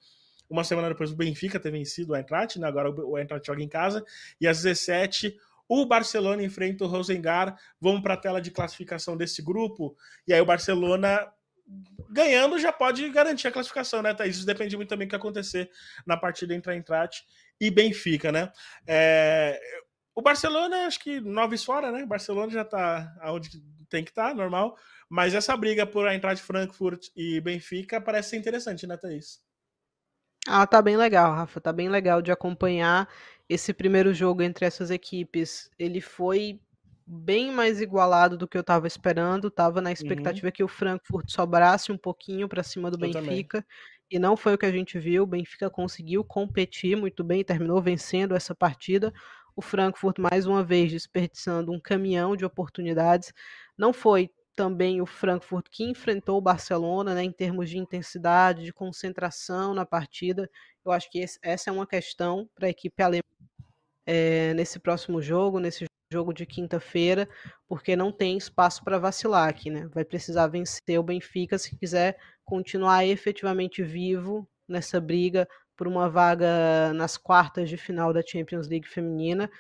Uma 0.48 0.64
semana 0.64 0.88
depois 0.88 1.10
o 1.10 1.16
Benfica 1.16 1.58
ter 1.58 1.70
vencido 1.70 2.12
o 2.12 2.16
Eintracht, 2.16 2.58
né? 2.58 2.66
agora 2.66 2.90
o 2.90 3.18
Eintracht 3.18 3.46
joga 3.46 3.62
em 3.62 3.68
casa. 3.68 4.04
E 4.40 4.46
às 4.46 4.62
17 4.62 5.36
o 5.68 5.84
Barcelona 5.84 6.42
enfrenta 6.42 6.84
o 6.84 6.86
Rosengar. 6.86 7.58
Vamos 7.80 8.02
para 8.02 8.14
a 8.14 8.16
tela 8.16 8.40
de 8.40 8.50
classificação 8.50 9.16
desse 9.16 9.42
grupo. 9.42 9.96
E 10.26 10.32
aí 10.32 10.40
o 10.40 10.46
Barcelona 10.46 11.28
ganhando 12.08 12.58
já 12.58 12.72
pode 12.72 13.08
garantir 13.10 13.48
a 13.48 13.52
classificação, 13.52 14.00
né, 14.02 14.14
Thaís? 14.14 14.36
Isso 14.36 14.46
depende 14.46 14.76
muito 14.76 14.88
também 14.88 15.06
do 15.06 15.10
que 15.10 15.16
acontecer 15.16 15.68
na 16.06 16.16
partida 16.16 16.54
entre 16.54 16.70
a 16.70 16.74
Eintracht 16.74 17.24
e 17.60 17.70
Benfica, 17.70 18.30
né? 18.30 18.52
É... 18.86 19.60
O 20.14 20.22
Barcelona, 20.22 20.86
acho 20.86 21.00
que 21.00 21.20
nove 21.20 21.58
fora, 21.58 21.92
né? 21.92 22.04
O 22.04 22.06
Barcelona 22.06 22.50
já 22.50 22.62
está 22.62 23.14
onde 23.24 23.50
tem 23.88 24.02
que 24.02 24.10
estar, 24.10 24.28
tá, 24.28 24.34
normal. 24.34 24.76
Mas 25.08 25.34
essa 25.34 25.56
briga 25.56 25.86
por 25.86 26.08
Eintracht 26.08 26.42
Frankfurt 26.42 27.08
e 27.14 27.40
Benfica 27.40 28.00
parece 28.00 28.30
ser 28.30 28.36
interessante, 28.36 28.86
né, 28.86 28.96
Thaís? 28.96 29.45
Ah, 30.46 30.66
tá 30.66 30.80
bem 30.80 30.96
legal, 30.96 31.32
Rafa. 31.34 31.60
Tá 31.60 31.72
bem 31.72 31.88
legal 31.88 32.22
de 32.22 32.30
acompanhar 32.30 33.08
esse 33.48 33.72
primeiro 33.72 34.14
jogo 34.14 34.42
entre 34.42 34.64
essas 34.64 34.90
equipes. 34.90 35.70
Ele 35.78 36.00
foi 36.00 36.60
bem 37.06 37.52
mais 37.52 37.80
igualado 37.80 38.36
do 38.36 38.48
que 38.48 38.56
eu 38.56 38.60
estava 38.60 38.86
esperando. 38.86 39.50
Tava 39.50 39.80
na 39.80 39.90
uhum. 39.90 39.94
expectativa 39.94 40.46
uhum. 40.46 40.52
que 40.52 40.64
o 40.64 40.68
Frankfurt 40.68 41.30
sobrasse 41.30 41.92
um 41.92 41.98
pouquinho 41.98 42.48
para 42.48 42.62
cima 42.62 42.90
do 42.90 42.96
eu 42.96 43.12
Benfica. 43.12 43.62
Também. 43.62 43.86
E 44.10 44.18
não 44.18 44.36
foi 44.36 44.54
o 44.54 44.58
que 44.58 44.66
a 44.66 44.72
gente 44.72 44.98
viu. 44.98 45.24
O 45.24 45.26
Benfica 45.26 45.68
conseguiu 45.68 46.22
competir 46.22 46.96
muito 46.96 47.24
bem, 47.24 47.42
terminou 47.42 47.80
vencendo 47.82 48.34
essa 48.34 48.54
partida. 48.54 49.12
O 49.54 49.62
Frankfurt, 49.62 50.18
mais 50.18 50.46
uma 50.46 50.62
vez, 50.62 50.92
desperdiçando 50.92 51.72
um 51.72 51.80
caminhão 51.80 52.36
de 52.36 52.44
oportunidades. 52.44 53.32
Não 53.76 53.92
foi 53.92 54.30
também 54.56 55.00
o 55.02 55.06
Frankfurt 55.06 55.66
que 55.70 55.84
enfrentou 55.84 56.38
o 56.38 56.40
Barcelona, 56.40 57.14
né, 57.14 57.22
em 57.22 57.30
termos 57.30 57.68
de 57.68 57.78
intensidade, 57.78 58.64
de 58.64 58.72
concentração 58.72 59.74
na 59.74 59.84
partida. 59.84 60.50
Eu 60.84 60.90
acho 60.90 61.10
que 61.10 61.18
esse, 61.20 61.38
essa 61.42 61.70
é 61.70 61.72
uma 61.72 61.86
questão 61.86 62.48
para 62.54 62.66
a 62.66 62.70
equipe 62.70 63.02
alemã 63.02 63.22
é, 64.06 64.54
nesse 64.54 64.78
próximo 64.78 65.20
jogo, 65.20 65.60
nesse 65.60 65.84
jogo 66.10 66.32
de 66.32 66.46
quinta-feira, 66.46 67.28
porque 67.68 67.94
não 67.94 68.10
tem 68.10 68.38
espaço 68.38 68.82
para 68.82 68.98
vacilar 68.98 69.48
aqui, 69.48 69.70
né? 69.70 69.88
Vai 69.92 70.04
precisar 70.04 70.46
vencer 70.46 70.98
o 70.98 71.02
Benfica 71.02 71.58
se 71.58 71.76
quiser 71.76 72.16
continuar 72.44 73.04
efetivamente 73.04 73.82
vivo 73.82 74.48
nessa 74.68 75.00
briga 75.00 75.46
por 75.76 75.86
uma 75.86 76.08
vaga 76.08 76.92
nas 76.94 77.16
quartas 77.16 77.68
de 77.68 77.76
final 77.76 78.12
da 78.12 78.22
Champions 78.24 78.68
League 78.68 78.88
feminina 78.88 79.50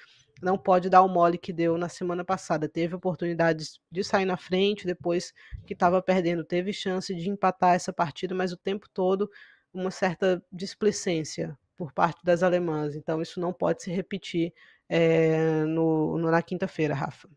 não 0.42 0.58
pode 0.58 0.90
dar 0.90 1.02
o 1.02 1.08
mole 1.08 1.38
que 1.38 1.52
deu 1.52 1.78
na 1.78 1.88
semana 1.88 2.24
passada. 2.24 2.68
Teve 2.68 2.94
oportunidades 2.94 3.80
de 3.90 4.04
sair 4.04 4.24
na 4.24 4.36
frente, 4.36 4.86
depois 4.86 5.32
que 5.66 5.72
estava 5.72 6.02
perdendo, 6.02 6.44
teve 6.44 6.72
chance 6.72 7.14
de 7.14 7.30
empatar 7.30 7.74
essa 7.74 7.92
partida, 7.92 8.34
mas 8.34 8.52
o 8.52 8.56
tempo 8.56 8.86
todo 8.92 9.30
uma 9.72 9.90
certa 9.90 10.42
displicência 10.52 11.56
por 11.76 11.92
parte 11.92 12.24
das 12.24 12.42
alemãs. 12.42 12.94
Então 12.94 13.20
isso 13.20 13.40
não 13.40 13.52
pode 13.52 13.82
se 13.82 13.90
repetir 13.90 14.52
é, 14.88 15.64
no, 15.64 16.18
no, 16.18 16.30
na 16.30 16.42
quinta-feira, 16.42 16.94
Rafa. 16.94 17.28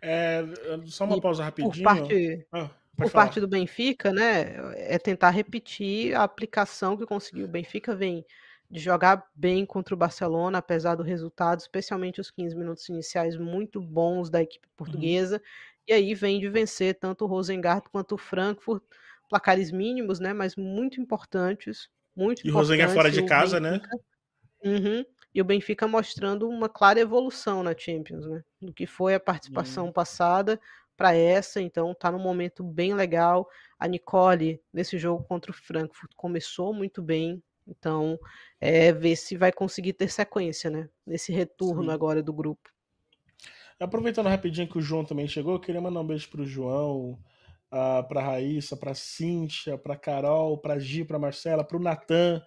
É, 0.00 0.42
só 0.86 1.04
uma 1.04 1.16
e 1.16 1.20
pausa 1.20 1.44
rapidinho. 1.44 1.72
Por 1.72 1.82
parte, 1.82 2.46
ah, 2.52 2.70
por 2.96 3.10
parte 3.10 3.40
do 3.40 3.48
Benfica, 3.48 4.12
né, 4.12 4.56
é 4.76 4.98
tentar 4.98 5.30
repetir 5.30 6.14
a 6.14 6.22
aplicação 6.22 6.96
que 6.96 7.06
conseguiu. 7.06 7.46
O 7.46 7.50
Benfica 7.50 7.94
vem 7.94 8.24
de 8.74 8.80
jogar 8.80 9.24
bem 9.32 9.64
contra 9.64 9.94
o 9.94 9.96
Barcelona, 9.96 10.58
apesar 10.58 10.96
do 10.96 11.04
resultado, 11.04 11.60
especialmente 11.60 12.20
os 12.20 12.28
15 12.28 12.56
minutos 12.56 12.88
iniciais 12.88 13.36
muito 13.36 13.80
bons 13.80 14.28
da 14.28 14.42
equipe 14.42 14.66
uhum. 14.66 14.74
portuguesa. 14.76 15.36
Uhum. 15.36 15.42
E 15.86 15.92
aí 15.92 16.12
vem 16.12 16.40
de 16.40 16.48
vencer 16.48 16.96
tanto 16.96 17.24
o 17.24 17.28
Rosengard 17.28 17.88
quanto 17.88 18.16
o 18.16 18.18
Frankfurt, 18.18 18.82
placares 19.28 19.70
mínimos, 19.70 20.18
né, 20.18 20.32
mas 20.32 20.56
muito 20.56 21.00
importantes. 21.00 21.88
Muito 22.16 22.44
e 22.44 22.50
o 22.50 22.54
Rosengard 22.54 22.90
é 22.90 22.94
fora 22.96 23.12
de 23.12 23.24
casa, 23.24 23.60
né? 23.60 23.78
Benfica, 23.78 23.96
né? 23.96 24.02
Uhum, 24.64 25.04
e 25.32 25.40
o 25.40 25.44
Benfica 25.44 25.86
mostrando 25.86 26.48
uma 26.48 26.68
clara 26.68 26.98
evolução 26.98 27.62
na 27.62 27.78
Champions, 27.78 28.26
né? 28.26 28.42
Do 28.60 28.74
que 28.74 28.88
foi 28.88 29.14
a 29.14 29.20
participação 29.20 29.86
uhum. 29.86 29.92
passada 29.92 30.60
para 30.96 31.14
essa, 31.14 31.60
então 31.60 31.94
tá 31.94 32.10
num 32.10 32.18
momento 32.18 32.64
bem 32.64 32.92
legal. 32.92 33.48
A 33.78 33.86
Nicole, 33.86 34.60
nesse 34.72 34.98
jogo 34.98 35.22
contra 35.22 35.52
o 35.52 35.54
Frankfurt, 35.54 36.10
começou 36.16 36.74
muito 36.74 37.00
bem, 37.00 37.40
então 37.66 38.18
é 38.60 38.92
ver 38.92 39.16
se 39.16 39.36
vai 39.36 39.52
conseguir 39.52 39.94
ter 39.94 40.10
sequência, 40.10 40.70
né? 40.70 40.88
Nesse 41.06 41.32
retorno 41.32 41.84
Sim. 41.84 41.90
agora 41.90 42.22
do 42.22 42.32
grupo. 42.32 42.70
Aproveitando 43.78 44.28
rapidinho 44.28 44.68
que 44.68 44.78
o 44.78 44.82
João 44.82 45.04
também 45.04 45.26
chegou, 45.26 45.54
eu 45.54 45.60
queria 45.60 45.80
mandar 45.80 46.00
um 46.00 46.06
beijo 46.06 46.28
pro 46.30 46.46
João, 46.46 47.18
uh, 47.72 48.06
pra 48.08 48.22
Raíssa, 48.22 48.76
pra 48.76 48.94
Cíntia, 48.94 49.76
pra 49.76 49.96
Carol, 49.96 50.58
pra 50.58 50.78
Gi, 50.78 51.04
pra 51.04 51.18
Marcela, 51.18 51.64
pro 51.64 51.80
Natan. 51.80 52.40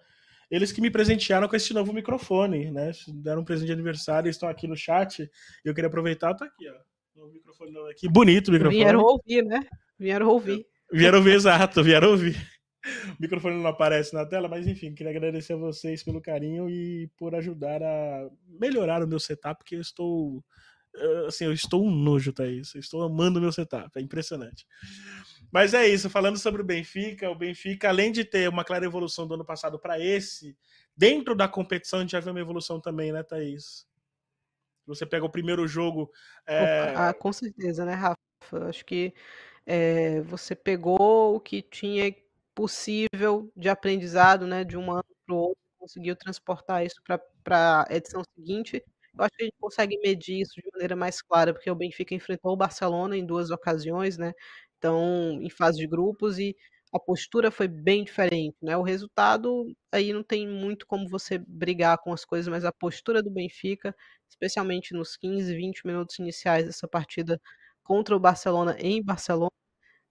Eles 0.50 0.72
que 0.72 0.80
me 0.80 0.90
presentearam 0.90 1.46
com 1.46 1.54
esse 1.54 1.74
novo 1.74 1.92
microfone, 1.92 2.70
né? 2.70 2.92
Deram 3.08 3.42
um 3.42 3.44
presente 3.44 3.66
de 3.66 3.72
aniversário, 3.72 4.30
estão 4.30 4.48
aqui 4.48 4.66
no 4.66 4.76
chat. 4.76 5.22
E 5.22 5.68
eu 5.68 5.74
queria 5.74 5.88
aproveitar, 5.88 6.34
tá 6.34 6.46
aqui, 6.46 6.66
ó. 6.68 7.22
O 7.22 7.28
microfone 7.30 7.76
aqui. 7.90 8.08
Bonito 8.08 8.48
o 8.48 8.52
microfone. 8.52 8.82
Vieram 8.82 9.00
ouvir, 9.00 9.44
né? 9.44 9.66
Vieram 9.98 10.28
ouvir. 10.28 10.66
Vieram 10.90 11.18
ouvir, 11.18 11.34
exato, 11.34 11.82
vieram 11.82 12.10
ouvir. 12.10 12.36
O 12.84 13.16
microfone 13.20 13.56
não 13.56 13.66
aparece 13.68 14.14
na 14.14 14.24
tela, 14.24 14.48
mas 14.48 14.66
enfim, 14.66 14.94
queria 14.94 15.10
agradecer 15.10 15.54
a 15.54 15.56
vocês 15.56 16.02
pelo 16.02 16.20
carinho 16.20 16.70
e 16.70 17.08
por 17.16 17.34
ajudar 17.34 17.82
a 17.82 18.30
melhorar 18.46 19.02
o 19.02 19.06
meu 19.06 19.18
setup, 19.18 19.58
porque 19.58 19.76
eu 19.76 19.80
estou. 19.80 20.44
Assim, 21.26 21.44
eu 21.44 21.52
estou 21.52 21.84
um 21.84 21.90
nojo, 21.90 22.32
Thaís. 22.32 22.74
Eu 22.74 22.80
estou 22.80 23.02
amando 23.02 23.38
o 23.38 23.42
meu 23.42 23.52
setup, 23.52 23.90
é 23.96 24.00
impressionante. 24.00 24.66
Mas 25.52 25.74
é 25.74 25.86
isso, 25.86 26.10
falando 26.10 26.38
sobre 26.38 26.62
o 26.62 26.64
Benfica, 26.64 27.30
o 27.30 27.34
Benfica, 27.34 27.88
além 27.88 28.12
de 28.12 28.24
ter 28.24 28.48
uma 28.48 28.64
clara 28.64 28.84
evolução 28.84 29.26
do 29.26 29.34
ano 29.34 29.44
passado 29.44 29.78
para 29.78 29.98
esse, 29.98 30.56
dentro 30.96 31.34
da 31.34 31.48
competição 31.48 32.00
a 32.00 32.02
gente 32.02 32.12
já 32.12 32.20
vê 32.20 32.30
uma 32.30 32.40
evolução 32.40 32.80
também, 32.80 33.12
né, 33.12 33.22
Thaís? 33.22 33.86
Você 34.86 35.04
pega 35.04 35.24
o 35.24 35.30
primeiro 35.30 35.66
jogo. 35.66 36.10
É... 36.46 36.94
Ah, 36.96 37.14
com 37.14 37.32
certeza, 37.32 37.84
né, 37.84 37.94
Rafa? 37.94 38.16
Acho 38.68 38.84
que 38.84 39.12
é, 39.66 40.22
você 40.22 40.54
pegou 40.54 41.36
o 41.36 41.40
que 41.40 41.60
tinha 41.60 42.14
possível 42.58 43.52
de 43.56 43.68
aprendizado, 43.68 44.46
né, 44.46 44.64
de 44.64 44.76
um 44.76 44.90
ano 44.90 45.04
para 45.26 45.34
o 45.34 45.38
outro, 45.38 45.58
conseguiu 45.78 46.16
transportar 46.16 46.84
isso 46.84 47.00
para 47.44 47.86
a 47.88 47.94
edição 47.96 48.22
seguinte. 48.36 48.82
Eu 49.16 49.24
acho 49.24 49.32
que 49.36 49.42
a 49.44 49.46
gente 49.46 49.56
consegue 49.60 49.98
medir 50.00 50.40
isso 50.42 50.54
de 50.56 50.68
maneira 50.72 50.96
mais 50.96 51.22
clara, 51.22 51.52
porque 51.54 51.70
o 51.70 51.74
Benfica 51.76 52.14
enfrentou 52.14 52.52
o 52.52 52.56
Barcelona 52.56 53.16
em 53.16 53.24
duas 53.26 53.50
ocasiões, 53.50 54.18
né? 54.18 54.32
Então, 54.78 55.38
em 55.42 55.50
fase 55.50 55.78
de 55.78 55.86
grupos, 55.86 56.38
e 56.38 56.56
a 56.92 56.98
postura 56.98 57.50
foi 57.50 57.68
bem 57.68 58.04
diferente, 58.04 58.56
né? 58.62 58.76
O 58.76 58.82
resultado 58.82 59.66
aí 59.92 60.12
não 60.12 60.22
tem 60.24 60.48
muito 60.48 60.86
como 60.86 61.08
você 61.08 61.38
brigar 61.38 61.98
com 61.98 62.12
as 62.12 62.24
coisas, 62.24 62.48
mas 62.48 62.64
a 62.64 62.72
postura 62.72 63.22
do 63.22 63.30
Benfica, 63.30 63.94
especialmente 64.28 64.94
nos 64.94 65.16
15, 65.16 65.54
20 65.54 65.86
minutos 65.86 66.18
iniciais 66.18 66.66
dessa 66.66 66.88
partida 66.88 67.40
contra 67.84 68.16
o 68.16 68.20
Barcelona 68.20 68.76
em 68.80 69.02
Barcelona, 69.02 69.50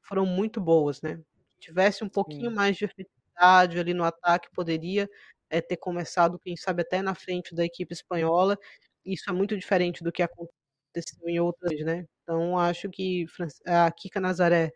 foram 0.03 0.25
muito 0.25 0.61
boas, 0.61 1.01
né? 1.01 1.19
Se 1.57 1.67
tivesse 1.67 2.03
um 2.03 2.09
pouquinho 2.09 2.49
Sim. 2.49 2.55
mais 2.55 2.77
de 2.77 2.85
efetividade 2.85 3.79
ali 3.79 3.93
no 3.93 4.03
ataque, 4.03 4.47
poderia 4.53 5.09
é, 5.49 5.59
ter 5.59 5.77
começado, 5.77 6.39
quem 6.39 6.55
sabe, 6.55 6.83
até 6.83 7.01
na 7.01 7.15
frente 7.15 7.55
da 7.55 7.65
equipe 7.65 7.93
espanhola. 7.93 8.57
Isso 9.03 9.29
é 9.29 9.33
muito 9.33 9.57
diferente 9.57 10.03
do 10.03 10.11
que 10.11 10.21
aconteceu 10.21 11.27
em 11.27 11.39
outras, 11.39 11.79
né? 11.81 12.05
Então, 12.23 12.57
acho 12.57 12.89
que 12.89 13.25
a 13.65 13.89
Kika 13.91 14.19
Nazaré 14.19 14.71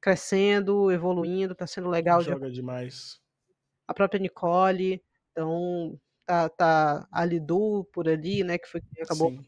crescendo, 0.00 0.90
evoluindo, 0.90 1.54
tá 1.54 1.66
sendo 1.66 1.88
legal. 1.88 2.20
Joga 2.20 2.50
demais. 2.50 3.20
A 3.88 3.94
própria 3.94 4.20
Nicole, 4.20 5.02
então 5.32 5.98
tá, 6.24 6.48
tá 6.48 7.08
a 7.10 7.24
Lidu 7.24 7.84
por 7.92 8.08
ali, 8.08 8.44
né, 8.44 8.56
que 8.56 8.68
foi 8.68 8.80
quem 8.80 9.02
acabou 9.02 9.30
Sim. 9.30 9.44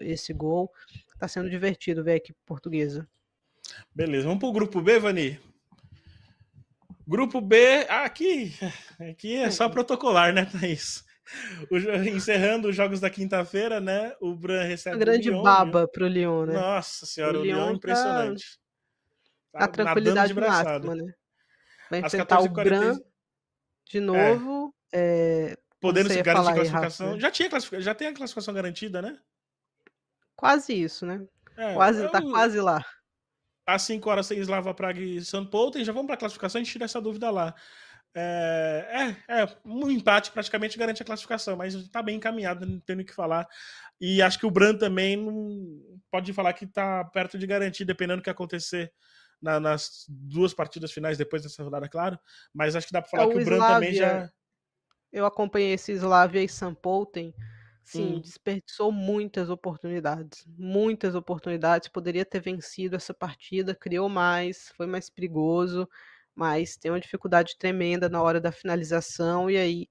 esse 0.00 0.32
gol. 0.32 0.70
Tá 1.18 1.28
sendo 1.28 1.48
divertido 1.48 2.02
ver 2.02 2.12
a 2.12 2.16
equipe 2.16 2.38
portuguesa. 2.44 3.08
Beleza, 3.94 4.26
vamos 4.26 4.40
pro 4.40 4.52
grupo 4.52 4.80
B, 4.80 4.98
Vani. 4.98 5.38
Grupo 7.06 7.40
B, 7.40 7.86
aqui, 7.88 8.52
aqui 9.10 9.36
é 9.36 9.50
só 9.50 9.68
protocolar, 9.68 10.32
né, 10.32 10.46
Thaís? 10.46 11.04
O, 11.70 11.78
encerrando 12.08 12.68
os 12.68 12.76
jogos 12.76 13.00
da 13.00 13.08
quinta-feira, 13.08 13.80
né? 13.80 14.14
O 14.20 14.34
Bran 14.34 14.62
recebe. 14.62 14.96
Uma 14.96 15.04
grande 15.04 15.30
o 15.30 15.32
Lyon, 15.32 15.42
baba 15.42 15.88
pro 15.88 16.06
Lyon, 16.06 16.46
né? 16.46 16.54
Nossa 16.54 17.06
senhora, 17.06 17.38
o, 17.38 17.40
o 17.40 17.44
Lyon, 17.44 17.62
é 17.62 17.66
tá 17.66 17.72
impressionante. 17.72 18.58
Tá 19.52 19.64
a 19.64 19.68
tranquilidade 19.68 20.34
máxima, 20.34 20.94
né? 20.94 21.14
Vai 21.90 22.00
enfrentar 22.00 22.40
o 22.40 22.48
Bran 22.48 22.98
de 23.90 23.98
é. 23.98 24.00
novo. 24.00 24.74
É. 24.92 25.50
É, 25.52 25.56
Podendo 25.80 26.08
se 26.08 26.22
garantir 26.22 26.54
classificação. 26.54 27.12
Aí, 27.14 27.20
já, 27.20 27.30
tinha 27.30 27.50
classific... 27.50 27.80
já 27.82 27.94
tem 27.94 28.08
a 28.08 28.14
classificação 28.14 28.54
garantida, 28.54 29.02
né? 29.02 29.18
Quase 30.36 30.72
isso, 30.72 31.04
né? 31.04 31.26
É, 31.56 31.74
quase, 31.74 32.02
eu... 32.02 32.10
tá 32.10 32.22
quase 32.22 32.60
lá. 32.60 32.84
Às 33.66 33.82
5 33.82 34.08
horas 34.10 34.28
tem 34.28 34.38
Slava 34.38 34.74
Praga 34.74 35.00
e 35.00 35.24
São 35.24 35.44
Paulo, 35.46 35.72
e 35.76 35.84
já 35.84 35.92
vamos 35.92 36.06
para 36.06 36.16
a 36.16 36.18
classificação, 36.18 36.60
a 36.60 36.64
gente 36.64 36.72
tira 36.72 36.84
essa 36.84 37.00
dúvida 37.00 37.30
lá. 37.30 37.54
É, 38.16 39.16
é, 39.28 39.40
é, 39.40 39.48
um 39.64 39.90
empate 39.90 40.30
praticamente 40.30 40.78
garante 40.78 41.02
a 41.02 41.04
classificação, 41.04 41.56
mas 41.56 41.74
está 41.74 42.00
bem 42.00 42.16
encaminhado, 42.16 42.64
não 42.64 42.78
tenho 42.78 43.00
o 43.00 43.04
que 43.04 43.12
falar. 43.12 43.48
E 44.00 44.22
acho 44.22 44.38
que 44.38 44.46
o 44.46 44.50
Bran 44.50 44.76
também 44.76 45.16
não 45.16 46.00
pode 46.10 46.32
falar 46.32 46.52
que 46.52 46.64
está 46.64 47.04
perto 47.06 47.36
de 47.36 47.46
garantir, 47.46 47.84
dependendo 47.84 48.20
do 48.20 48.24
que 48.24 48.30
acontecer 48.30 48.92
na, 49.42 49.58
nas 49.58 50.04
duas 50.08 50.54
partidas 50.54 50.92
finais 50.92 51.18
depois 51.18 51.42
dessa 51.42 51.62
rodada, 51.62 51.88
claro. 51.88 52.18
Mas 52.52 52.76
acho 52.76 52.86
que 52.86 52.92
dá 52.92 53.02
para 53.02 53.10
falar 53.10 53.24
é, 53.24 53.28
que 53.28 53.38
o, 53.38 53.42
o 53.42 53.44
Bran 53.44 53.58
também 53.58 53.94
já. 53.94 54.30
Eu 55.12 55.26
acompanhei 55.26 55.72
esse 55.72 55.92
Slavia 55.92 56.42
e 56.42 56.48
Sampolten. 56.48 57.34
Sim, 57.84 58.20
desperdiçou 58.20 58.90
muitas 58.90 59.50
oportunidades. 59.50 60.46
Muitas 60.58 61.14
oportunidades. 61.14 61.88
Poderia 61.88 62.24
ter 62.24 62.40
vencido 62.40 62.96
essa 62.96 63.12
partida, 63.14 63.74
criou 63.74 64.08
mais, 64.08 64.72
foi 64.76 64.86
mais 64.86 65.10
perigoso, 65.10 65.88
mas 66.34 66.76
tem 66.76 66.90
uma 66.90 67.00
dificuldade 67.00 67.56
tremenda 67.58 68.08
na 68.08 68.22
hora 68.22 68.40
da 68.40 68.52
finalização 68.52 69.50
e 69.50 69.56
aí 69.56 69.88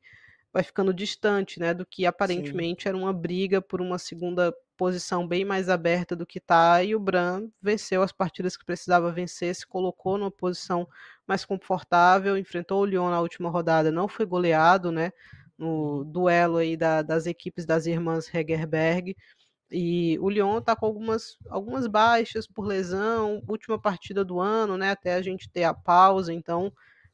vai 0.53 0.63
ficando 0.63 0.93
distante, 0.93 1.59
né, 1.59 1.73
do 1.73 1.85
que 1.85 2.05
aparentemente 2.05 2.83
Sim. 2.83 2.89
era 2.89 2.97
uma 2.97 3.13
briga 3.13 3.61
por 3.61 3.81
uma 3.81 3.97
segunda 3.99 4.53
posição 4.77 5.27
bem 5.27 5.45
mais 5.45 5.69
aberta 5.69 6.15
do 6.15 6.25
que 6.27 6.39
está, 6.39 6.83
e 6.83 6.95
o 6.95 6.99
Bran 6.99 7.49
venceu 7.61 8.03
as 8.03 8.11
partidas 8.11 8.57
que 8.57 8.65
precisava 8.65 9.11
vencer, 9.11 9.55
se 9.55 9.67
colocou 9.67 10.17
numa 10.17 10.31
posição 10.31 10.87
mais 11.27 11.45
confortável, 11.45 12.37
enfrentou 12.37 12.81
o 12.81 12.85
Lyon 12.85 13.09
na 13.09 13.21
última 13.21 13.49
rodada, 13.49 13.91
não 13.91 14.07
foi 14.07 14.25
goleado, 14.25 14.91
né, 14.91 15.11
no 15.57 16.03
duelo 16.03 16.57
aí 16.57 16.75
da, 16.75 17.01
das 17.01 17.25
equipes 17.25 17.65
das 17.65 17.85
irmãs 17.85 18.33
Hegerberg, 18.33 19.15
e 19.71 20.19
o 20.19 20.29
Lyon 20.29 20.59
está 20.59 20.75
com 20.75 20.85
algumas, 20.85 21.37
algumas 21.49 21.87
baixas 21.87 22.45
por 22.45 22.65
lesão, 22.65 23.41
última 23.47 23.79
partida 23.79 24.23
do 24.23 24.39
ano, 24.39 24.77
né, 24.77 24.91
até 24.91 25.15
a 25.15 25.21
gente 25.21 25.49
ter 25.49 25.63
a 25.63 25.73
pausa, 25.73 26.31
então 26.31 26.71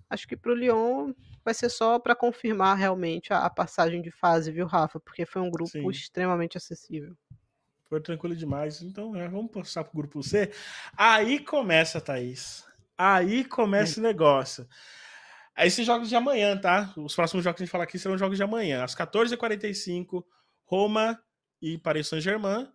acho 0.09 0.27
que 0.27 0.35
para 0.35 0.51
o 0.51 0.55
Lyon 0.55 1.13
vai 1.43 1.53
ser 1.53 1.69
só 1.69 1.97
para 1.99 2.15
confirmar 2.15 2.75
realmente 2.75 3.31
a, 3.31 3.45
a, 3.45 3.49
passagem 3.49 4.01
de 4.01 4.11
fase, 4.11 4.51
viu, 4.51 4.65
Rafa? 4.65 4.99
Porque 4.99 5.25
foi 5.25 5.41
um 5.41 5.49
grupo 5.49 5.71
Sim. 5.71 5.89
extremamente 5.89 6.57
acessível. 6.57 7.15
Foi 7.87 8.01
tranquilo 8.01 8.35
demais. 8.35 8.81
Então, 8.81 9.15
é, 9.15 9.27
vamos 9.27 9.51
passar 9.51 9.83
para 9.83 9.93
o 9.93 9.97
grupo 9.97 10.21
C. 10.21 10.51
Aí 10.95 11.39
começa, 11.39 12.01
Thaís. 12.01 12.65
Aí 12.97 13.45
começa 13.45 13.99
o 13.99 14.03
negócio. 14.03 14.67
Esses 15.65 15.85
jogos 15.85 16.09
de 16.09 16.15
amanhã, 16.15 16.57
tá? 16.57 16.93
Os 16.97 17.15
próximos 17.15 17.43
jogos 17.43 17.57
que 17.57 17.63
a 17.63 17.65
gente 17.65 17.71
falar 17.71 17.83
aqui 17.83 17.99
serão 17.99 18.17
jogos 18.17 18.37
de 18.37 18.43
amanhã. 18.43 18.83
Às 18.83 18.95
14h45, 18.95 20.23
Roma 20.65 21.21
e 21.61 21.77
Paris 21.77 22.07
Saint-Germain. 22.07 22.67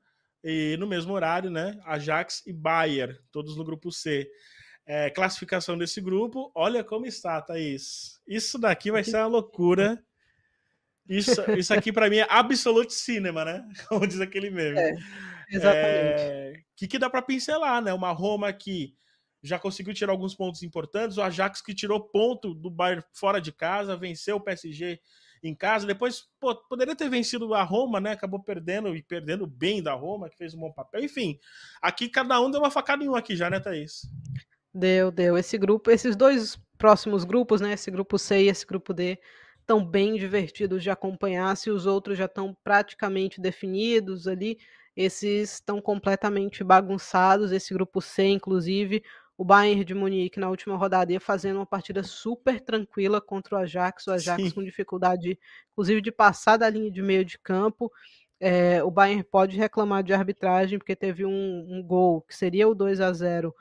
E 0.43 0.77
no 0.79 0.87
mesmo 0.87 1.15
horário, 1.15 1.51
né? 1.51 1.81
Ajax 1.87 2.43
e 2.47 2.53
Bayern, 2.53 3.19
todos 3.33 3.57
no 3.57 3.65
grupo 3.65 3.91
C. 3.91 4.29
É, 4.87 5.09
classificação 5.09 5.79
desse 5.79 5.99
grupo, 5.99 6.53
olha 6.55 6.85
como 6.85 7.07
está, 7.07 7.41
Thaís. 7.41 8.21
Isso 8.29 8.59
daqui 8.59 8.91
vai 8.91 9.03
ser 9.03 9.17
uma 9.17 9.27
loucura. 9.27 10.05
Isso, 11.09 11.41
isso 11.57 11.73
aqui 11.73 11.91
para 11.91 12.11
mim 12.11 12.17
é 12.19 12.27
absolute 12.29 12.93
cinema, 12.93 13.45
né? 13.45 13.67
Como 13.89 14.07
diz 14.07 14.21
aquele 14.21 14.51
meme. 14.51 14.79
É, 14.79 14.95
exatamente. 15.51 16.21
O 16.21 16.25
é, 16.25 16.53
que, 16.77 16.89
que 16.89 16.99
dá 16.99 17.11
para 17.11 17.23
pincelar, 17.23 17.83
né? 17.83 17.93
Uma 17.93 18.11
Roma 18.11 18.53
que 18.53 18.95
já 19.45 19.59
conseguiu 19.59 19.93
tirar 19.93 20.13
alguns 20.13 20.35
pontos 20.35 20.63
importantes, 20.63 21.19
o 21.19 21.23
Ajax 21.23 21.61
que 21.61 21.75
tirou 21.75 22.01
ponto 22.01 22.55
do 22.55 22.71
Bayern 22.71 23.05
fora 23.13 23.41
de 23.41 23.53
casa, 23.53 23.95
venceu 23.95 24.37
o 24.37 24.41
PSG 24.41 24.99
em 25.43 25.55
casa. 25.55 25.87
Depois 25.87 26.25
pô, 26.41 26.55
poderia 26.55 26.97
ter 26.97 27.11
vencido 27.11 27.53
a 27.55 27.63
Roma, 27.63 28.01
né? 28.01 28.13
Acabou 28.13 28.43
perdendo 28.43 28.97
e 28.97 29.03
perdendo 29.03 29.47
bem 29.47 29.83
da 29.83 29.93
Roma, 29.93 30.31
que 30.31 30.37
fez 30.39 30.55
um 30.55 30.61
bom 30.61 30.73
papel. 30.73 31.05
Enfim, 31.05 31.39
aqui 31.83 32.09
cada 32.09 32.41
um 32.41 32.51
deu 32.51 32.61
uma 32.61 32.71
facada 32.71 33.05
em 33.05 33.09
um 33.09 33.15
aqui 33.15 33.37
já, 33.37 33.51
né, 33.51 33.61
Thaís? 33.61 34.09
Deu, 34.73 35.11
deu. 35.11 35.37
Esse 35.37 35.59
grupo, 35.59 35.91
esses 35.91 36.17
dois 36.17 36.59
próximos 36.79 37.25
grupos, 37.25 37.61
né? 37.61 37.75
Esse 37.75 37.91
grupo 37.91 38.19
C 38.19 38.45
e 38.45 38.49
esse 38.49 38.67
grupo 38.67 38.95
D, 38.95 39.19
estão 39.61 39.85
bem 39.85 40.17
divertidos 40.17 40.83
de 40.83 40.91
acompanhar. 40.91 41.55
Se 41.57 41.71
os 41.71 41.85
outros 41.85 42.17
já 42.17 42.25
estão 42.25 42.57
praticamente 42.65 43.41
definidos 43.41 44.27
ali, 44.27 44.59
esses 44.97 45.55
estão 45.55 45.81
completamente 45.81 46.63
bagunçados. 46.65 47.53
Esse 47.53 47.75
grupo 47.75 48.01
C, 48.01 48.25
inclusive, 48.25 49.03
o 49.37 49.45
Bayern 49.45 49.85
de 49.85 49.95
Munique 49.95 50.39
na 50.39 50.49
última 50.49 50.77
rodada 50.77 51.13
ia 51.13 51.21
fazendo 51.21 51.57
uma 51.57 51.67
partida 51.67 52.03
super 52.03 52.61
tranquila 52.61 53.21
contra 53.21 53.57
o 53.57 53.59
Ajax, 53.59 54.07
o 54.07 54.13
Ajax 54.13 54.43
Sim. 54.43 54.51
com 54.51 54.63
dificuldade, 54.63 55.39
inclusive, 55.73 56.01
de 56.01 56.13
passar 56.13 56.57
da 56.57 56.69
linha 56.71 56.91
de 56.91 57.03
meio 57.03 57.25
de 57.25 57.39
campo. 57.39 57.91
É, 58.39 58.83
o 58.83 58.91
Bayern 58.91 59.25
pode 59.25 59.57
reclamar 59.57 60.05
de 60.05 60.13
arbitragem, 60.13 60.79
porque 60.79 60.95
teve 60.95 61.25
um, 61.25 61.67
um 61.69 61.83
gol 61.83 62.23
que 62.23 62.37
seria 62.37 62.69
o 62.69 62.75
2 62.75 63.01
a 63.01 63.13
0 63.13 63.55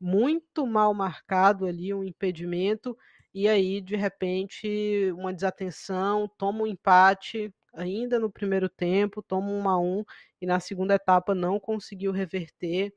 muito 0.00 0.66
mal 0.66 0.94
marcado 0.94 1.66
ali, 1.66 1.92
um 1.92 2.04
impedimento, 2.04 2.96
e 3.34 3.48
aí, 3.48 3.80
de 3.80 3.96
repente, 3.96 5.12
uma 5.12 5.32
desatenção, 5.32 6.30
toma 6.38 6.62
um 6.62 6.66
empate 6.66 7.52
ainda 7.74 8.18
no 8.18 8.30
primeiro 8.30 8.68
tempo, 8.68 9.22
toma 9.22 9.50
um 9.50 9.68
a 9.68 9.78
um, 9.78 10.04
e 10.40 10.46
na 10.46 10.60
segunda 10.60 10.94
etapa 10.94 11.34
não 11.34 11.60
conseguiu 11.60 12.12
reverter 12.12 12.92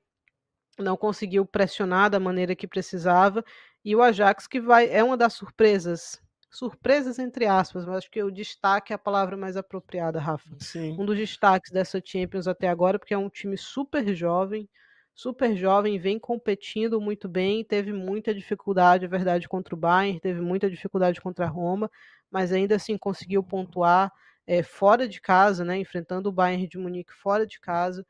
não 0.80 0.98
conseguiu 0.98 1.46
pressionar 1.46 2.10
da 2.10 2.20
maneira 2.20 2.56
que 2.56 2.68
precisava, 2.68 3.44
e 3.84 3.96
o 3.96 4.02
Ajax 4.02 4.48
que 4.48 4.60
vai 4.60 4.90
é 4.90 5.04
uma 5.04 5.18
das 5.18 5.34
surpresas, 5.34 6.22
surpresas 6.50 7.18
entre 7.18 7.46
aspas, 7.46 7.86
mas 7.86 7.98
acho 7.98 8.12
que 8.12 8.22
o 8.22 8.32
destaque 8.32 8.92
é 8.92 8.96
a 8.96 9.00
palavra 9.00 9.38
mais 9.38 9.56
apropriada, 9.56 10.20
Rafa. 10.20 10.50
Sim. 10.60 10.96
Um 11.00 11.06
dos 11.06 11.18
destaques 11.18 11.72
dessa 11.72 12.02
Champions 12.04 12.48
até 12.48 12.68
agora, 12.68 13.00
porque 13.00 13.14
é 13.14 13.18
um 13.18 13.30
time 13.30 13.58
super 13.58 14.14
jovem, 14.14 14.70
super 15.14 15.56
jovem, 15.56 16.00
vem 16.00 16.20
competindo 16.20 17.00
muito 17.00 17.28
bem, 17.30 17.64
teve 17.64 17.94
muita 17.94 18.34
dificuldade, 18.34 19.06
é 19.06 19.08
verdade, 19.08 19.48
contra 19.48 19.74
o 19.76 19.78
Bayern, 19.78 20.20
teve 20.20 20.42
muita 20.42 20.70
dificuldade 20.70 21.22
contra 21.22 21.46
a 21.46 21.50
Roma, 21.50 21.90
mas 22.30 22.52
ainda 22.52 22.76
assim 22.76 22.98
conseguiu 22.98 23.44
pontuar 23.44 24.12
é, 24.48 24.64
fora 24.64 25.08
de 25.08 25.22
casa, 25.22 25.64
né, 25.64 25.78
enfrentando 25.78 26.30
o 26.30 26.32
Bayern 26.32 26.68
de 26.68 26.78
Munique 26.78 27.14
fora 27.14 27.46
de 27.46 27.60
casa. 27.60 28.06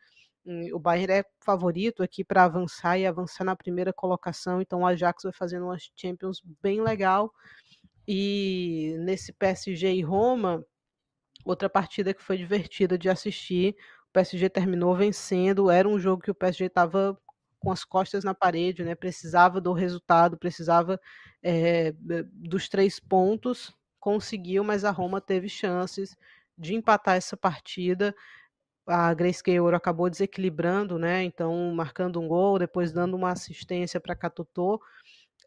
O 0.73 0.79
Bayern 0.79 1.13
é 1.13 1.25
favorito 1.39 2.01
aqui 2.01 2.23
para 2.23 2.43
avançar 2.45 2.97
e 2.97 3.05
avançar 3.05 3.43
na 3.43 3.55
primeira 3.55 3.93
colocação, 3.93 4.59
então 4.59 4.81
o 4.81 4.85
Ajax 4.85 5.23
vai 5.23 5.33
fazendo 5.33 5.65
uma 5.65 5.77
Champions 5.95 6.41
bem 6.61 6.81
legal. 6.81 7.31
E 8.07 8.95
nesse 8.99 9.31
PSG 9.33 9.93
e 9.93 10.01
Roma, 10.01 10.65
outra 11.45 11.69
partida 11.69 12.13
que 12.13 12.23
foi 12.23 12.37
divertida 12.37 12.97
de 12.97 13.09
assistir, 13.09 13.75
o 14.09 14.13
PSG 14.13 14.49
terminou 14.49 14.95
vencendo, 14.95 15.69
era 15.69 15.87
um 15.87 15.99
jogo 15.99 16.23
que 16.23 16.31
o 16.31 16.35
PSG 16.35 16.65
estava 16.65 17.17
com 17.59 17.71
as 17.71 17.85
costas 17.85 18.23
na 18.23 18.33
parede, 18.33 18.83
né? 18.83 18.95
Precisava 18.95 19.61
do 19.61 19.71
resultado, 19.71 20.37
precisava 20.37 20.99
é, 21.43 21.93
dos 22.33 22.67
três 22.67 22.99
pontos, 22.99 23.71
conseguiu, 23.99 24.63
mas 24.63 24.83
a 24.83 24.89
Roma 24.89 25.21
teve 25.21 25.47
chances 25.47 26.17
de 26.57 26.73
empatar 26.73 27.15
essa 27.15 27.37
partida 27.37 28.15
a 28.91 29.13
Grace 29.13 29.41
Ouro 29.59 29.75
acabou 29.75 30.09
desequilibrando, 30.09 30.99
né? 30.99 31.23
Então, 31.23 31.73
marcando 31.73 32.19
um 32.19 32.27
gol, 32.27 32.59
depois 32.59 32.91
dando 32.91 33.15
uma 33.15 33.31
assistência 33.31 33.99
para 33.99 34.15
Catutô. 34.15 34.81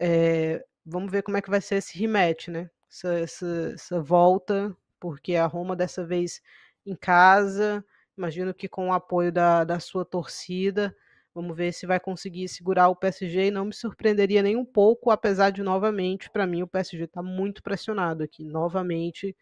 É, 0.01 0.65
vamos 0.85 1.13
ver 1.13 1.23
como 1.23 1.37
é 1.37 1.43
que 1.43 1.51
vai 1.51 1.61
ser 1.61 1.77
esse 1.77 1.99
rematch, 1.99 2.49
né? 2.49 2.71
Essa, 2.91 3.15
essa, 3.19 3.73
essa, 3.75 4.01
volta, 4.01 4.75
porque 4.99 5.37
a 5.37 5.47
Roma 5.47 5.77
dessa 5.77 6.05
vez 6.07 6.41
em 6.87 6.97
casa, 6.97 7.85
imagino 8.17 8.55
que 8.55 8.69
com 8.69 8.89
o 8.89 8.93
apoio 8.93 9.31
da, 9.31 9.65
da 9.65 9.79
sua 9.79 10.05
torcida. 10.05 10.97
Vamos 11.35 11.57
ver 11.57 11.73
se 11.73 11.85
vai 11.85 11.99
conseguir 12.01 12.49
segurar 12.49 12.89
o 12.89 12.97
PSG 12.97 13.47
e 13.49 13.51
não 13.51 13.67
me 13.67 13.75
surpreenderia 13.75 14.43
nem 14.43 14.57
um 14.57 14.65
pouco, 14.65 15.11
apesar 15.11 15.51
de 15.51 15.63
novamente, 15.63 16.31
para 16.31 16.47
mim, 16.47 16.63
o 16.63 16.69
PSG 16.69 17.05
está 17.05 17.23
muito 17.23 17.63
pressionado 17.63 18.23
aqui. 18.23 18.45
Novamente, 18.45 19.37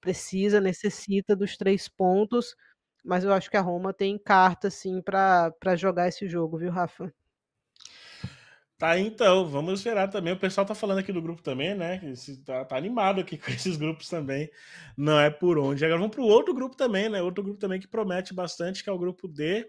precisa, 0.00 0.60
necessita 0.60 1.34
dos 1.34 1.56
três 1.56 1.88
pontos 1.88 2.54
mas 3.04 3.22
eu 3.22 3.32
acho 3.32 3.50
que 3.50 3.56
a 3.56 3.60
Roma 3.60 3.92
tem 3.92 4.18
carta, 4.18 4.68
assim, 4.68 5.02
para 5.02 5.76
jogar 5.76 6.08
esse 6.08 6.26
jogo, 6.26 6.58
viu, 6.58 6.70
Rafa? 6.70 7.12
Tá, 8.76 8.98
então, 8.98 9.46
vamos 9.46 9.80
esperar 9.80 10.08
também. 10.08 10.32
O 10.32 10.38
pessoal 10.38 10.66
tá 10.66 10.74
falando 10.74 10.98
aqui 10.98 11.12
do 11.12 11.22
grupo 11.22 11.40
também, 11.42 11.74
né? 11.74 12.00
Tá, 12.44 12.64
tá 12.64 12.76
animado 12.76 13.20
aqui 13.20 13.38
com 13.38 13.50
esses 13.50 13.76
grupos 13.76 14.08
também. 14.08 14.50
Não 14.96 15.18
é 15.20 15.30
por 15.30 15.58
onde. 15.58 15.84
Agora 15.84 16.00
vamos 16.00 16.14
pro 16.14 16.24
outro 16.24 16.52
grupo 16.52 16.76
também, 16.76 17.08
né? 17.08 17.22
Outro 17.22 17.44
grupo 17.44 17.60
também 17.60 17.78
que 17.78 17.86
promete 17.86 18.34
bastante, 18.34 18.82
que 18.82 18.90
é 18.90 18.92
o 18.92 18.98
grupo 18.98 19.28
D. 19.28 19.68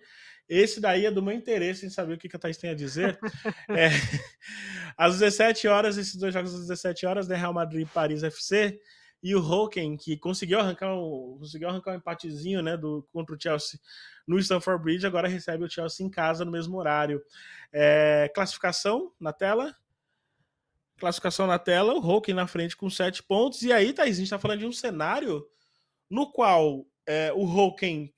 Esse 0.49 0.79
daí 0.79 1.05
é 1.05 1.11
do 1.11 1.21
meu 1.21 1.33
interesse 1.33 1.85
em 1.85 1.89
saber 1.89 2.13
o 2.13 2.17
que, 2.17 2.29
que 2.29 2.35
a 2.35 2.39
Thaís 2.39 2.57
tem 2.57 2.71
a 2.71 2.75
dizer. 2.75 3.19
é, 3.69 3.89
às 4.97 5.19
17 5.19 5.67
horas, 5.67 5.97
esses 5.97 6.15
dois 6.15 6.33
jogos 6.33 6.53
às 6.53 6.61
17 6.61 7.05
horas, 7.05 7.27
né? 7.27 7.35
Real 7.35 7.53
Madrid 7.53 7.83
e 7.83 7.91
Paris 7.91 8.23
FC 8.23 8.79
e 9.21 9.35
o 9.35 9.41
Hoken, 9.41 9.97
que 9.97 10.17
conseguiu 10.17 10.59
arrancar 10.59 10.93
um, 10.93 11.37
conseguiu 11.39 11.69
arrancar 11.69 11.93
um 11.93 11.97
empatezinho 11.97 12.61
né, 12.61 12.77
do, 12.77 13.07
contra 13.11 13.35
o 13.35 13.39
Chelsea 13.39 13.79
no 14.27 14.39
Stamford 14.39 14.83
Bridge, 14.83 15.05
agora 15.05 15.27
recebe 15.27 15.63
o 15.63 15.69
Chelsea 15.69 16.05
em 16.05 16.09
casa 16.09 16.43
no 16.43 16.51
mesmo 16.51 16.77
horário. 16.77 17.23
É, 17.71 18.31
classificação 18.33 19.11
na 19.19 19.31
tela. 19.31 19.75
Classificação 20.97 21.45
na 21.45 21.59
tela, 21.59 21.93
o 21.93 22.07
Hoken 22.07 22.33
na 22.33 22.47
frente 22.47 22.75
com 22.75 22.89
sete 22.89 23.21
pontos. 23.21 23.61
E 23.61 23.71
aí, 23.71 23.93
Thaís, 23.93 24.15
a 24.15 24.19
gente 24.19 24.25
está 24.25 24.39
falando 24.39 24.59
de 24.59 24.65
um 24.65 24.71
cenário 24.71 25.45
no 26.09 26.31
qual 26.31 26.85
é, 27.05 27.31
o 27.33 27.43
Hoken, 27.43 28.13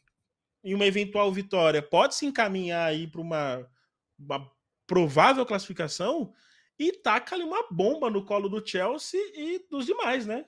em 0.63 0.73
uma 0.73 0.85
eventual 0.85 1.31
vitória, 1.31 1.81
pode 1.81 2.15
se 2.15 2.25
encaminhar 2.25 2.87
aí 2.87 3.07
para 3.07 3.21
uma, 3.21 3.67
uma 4.19 4.51
provável 4.85 5.45
classificação 5.45 6.33
e 6.77 6.91
taca 6.91 7.35
ali 7.35 7.43
uma 7.43 7.67
bomba 7.71 8.09
no 8.09 8.23
colo 8.23 8.47
do 8.47 8.65
Chelsea 8.65 9.19
e 9.33 9.65
dos 9.69 9.85
demais, 9.85 10.25
né? 10.25 10.45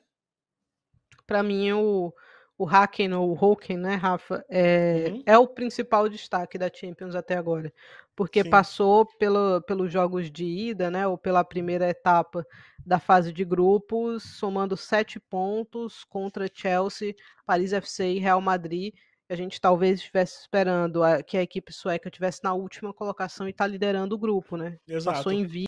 Para 1.29 1.43
mim, 1.43 1.71
o, 1.73 2.11
o 2.57 2.67
Haken 2.67 3.13
ou 3.13 3.29
o 3.29 3.45
Hoken, 3.45 3.77
né, 3.77 3.93
Rafa, 3.93 4.43
é, 4.49 5.05
uhum. 5.11 5.23
é 5.27 5.37
o 5.37 5.47
principal 5.47 6.09
destaque 6.09 6.57
da 6.57 6.71
Champions 6.73 7.13
até 7.13 7.37
agora. 7.37 7.71
Porque 8.15 8.41
Sim. 8.41 8.49
passou 8.49 9.05
pelo, 9.19 9.61
pelos 9.61 9.93
jogos 9.93 10.31
de 10.31 10.43
ida, 10.43 10.89
né, 10.89 11.07
ou 11.07 11.19
pela 11.19 11.43
primeira 11.43 11.87
etapa 11.87 12.43
da 12.83 12.99
fase 12.99 13.31
de 13.31 13.45
grupos, 13.45 14.23
somando 14.23 14.75
sete 14.75 15.19
pontos 15.19 16.03
contra 16.03 16.49
Chelsea, 16.51 17.13
Paris 17.45 17.73
FC 17.73 18.13
e 18.13 18.19
Real 18.19 18.41
Madrid. 18.41 18.91
A 19.29 19.35
gente 19.35 19.61
talvez 19.61 19.99
estivesse 19.99 20.39
esperando 20.41 21.03
a, 21.03 21.21
que 21.21 21.37
a 21.37 21.43
equipe 21.43 21.71
sueca 21.71 22.09
tivesse 22.09 22.43
na 22.43 22.55
última 22.55 22.91
colocação 22.91 23.47
e 23.47 23.51
está 23.51 23.67
liderando 23.67 24.15
o 24.15 24.17
grupo, 24.17 24.57
né? 24.57 24.79
Exato. 24.87 25.17
Passou 25.17 25.31
em 25.31 25.45
vi 25.45 25.67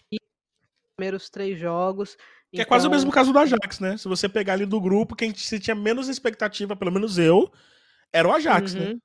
primeiros 1.02 1.30
três 1.30 1.60
jogos 1.60 2.16
que 2.52 2.58
então... 2.58 2.64
é 2.64 2.66
quase 2.66 2.88
o 2.88 2.91
mesmo 2.91 3.08
então 3.10 3.16
caso 3.16 3.34
do 3.34 3.39
Ajax, 3.39 3.80
né? 3.80 3.97
Se 3.97 4.08
você 4.08 4.28
pegar 4.28 4.54
ali 4.54 4.66
do 4.66 4.80
grupo, 4.80 5.16
quem 5.16 5.34
se 5.34 5.58
tinha 5.58 5.74
menos 5.74 6.10
expectativa, 6.10 6.76
pelo 6.76 6.91
menos 6.91 7.18
eu, 7.18 7.49
era 8.12 8.28
o 8.28 8.34
Ajax, 8.34 8.74
né? 8.74 8.82
uhum. 8.82 8.93
né? 8.93 8.99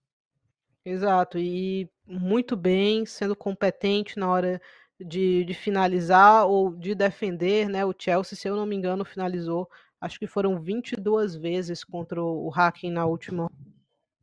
Exato, 0.84 1.38
e 1.38 1.88
muito 2.06 2.56
bem, 2.56 3.06
sendo 3.06 3.34
competente 3.34 4.18
na 4.18 4.28
hora 4.28 4.60
de, 5.00 5.44
de 5.44 5.54
finalizar 5.54 6.46
ou 6.46 6.74
de 6.74 6.94
defender, 6.94 7.68
né? 7.68 7.84
O 7.84 7.94
Chelsea, 7.96 8.36
se 8.36 8.48
eu 8.48 8.56
não 8.56 8.66
me 8.66 8.74
engano, 8.74 9.04
finalizou, 9.04 9.68
acho 10.00 10.18
que 10.18 10.26
foram 10.26 10.60
22 10.60 11.36
vezes 11.36 11.82
contra 11.84 12.22
o 12.22 12.50
Hacking 12.50 12.90
na 12.90 13.06
última 13.06 13.50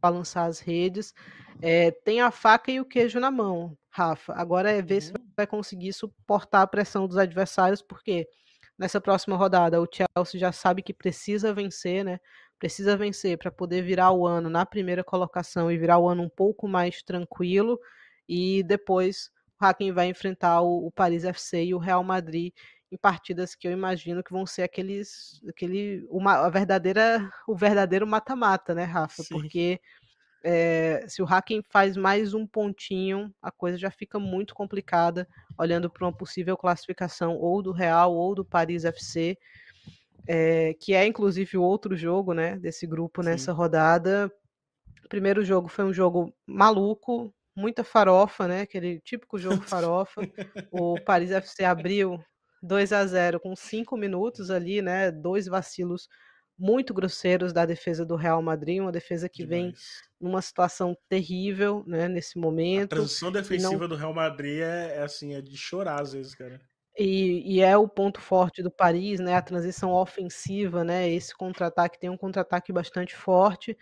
balançar 0.01 0.47
as 0.47 0.59
redes. 0.59 1.13
É, 1.61 1.91
tem 1.91 2.19
a 2.19 2.29
faca 2.29 2.71
e 2.71 2.79
o 2.81 2.85
queijo 2.85 3.21
na 3.21 3.31
mão, 3.31 3.77
Rafa. 3.93 4.33
Agora 4.33 4.71
é 4.71 4.81
ver 4.81 4.95
uhum. 4.95 5.01
se 5.01 5.13
vai 5.37 5.45
conseguir 5.45 5.93
suportar 5.93 6.63
a 6.63 6.67
pressão 6.67 7.07
dos 7.07 7.17
adversários, 7.17 7.81
porque 7.81 8.27
nessa 8.77 8.99
próxima 8.99 9.37
rodada. 9.37 9.81
O 9.81 9.87
Chelsea 9.87 10.39
já 10.39 10.51
sabe 10.51 10.81
que 10.81 10.93
precisa 10.93 11.53
vencer, 11.53 12.03
né? 12.03 12.19
Precisa 12.57 12.97
vencer 12.97 13.37
para 13.37 13.51
poder 13.51 13.81
virar 13.83 14.11
o 14.11 14.25
ano 14.25 14.49
na 14.49 14.65
primeira 14.65 15.03
colocação 15.03 15.71
e 15.71 15.77
virar 15.77 15.99
o 15.99 16.07
ano 16.07 16.23
um 16.23 16.29
pouco 16.29 16.67
mais 16.67 17.03
tranquilo. 17.03 17.79
E 18.27 18.63
depois 18.63 19.29
o 19.61 19.65
Hakim 19.65 19.91
vai 19.91 20.07
enfrentar 20.07 20.61
o, 20.61 20.87
o 20.87 20.91
Paris 20.91 21.23
FC 21.23 21.65
e 21.65 21.75
o 21.75 21.79
Real 21.79 22.03
Madrid 22.03 22.53
em 22.91 22.97
partidas 22.97 23.55
que 23.55 23.67
eu 23.67 23.71
imagino 23.71 24.23
que 24.23 24.31
vão 24.31 24.45
ser 24.45 24.61
aqueles, 24.61 25.41
aquele, 25.49 26.05
uma, 26.09 26.45
a 26.45 26.49
verdadeira, 26.49 27.27
o 27.47 27.55
verdadeiro 27.55 28.05
mata-mata, 28.05 28.75
né, 28.75 28.83
Rafa? 28.83 29.23
Sim. 29.23 29.33
Porque 29.33 29.81
é, 30.43 31.05
se 31.07 31.21
o 31.21 31.25
Hacken 31.25 31.63
faz 31.69 31.95
mais 31.95 32.33
um 32.33 32.45
pontinho, 32.45 33.33
a 33.41 33.49
coisa 33.49 33.77
já 33.77 33.89
fica 33.89 34.19
muito 34.19 34.53
complicada, 34.53 35.27
olhando 35.57 35.89
para 35.89 36.05
uma 36.05 36.15
possível 36.15 36.57
classificação 36.57 37.37
ou 37.37 37.61
do 37.61 37.71
Real 37.71 38.13
ou 38.13 38.35
do 38.35 38.43
Paris 38.43 38.83
FC, 38.83 39.37
é, 40.27 40.73
que 40.79 40.93
é 40.93 41.07
inclusive 41.07 41.57
o 41.57 41.63
outro 41.63 41.95
jogo 41.95 42.33
né, 42.33 42.57
desse 42.57 42.85
grupo 42.85 43.23
Sim. 43.23 43.29
nessa 43.29 43.53
rodada. 43.53 44.31
O 45.05 45.07
primeiro 45.07 45.45
jogo 45.45 45.69
foi 45.69 45.85
um 45.85 45.93
jogo 45.93 46.33
maluco, 46.45 47.33
muita 47.55 47.83
farofa, 47.83 48.47
né? 48.47 48.61
Aquele 48.61 48.99
típico 48.99 49.37
jogo 49.37 49.61
farofa. 49.61 50.21
o 50.71 50.99
Paris 51.01 51.31
FC 51.31 51.63
abriu 51.63 52.19
2 52.61 52.93
a 52.93 53.05
0 53.05 53.39
com 53.39 53.55
cinco 53.55 53.95
minutos 53.95 54.49
ali, 54.49 54.81
né? 54.81 55.11
Dois 55.11 55.45
vacilos 55.45 56.07
muito 56.63 56.93
grosseiros 56.93 57.51
da 57.51 57.65
defesa 57.65 58.05
do 58.05 58.15
Real 58.15 58.41
Madrid, 58.41 58.79
uma 58.79 58.91
defesa 58.91 59.27
que 59.27 59.45
Demais. 59.45 59.63
vem 59.63 59.73
numa 60.19 60.41
situação 60.41 60.95
terrível, 61.09 61.83
né, 61.85 62.07
nesse 62.07 62.39
momento. 62.39 62.93
A 62.93 62.95
transição 62.95 63.29
defensiva 63.29 63.81
não... 63.81 63.89
do 63.89 63.95
Real 63.95 64.13
Madrid 64.13 64.61
é, 64.61 64.95
é, 64.95 65.03
assim, 65.03 65.35
é 65.35 65.41
de 65.41 65.57
chorar 65.57 66.01
às 66.01 66.13
vezes, 66.13 66.33
cara. 66.33 66.61
E, 66.97 67.55
e, 67.55 67.61
é 67.61 67.75
o 67.75 67.87
ponto 67.87 68.21
forte 68.21 68.61
do 68.61 68.71
Paris, 68.71 69.19
né? 69.19 69.35
A 69.35 69.41
transição 69.41 69.91
ofensiva, 69.91 70.83
né? 70.83 71.09
Esse 71.09 71.35
contra-ataque 71.35 71.99
tem 71.99 72.09
um 72.09 72.15
contra-ataque 72.15 72.71
bastante 72.71 73.15
forte. 73.15 73.75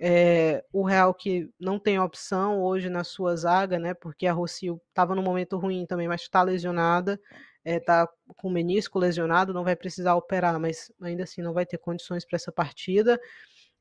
É, 0.00 0.64
o 0.72 0.82
Real 0.82 1.14
que 1.14 1.50
não 1.60 1.78
tem 1.78 1.98
opção 1.98 2.62
hoje 2.62 2.88
na 2.88 3.04
sua 3.04 3.36
zaga, 3.36 3.78
né? 3.78 3.92
Porque 3.92 4.26
a 4.26 4.32
Rocio 4.32 4.80
estava 4.88 5.14
num 5.14 5.22
momento 5.22 5.58
ruim 5.58 5.86
também, 5.86 6.08
mas 6.08 6.22
está 6.22 6.42
lesionada, 6.42 7.20
está 7.66 8.02
é, 8.02 8.32
com 8.36 8.48
o 8.48 8.50
menisco 8.50 8.98
lesionado, 8.98 9.52
não 9.52 9.64
vai 9.64 9.74
precisar 9.74 10.14
operar, 10.14 10.58
mas 10.60 10.92
ainda 11.02 11.24
assim 11.24 11.42
não 11.42 11.52
vai 11.52 11.66
ter 11.66 11.78
condições 11.78 12.24
para 12.24 12.36
essa 12.36 12.52
partida. 12.52 13.20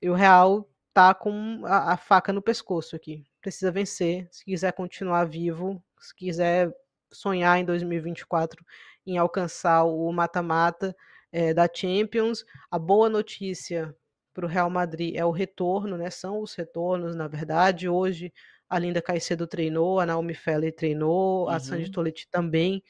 E 0.02 0.10
o 0.10 0.14
Real 0.14 0.68
tá 0.94 1.14
com 1.14 1.62
a, 1.66 1.94
a 1.94 1.98
faca 1.98 2.34
no 2.34 2.42
pescoço 2.42 2.96
aqui. 2.96 3.24
Precisa 3.42 3.72
vencer 3.72 4.28
se 4.32 4.44
quiser 4.44 4.74
continuar 4.74 5.26
vivo, 5.26 5.84
se 6.00 6.16
quiser 6.16 6.74
sonhar 7.12 7.60
em 7.60 7.66
2024 7.66 8.66
em 9.06 9.18
alcançar 9.18 9.84
o 9.84 10.12
mata-mata 10.12 10.96
é, 11.32 11.54
da 11.54 11.70
Champions. 11.72 12.44
A 12.72 12.80
boa 12.80 13.10
notícia 13.10 13.96
para 14.34 14.46
o 14.46 14.50
Real 14.50 14.70
Madrid 14.70 15.16
é 15.16 15.24
o 15.24 15.32
retorno, 15.32 15.96
né? 15.98 16.10
São 16.10 16.42
os 16.42 16.56
retornos, 16.56 17.16
na 17.16 17.28
verdade. 17.28 17.88
Hoje 17.88 18.34
a 18.68 18.80
Linda 18.80 19.02
Caicedo 19.02 19.46
treinou, 19.46 20.00
a 20.00 20.06
Naomi 20.06 20.34
Feller 20.34 20.76
treinou, 20.76 21.44
uhum. 21.44 21.50
a 21.50 21.60
Sandy 21.60 21.92
Toletti 21.92 22.28
também 22.32 22.84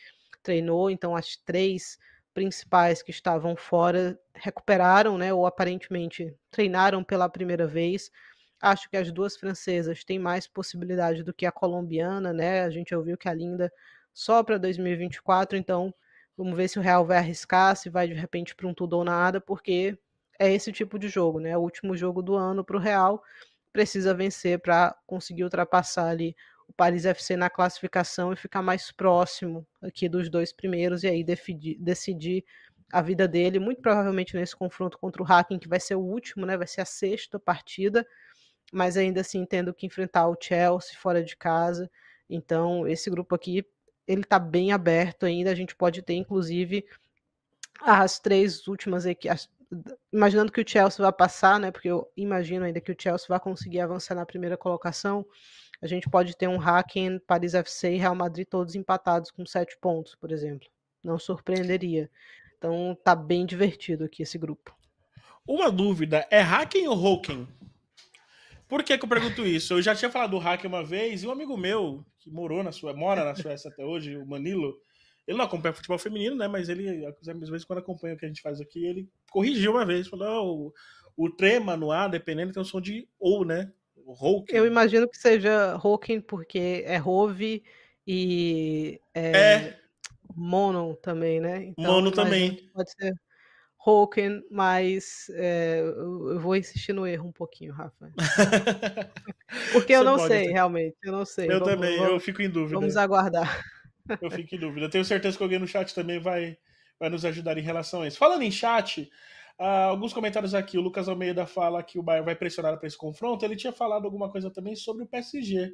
treinou. 0.45 0.89
Então 0.89 1.15
as 1.15 1.35
três 1.35 1.97
principais 2.33 3.01
que 3.01 3.11
estavam 3.11 3.55
fora 3.55 4.19
recuperaram, 4.35 5.17
né? 5.17 5.33
Ou 5.33 5.45
aparentemente 5.45 6.33
treinaram 6.51 7.03
pela 7.03 7.27
primeira 7.27 7.65
vez. 7.65 8.11
Acho 8.61 8.89
que 8.89 8.97
as 8.97 9.11
duas 9.11 9.35
francesas 9.35 10.03
têm 10.03 10.19
mais 10.19 10.47
possibilidade 10.47 11.23
do 11.23 11.33
que 11.33 11.45
a 11.45 11.51
colombiana, 11.51 12.31
né? 12.31 12.61
A 12.63 12.69
gente 12.69 12.93
ouviu 12.93 13.17
que 13.17 13.27
a 13.27 13.33
Linda 13.33 13.71
só 14.13 14.43
para 14.43 14.57
2024, 14.57 15.57
então 15.57 15.93
vamos 16.37 16.55
ver 16.55 16.67
se 16.67 16.79
o 16.79 16.81
Real 16.81 17.05
vai 17.05 17.17
arriscar, 17.17 17.75
se 17.75 17.89
vai 17.89 18.07
de 18.07 18.13
repente 18.13 18.55
para 18.55 18.67
um 18.67 18.73
tudo 18.73 18.97
ou 18.97 19.03
nada, 19.03 19.41
porque 19.41 19.97
é 20.39 20.51
esse 20.53 20.71
tipo 20.71 20.99
de 20.99 21.07
jogo, 21.07 21.39
né? 21.39 21.57
O 21.57 21.61
último 21.61 21.95
jogo 21.95 22.21
do 22.21 22.35
ano 22.35 22.63
para 22.63 22.77
o 22.77 22.79
Real 22.79 23.21
precisa 23.73 24.13
vencer 24.13 24.59
para 24.59 24.95
conseguir 25.05 25.43
ultrapassar 25.43 26.07
ali 26.09 26.35
o 26.67 26.73
Paris 26.73 27.05
FC 27.05 27.35
na 27.35 27.49
classificação 27.49 28.33
e 28.33 28.35
ficar 28.35 28.61
mais 28.61 28.91
próximo 28.91 29.65
aqui 29.81 30.09
dos 30.09 30.29
dois 30.29 30.51
primeiros 30.51 31.03
e 31.03 31.07
aí 31.07 31.23
decidir, 31.23 31.77
decidir 31.79 32.43
a 32.91 33.01
vida 33.01 33.27
dele, 33.27 33.59
muito 33.59 33.81
provavelmente 33.81 34.35
nesse 34.35 34.55
confronto 34.55 34.97
contra 34.97 35.21
o 35.21 35.25
Hacking, 35.25 35.59
que 35.59 35.67
vai 35.67 35.79
ser 35.79 35.95
o 35.95 36.01
último, 36.01 36.45
né? 36.45 36.57
Vai 36.57 36.67
ser 36.67 36.81
a 36.81 36.85
sexta 36.85 37.39
partida, 37.39 38.05
mas 38.71 38.97
ainda 38.97 39.21
assim 39.21 39.45
tendo 39.45 39.73
que 39.73 39.85
enfrentar 39.85 40.27
o 40.27 40.37
Chelsea 40.39 40.97
fora 40.97 41.23
de 41.23 41.35
casa. 41.35 41.89
Então, 42.29 42.87
esse 42.87 43.09
grupo 43.09 43.35
aqui 43.35 43.65
ele 44.07 44.21
está 44.21 44.37
bem 44.39 44.71
aberto 44.71 45.25
ainda. 45.25 45.51
A 45.51 45.55
gente 45.55 45.75
pode 45.75 46.01
ter, 46.01 46.13
inclusive, 46.13 46.85
as 47.81 48.19
três 48.19 48.67
últimas 48.67 49.05
equipes. 49.05 49.49
Imaginando 50.13 50.51
que 50.51 50.61
o 50.61 50.67
Chelsea 50.67 51.03
vai 51.03 51.11
passar, 51.11 51.59
né? 51.59 51.71
Porque 51.71 51.89
eu 51.89 52.09
imagino 52.15 52.65
ainda 52.65 52.79
que 52.79 52.91
o 52.91 52.95
Chelsea 52.97 53.27
vai 53.27 53.39
conseguir 53.39 53.79
avançar 53.79 54.15
na 54.15 54.25
primeira 54.25 54.55
colocação. 54.55 55.25
A 55.85 55.87
gente 55.87 56.09
pode 56.09 56.35
ter 56.35 56.47
um 56.47 56.59
Hacken, 56.59 57.19
Paris 57.19 57.53
FC 57.53 57.93
e 57.93 57.97
Real 57.97 58.15
Madrid 58.15 58.47
todos 58.49 58.73
empatados 58.73 59.29
com 59.29 59.45
sete 59.45 59.77
pontos, 59.79 60.15
por 60.15 60.31
exemplo. 60.31 60.67
Não 61.03 61.19
surpreenderia. 61.19 62.09
Então 62.57 62.97
tá 63.03 63.15
bem 63.15 63.45
divertido 63.45 64.03
aqui 64.03 64.23
esse 64.23 64.35
grupo. 64.35 64.75
Uma 65.47 65.71
dúvida, 65.71 66.27
é 66.31 66.41
Hacken 66.41 66.87
ou 66.87 66.97
Hoken? 66.97 67.47
Por 68.67 68.83
que, 68.83 68.97
que 68.97 69.05
eu 69.05 69.07
pergunto 69.07 69.45
isso? 69.45 69.75
Eu 69.75 69.81
já 69.83 69.93
tinha 69.93 70.09
falado 70.09 70.31
do 70.31 70.39
hack 70.39 70.63
uma 70.63 70.83
vez 70.83 71.21
e 71.21 71.27
um 71.27 71.31
amigo 71.31 71.55
meu, 71.55 72.03
que 72.17 72.31
morou 72.31 72.63
na 72.63 72.71
sua, 72.71 72.91
mora 72.95 73.23
na 73.23 73.35
Suécia 73.35 73.69
até 73.69 73.85
hoje, 73.85 74.17
o 74.17 74.25
Manilo, 74.25 74.75
ele 75.27 75.37
não 75.37 75.45
acompanha 75.45 75.75
futebol 75.75 75.99
feminino, 75.99 76.35
né? 76.35 76.47
Mas 76.47 76.67
ele, 76.67 77.05
às 77.05 77.49
vezes, 77.49 77.63
quando 77.63 77.77
acompanha 77.77 78.15
o 78.15 78.17
que 78.17 78.25
a 78.25 78.27
gente 78.27 78.41
faz 78.41 78.59
aqui, 78.59 78.83
ele 78.83 79.07
corrigiu 79.29 79.73
uma 79.73 79.85
vez, 79.85 80.07
falou: 80.07 80.73
oh, 81.15 81.25
o 81.25 81.29
trema 81.29 81.77
no 81.77 81.91
ar, 81.91 82.09
dependendo, 82.09 82.53
tem 82.53 82.61
o 82.63 82.65
som 82.65 82.81
de 82.81 83.07
ou, 83.19 83.45
né? 83.45 83.71
O 84.05 84.45
Eu 84.49 84.67
imagino 84.67 85.09
que 85.09 85.17
seja 85.17 85.79
Hoken, 85.83 86.21
porque 86.21 86.83
é 86.85 86.95
Rove 86.97 87.63
e 88.05 89.01
é, 89.15 89.31
é. 89.31 89.79
Mono 90.35 90.95
também, 91.01 91.41
né? 91.41 91.65
Então, 91.65 91.95
Mono 91.95 92.11
também. 92.11 92.69
Pode 92.71 92.91
ser 92.91 93.13
Hoken, 93.83 94.43
mas 94.51 95.27
é, 95.33 95.79
eu 95.79 96.39
vou 96.39 96.55
insistir 96.55 96.93
no 96.93 97.07
erro 97.07 97.29
um 97.29 97.31
pouquinho, 97.31 97.73
Rafa. 97.73 98.11
Porque 99.73 99.93
eu 99.93 100.03
não 100.03 100.19
sei, 100.19 100.47
ter. 100.47 100.53
realmente, 100.53 100.95
eu 101.03 101.11
não 101.11 101.25
sei. 101.25 101.45
Eu 101.45 101.59
vamos, 101.59 101.73
também, 101.73 101.97
vamos, 101.97 102.13
eu 102.13 102.19
fico 102.19 102.43
em 102.43 102.49
dúvida. 102.49 102.79
Vamos 102.79 102.97
aguardar. 102.97 103.63
Eu 104.21 104.29
fico 104.29 104.53
em 104.53 104.59
dúvida. 104.59 104.89
Tenho 104.89 105.03
certeza 105.03 105.35
que 105.35 105.43
alguém 105.43 105.59
no 105.59 105.67
chat 105.67 105.93
também 105.95 106.19
vai, 106.19 106.57
vai 106.99 107.09
nos 107.09 107.25
ajudar 107.25 107.57
em 107.57 107.63
relação 107.63 108.03
a 108.03 108.07
isso. 108.07 108.19
Falando 108.19 108.43
em 108.43 108.51
chat, 108.51 109.09
uh, 109.59 109.89
alguns 109.89 110.13
comentários 110.13 110.53
aqui. 110.53 110.77
O 110.77 110.81
Lucas 110.81 111.07
Almeida 111.07 111.45
fala 111.45 111.83
que 111.83 111.99
o 111.99 112.03
Bayern 112.03 112.25
vai 112.25 112.35
pressionar 112.35 112.77
para 112.77 112.87
esse 112.87 112.97
confronto. 112.97 113.43
Ele 113.43 113.55
tinha 113.55 113.73
falado 113.73 114.05
alguma 114.05 114.29
coisa 114.29 114.49
também 114.49 114.75
sobre 114.75 115.03
o 115.03 115.07
PSG. 115.07 115.73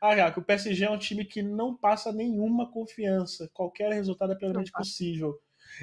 Ah, 0.00 0.16
já, 0.16 0.30
que 0.30 0.38
o 0.38 0.44
PSG 0.44 0.84
é 0.84 0.90
um 0.90 0.98
time 0.98 1.24
que 1.24 1.42
não 1.42 1.76
passa 1.76 2.12
nenhuma 2.12 2.70
confiança. 2.70 3.50
Qualquer 3.52 3.92
resultado 3.92 4.32
é 4.32 4.36
plenamente 4.36 4.72
possível. 4.72 5.38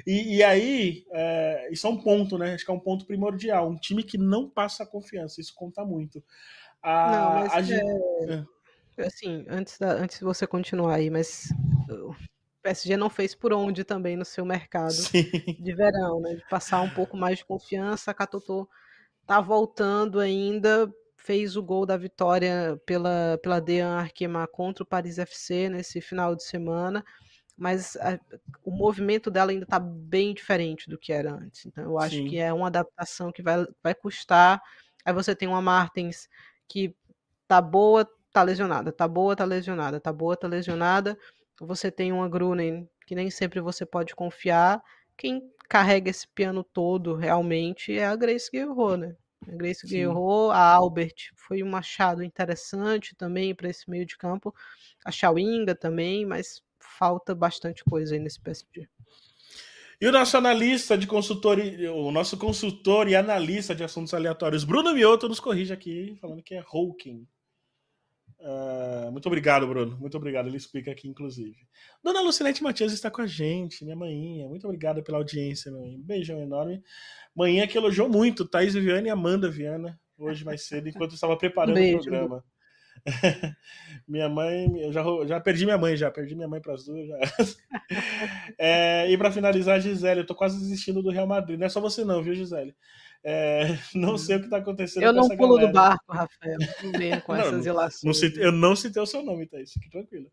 E, 0.06 0.36
e 0.36 0.42
aí, 0.42 1.04
é, 1.12 1.68
isso 1.70 1.86
é 1.86 1.90
um 1.90 2.00
ponto, 2.00 2.38
né? 2.38 2.54
Acho 2.54 2.64
que 2.64 2.70
é 2.70 2.74
um 2.74 2.80
ponto 2.80 3.04
primordial. 3.04 3.68
Um 3.68 3.76
time 3.76 4.02
que 4.02 4.16
não 4.16 4.48
passa 4.48 4.86
confiança, 4.86 5.40
isso 5.40 5.54
conta 5.54 5.84
muito. 5.84 6.22
A, 6.82 7.10
não, 7.10 7.34
mas 7.34 7.52
a 7.52 7.62
gente... 7.62 7.84
é... 8.28 8.44
é. 8.98 9.06
Assim, 9.06 9.44
antes, 9.48 9.78
da, 9.78 9.92
antes 9.92 10.18
de 10.18 10.24
você 10.24 10.46
continuar 10.46 10.96
aí, 10.96 11.08
mas 11.08 11.48
PSG 12.62 12.96
não 12.96 13.10
fez 13.10 13.34
por 13.34 13.52
onde 13.52 13.84
também 13.84 14.16
no 14.16 14.24
seu 14.24 14.44
mercado 14.44 14.92
Sim. 14.92 15.24
de 15.58 15.74
verão, 15.74 16.20
né? 16.20 16.34
De 16.36 16.48
passar 16.48 16.80
um 16.82 16.90
pouco 16.90 17.16
mais 17.16 17.38
de 17.38 17.44
confiança. 17.44 18.10
A 18.10 18.14
Catotô 18.14 18.68
tá 19.26 19.40
voltando 19.40 20.20
ainda, 20.20 20.92
fez 21.16 21.56
o 21.56 21.62
gol 21.62 21.84
da 21.84 21.96
vitória 21.96 22.80
pela, 22.86 23.38
pela 23.42 23.60
Dean 23.60 23.88
Arkema 23.88 24.46
contra 24.46 24.82
o 24.82 24.86
Paris 24.86 25.18
FC 25.18 25.68
nesse 25.68 26.00
final 26.00 26.34
de 26.34 26.44
semana 26.44 27.04
mas 27.56 27.96
a, 27.96 28.18
o 28.64 28.70
movimento 28.70 29.30
dela 29.30 29.52
ainda 29.52 29.64
está 29.64 29.78
bem 29.78 30.34
diferente 30.34 30.88
do 30.88 30.98
que 30.98 31.12
era 31.12 31.32
antes. 31.32 31.66
Então 31.66 31.84
eu 31.84 31.98
acho 31.98 32.16
Sim. 32.16 32.26
que 32.26 32.38
é 32.38 32.52
uma 32.52 32.66
adaptação 32.66 33.30
que 33.30 33.42
vai, 33.42 33.64
vai 33.82 33.94
custar. 33.94 34.60
Aí 35.04 35.12
você 35.12 35.34
tem 35.34 35.48
uma 35.48 35.62
Martins 35.62 36.28
que 36.68 36.94
tá 37.46 37.60
boa, 37.60 38.08
tá 38.32 38.42
lesionada, 38.42 38.90
tá 38.90 39.06
boa, 39.06 39.36
tá 39.36 39.44
lesionada, 39.44 40.00
tá 40.00 40.12
boa, 40.12 40.36
tá 40.36 40.48
lesionada. 40.48 41.18
Você 41.66 41.90
tem 41.90 42.12
uma 42.12 42.28
Grunen 42.28 42.88
que 43.06 43.14
nem 43.14 43.30
sempre 43.30 43.60
você 43.60 43.86
pode 43.86 44.14
confiar. 44.14 44.82
Quem 45.16 45.42
carrega 45.68 46.10
esse 46.10 46.26
piano 46.28 46.64
todo 46.64 47.14
realmente 47.14 47.96
é 47.96 48.04
a 48.04 48.16
Grace 48.16 48.50
Guerrero, 48.50 48.96
né? 48.96 49.16
A 49.46 49.52
Grace 49.52 49.86
Guerrero, 49.86 50.50
a 50.50 50.74
Albert 50.74 51.30
foi 51.36 51.62
um 51.62 51.70
machado 51.70 52.22
interessante 52.22 53.14
também 53.14 53.54
para 53.54 53.68
esse 53.68 53.88
meio 53.88 54.04
de 54.04 54.16
campo. 54.16 54.54
A 55.04 55.10
Chawinga 55.10 55.74
também, 55.74 56.26
mas 56.26 56.62
falta 56.80 57.34
bastante 57.34 57.84
coisa 57.84 58.14
aí 58.14 58.20
nesse 58.20 58.40
PSG. 58.40 58.88
E 60.00 60.06
o 60.06 60.10
nosso 60.10 60.36
analista 60.36 60.98
de 60.98 61.06
consultor, 61.06 61.58
o 61.94 62.10
nosso 62.10 62.36
consultor 62.36 63.08
e 63.08 63.14
analista 63.14 63.72
de 63.72 63.84
assuntos 63.84 64.12
aleatórios, 64.12 64.64
Bruno 64.64 64.92
Mioto, 64.92 65.28
nos 65.28 65.38
corrige 65.38 65.72
aqui, 65.72 66.16
falando 66.20 66.42
que 66.42 66.54
é 66.56 66.64
Hawking. 66.72 67.24
Uh, 68.42 69.12
muito 69.12 69.26
obrigado, 69.26 69.66
Bruno. 69.68 69.96
Muito 69.98 70.16
obrigado. 70.16 70.48
Ele 70.48 70.56
explica 70.56 70.90
aqui, 70.90 71.08
inclusive. 71.08 71.56
Dona 72.02 72.20
Lucinete 72.20 72.62
Matias 72.62 72.92
está 72.92 73.08
com 73.08 73.22
a 73.22 73.26
gente, 73.26 73.84
minha 73.84 73.94
manhinha. 73.94 74.48
Muito 74.48 74.66
obrigada 74.66 75.00
pela 75.00 75.18
audiência, 75.18 75.70
meu. 75.70 75.80
Um 75.80 76.02
beijão 76.02 76.40
enorme. 76.40 76.82
Manhã 77.36 77.66
que 77.68 77.78
elogiou 77.78 78.08
muito 78.08 78.44
Thaís 78.44 78.74
Viviane 78.74 79.06
e 79.06 79.10
Amanda 79.10 79.48
Viana, 79.48 79.98
hoje 80.18 80.44
mais 80.44 80.66
cedo, 80.66 80.88
enquanto 80.88 81.12
eu 81.12 81.14
estava 81.14 81.36
preparando 81.36 81.74
Beijo, 81.74 81.98
o 81.98 82.02
programa. 82.02 82.44
minha 84.06 84.28
mãe, 84.28 84.68
eu 84.80 84.92
já, 84.92 85.02
já 85.26 85.40
perdi 85.40 85.64
minha 85.64 85.78
mãe, 85.78 85.96
já 85.96 86.10
perdi 86.10 86.34
minha 86.34 86.48
mãe 86.48 86.60
para 86.60 86.74
as 86.74 86.84
duas. 86.84 87.08
É, 88.58 89.10
e 89.10 89.18
para 89.18 89.30
finalizar, 89.30 89.80
Gisele, 89.80 90.20
eu 90.20 90.26
tô 90.26 90.34
quase 90.34 90.58
desistindo 90.58 91.02
do 91.02 91.10
Real 91.10 91.26
Madrid. 91.26 91.58
Não 91.58 91.66
é 91.66 91.68
só 91.68 91.80
você, 91.80 92.04
não, 92.04 92.22
viu, 92.22 92.34
Gisele? 92.34 92.74
É, 93.24 93.64
não 93.94 94.18
sei 94.18 94.36
o 94.36 94.40
que 94.40 94.46
está 94.46 94.58
acontecendo. 94.58 95.04
Eu 95.04 95.12
não 95.12 95.28
pulo 95.28 95.56
galera. 95.56 95.66
do 95.66 95.72
barco, 95.72 96.12
Rafael. 96.12 96.58
Não 96.82 96.92
venho 96.92 97.22
com 97.22 97.34
não, 97.34 97.40
essas 97.40 97.66
ilações. 97.66 98.02
Não 98.02 98.14
citei, 98.14 98.44
eu 98.44 98.52
não 98.52 98.76
citei 98.76 99.02
o 99.02 99.06
seu 99.06 99.22
nome? 99.22 99.48
Isso, 99.54 99.74
fique 99.74 99.90
tranquilo. 99.90 100.30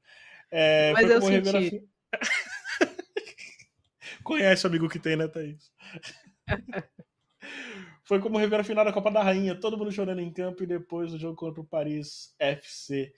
É, 0.52 0.92
Mas 0.94 1.10
eu 1.10 1.22
senti. 1.22 1.84
Conhece 4.24 4.66
o 4.66 4.70
amigo 4.70 4.90
que 4.90 5.00
tem, 5.00 5.16
né, 5.16 5.28
Thaís? 5.28 5.72
Foi 8.04 8.20
como 8.20 8.40
rever 8.40 8.60
a 8.60 8.64
final 8.64 8.84
da 8.84 8.92
Copa 8.92 9.12
da 9.12 9.22
Rainha, 9.22 9.56
todo 9.56 9.78
mundo 9.78 9.92
chorando 9.92 10.20
em 10.20 10.34
campo 10.34 10.64
e 10.64 10.68
depois 10.68 11.14
o 11.14 11.20
jogo 11.20 11.36
contra 11.36 11.62
o 11.62 11.66
Paris 11.66 12.34
FC. 12.40 13.14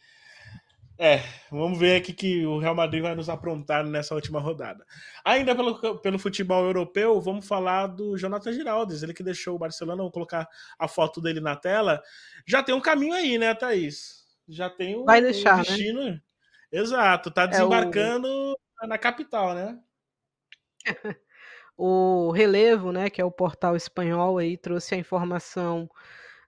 É, 1.04 1.24
vamos 1.49 1.80
ver 1.80 1.95
aqui 1.95 2.14
que 2.14 2.45
o 2.45 2.60
Real 2.60 2.76
Madrid 2.76 3.02
vai 3.02 3.16
nos 3.16 3.28
aprontar 3.28 3.84
nessa 3.84 4.14
última 4.14 4.39
rodada. 4.39 4.86
Ainda 5.26 5.56
pelo, 5.56 5.97
pelo 5.97 6.20
futebol 6.20 6.64
europeu, 6.64 7.20
vamos 7.20 7.47
falar 7.47 7.88
do 7.88 8.16
Jonathan 8.16 8.54
Giraldes, 8.54 9.02
ele 9.02 9.12
que 9.12 9.24
deixou 9.24 9.56
o 9.56 9.58
Barcelona, 9.58 10.04
vou 10.04 10.12
colocar 10.12 10.47
a 10.78 10.88
foto 10.88 11.20
dele 11.20 11.41
na 11.41 11.56
tela. 11.56 12.04
Já 12.45 12.62
tem 12.62 12.76
um 12.76 12.80
caminho 12.80 13.16
aí, 13.16 13.39
né, 13.39 13.52
Thaís? 13.56 14.28
Já 14.47 14.70
tem 14.70 14.95
um, 14.95 15.04
vai 15.04 15.20
deixar, 15.20 15.56
um 15.56 15.58
né? 15.58 15.64
destino. 15.64 16.04
Né? 16.04 16.22
Exato, 16.72 17.32
tá 17.32 17.47
desembarcando 17.47 18.28
é 18.28 18.86
o... 18.86 18.88
na 18.88 18.99
capital, 18.99 19.56
né? 19.56 19.80
o 21.76 22.30
Relevo, 22.30 22.91
né, 22.91 23.10
que 23.10 23.20
é 23.20 23.26
o 23.26 23.32
portal 23.32 23.76
espanhol 23.76 24.38
aí, 24.38 24.56
trouxe 24.56 24.93
a 24.93 24.99
informação 24.99 25.89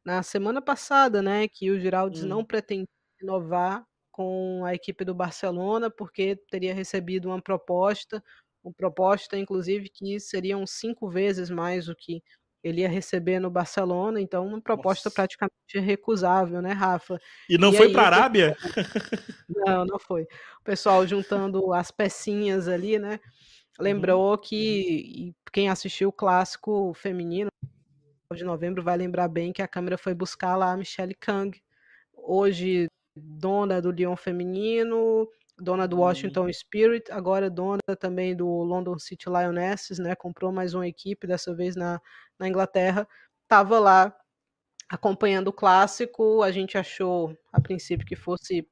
na 0.05 0.21
semana 0.21 0.61
passada, 0.61 1.23
né, 1.23 1.47
que 1.47 1.71
o 1.71 1.79
Giraldes 1.79 2.23
hum. 2.23 2.27
não 2.27 2.45
pretende 2.45 2.87
renovar 3.19 3.83
com 4.13 4.63
a 4.63 4.75
equipe 4.75 5.03
do 5.03 5.13
Barcelona, 5.13 5.89
porque 5.89 6.37
teria 6.49 6.73
recebido 6.73 7.29
uma 7.29 7.41
proposta, 7.41 8.23
uma 8.63 8.71
proposta, 8.71 9.35
inclusive, 9.37 9.89
que 9.89 10.19
seriam 10.19 10.65
cinco 10.65 11.09
vezes 11.09 11.49
mais 11.49 11.89
o 11.89 11.95
que 11.95 12.23
ele 12.63 12.81
ia 12.81 12.87
receber 12.87 13.39
no 13.39 13.49
Barcelona, 13.49 14.21
então 14.21 14.47
uma 14.47 14.61
proposta 14.61 15.09
Nossa. 15.09 15.15
praticamente 15.15 15.79
recusável, 15.79 16.61
né, 16.61 16.71
Rafa? 16.71 17.19
E 17.49 17.57
não 17.57 17.73
e 17.73 17.75
foi 17.75 17.91
para 17.91 18.03
a 18.03 18.05
Arábia? 18.05 18.55
Não, 19.49 19.83
não 19.83 19.99
foi. 19.99 20.23
O 20.61 20.63
pessoal 20.63 21.05
juntando 21.05 21.73
as 21.73 21.91
pecinhas 21.91 22.67
ali, 22.67 22.97
né? 22.97 23.19
Uhum. 23.77 23.83
Lembrou 23.83 24.37
que 24.37 25.33
quem 25.51 25.67
assistiu 25.69 26.09
o 26.09 26.13
clássico 26.13 26.93
feminino 26.93 27.49
de 28.33 28.43
novembro 28.43 28.81
vai 28.81 28.97
lembrar 28.97 29.27
bem 29.27 29.51
que 29.51 29.61
a 29.61 29.67
câmera 29.67 29.97
foi 29.97 30.13
buscar 30.13 30.55
lá 30.55 30.71
a 30.71 30.77
Michelle 30.77 31.13
Kang, 31.13 31.61
hoje 32.15 32.87
dona 33.15 33.81
do 33.81 33.91
Lyon 33.91 34.15
feminino, 34.15 35.27
dona 35.57 35.87
do 35.87 35.99
Washington 35.99 36.45
uhum. 36.45 36.53
Spirit, 36.53 37.11
agora 37.11 37.49
dona 37.49 37.79
também 37.99 38.35
do 38.35 38.47
London 38.47 38.97
City 38.97 39.29
Lionesses, 39.29 39.99
né? 39.99 40.15
Comprou 40.15 40.51
mais 40.51 40.73
uma 40.73 40.87
equipe, 40.87 41.27
dessa 41.27 41.55
vez 41.55 41.75
na, 41.75 42.01
na 42.39 42.47
Inglaterra. 42.47 43.07
Estava 43.43 43.79
lá 43.79 44.15
acompanhando 44.89 45.49
o 45.49 45.53
clássico. 45.53 46.41
A 46.41 46.51
gente 46.51 46.77
achou, 46.77 47.37
a 47.51 47.61
princípio, 47.61 48.05
que 48.05 48.15
fosse 48.15 48.67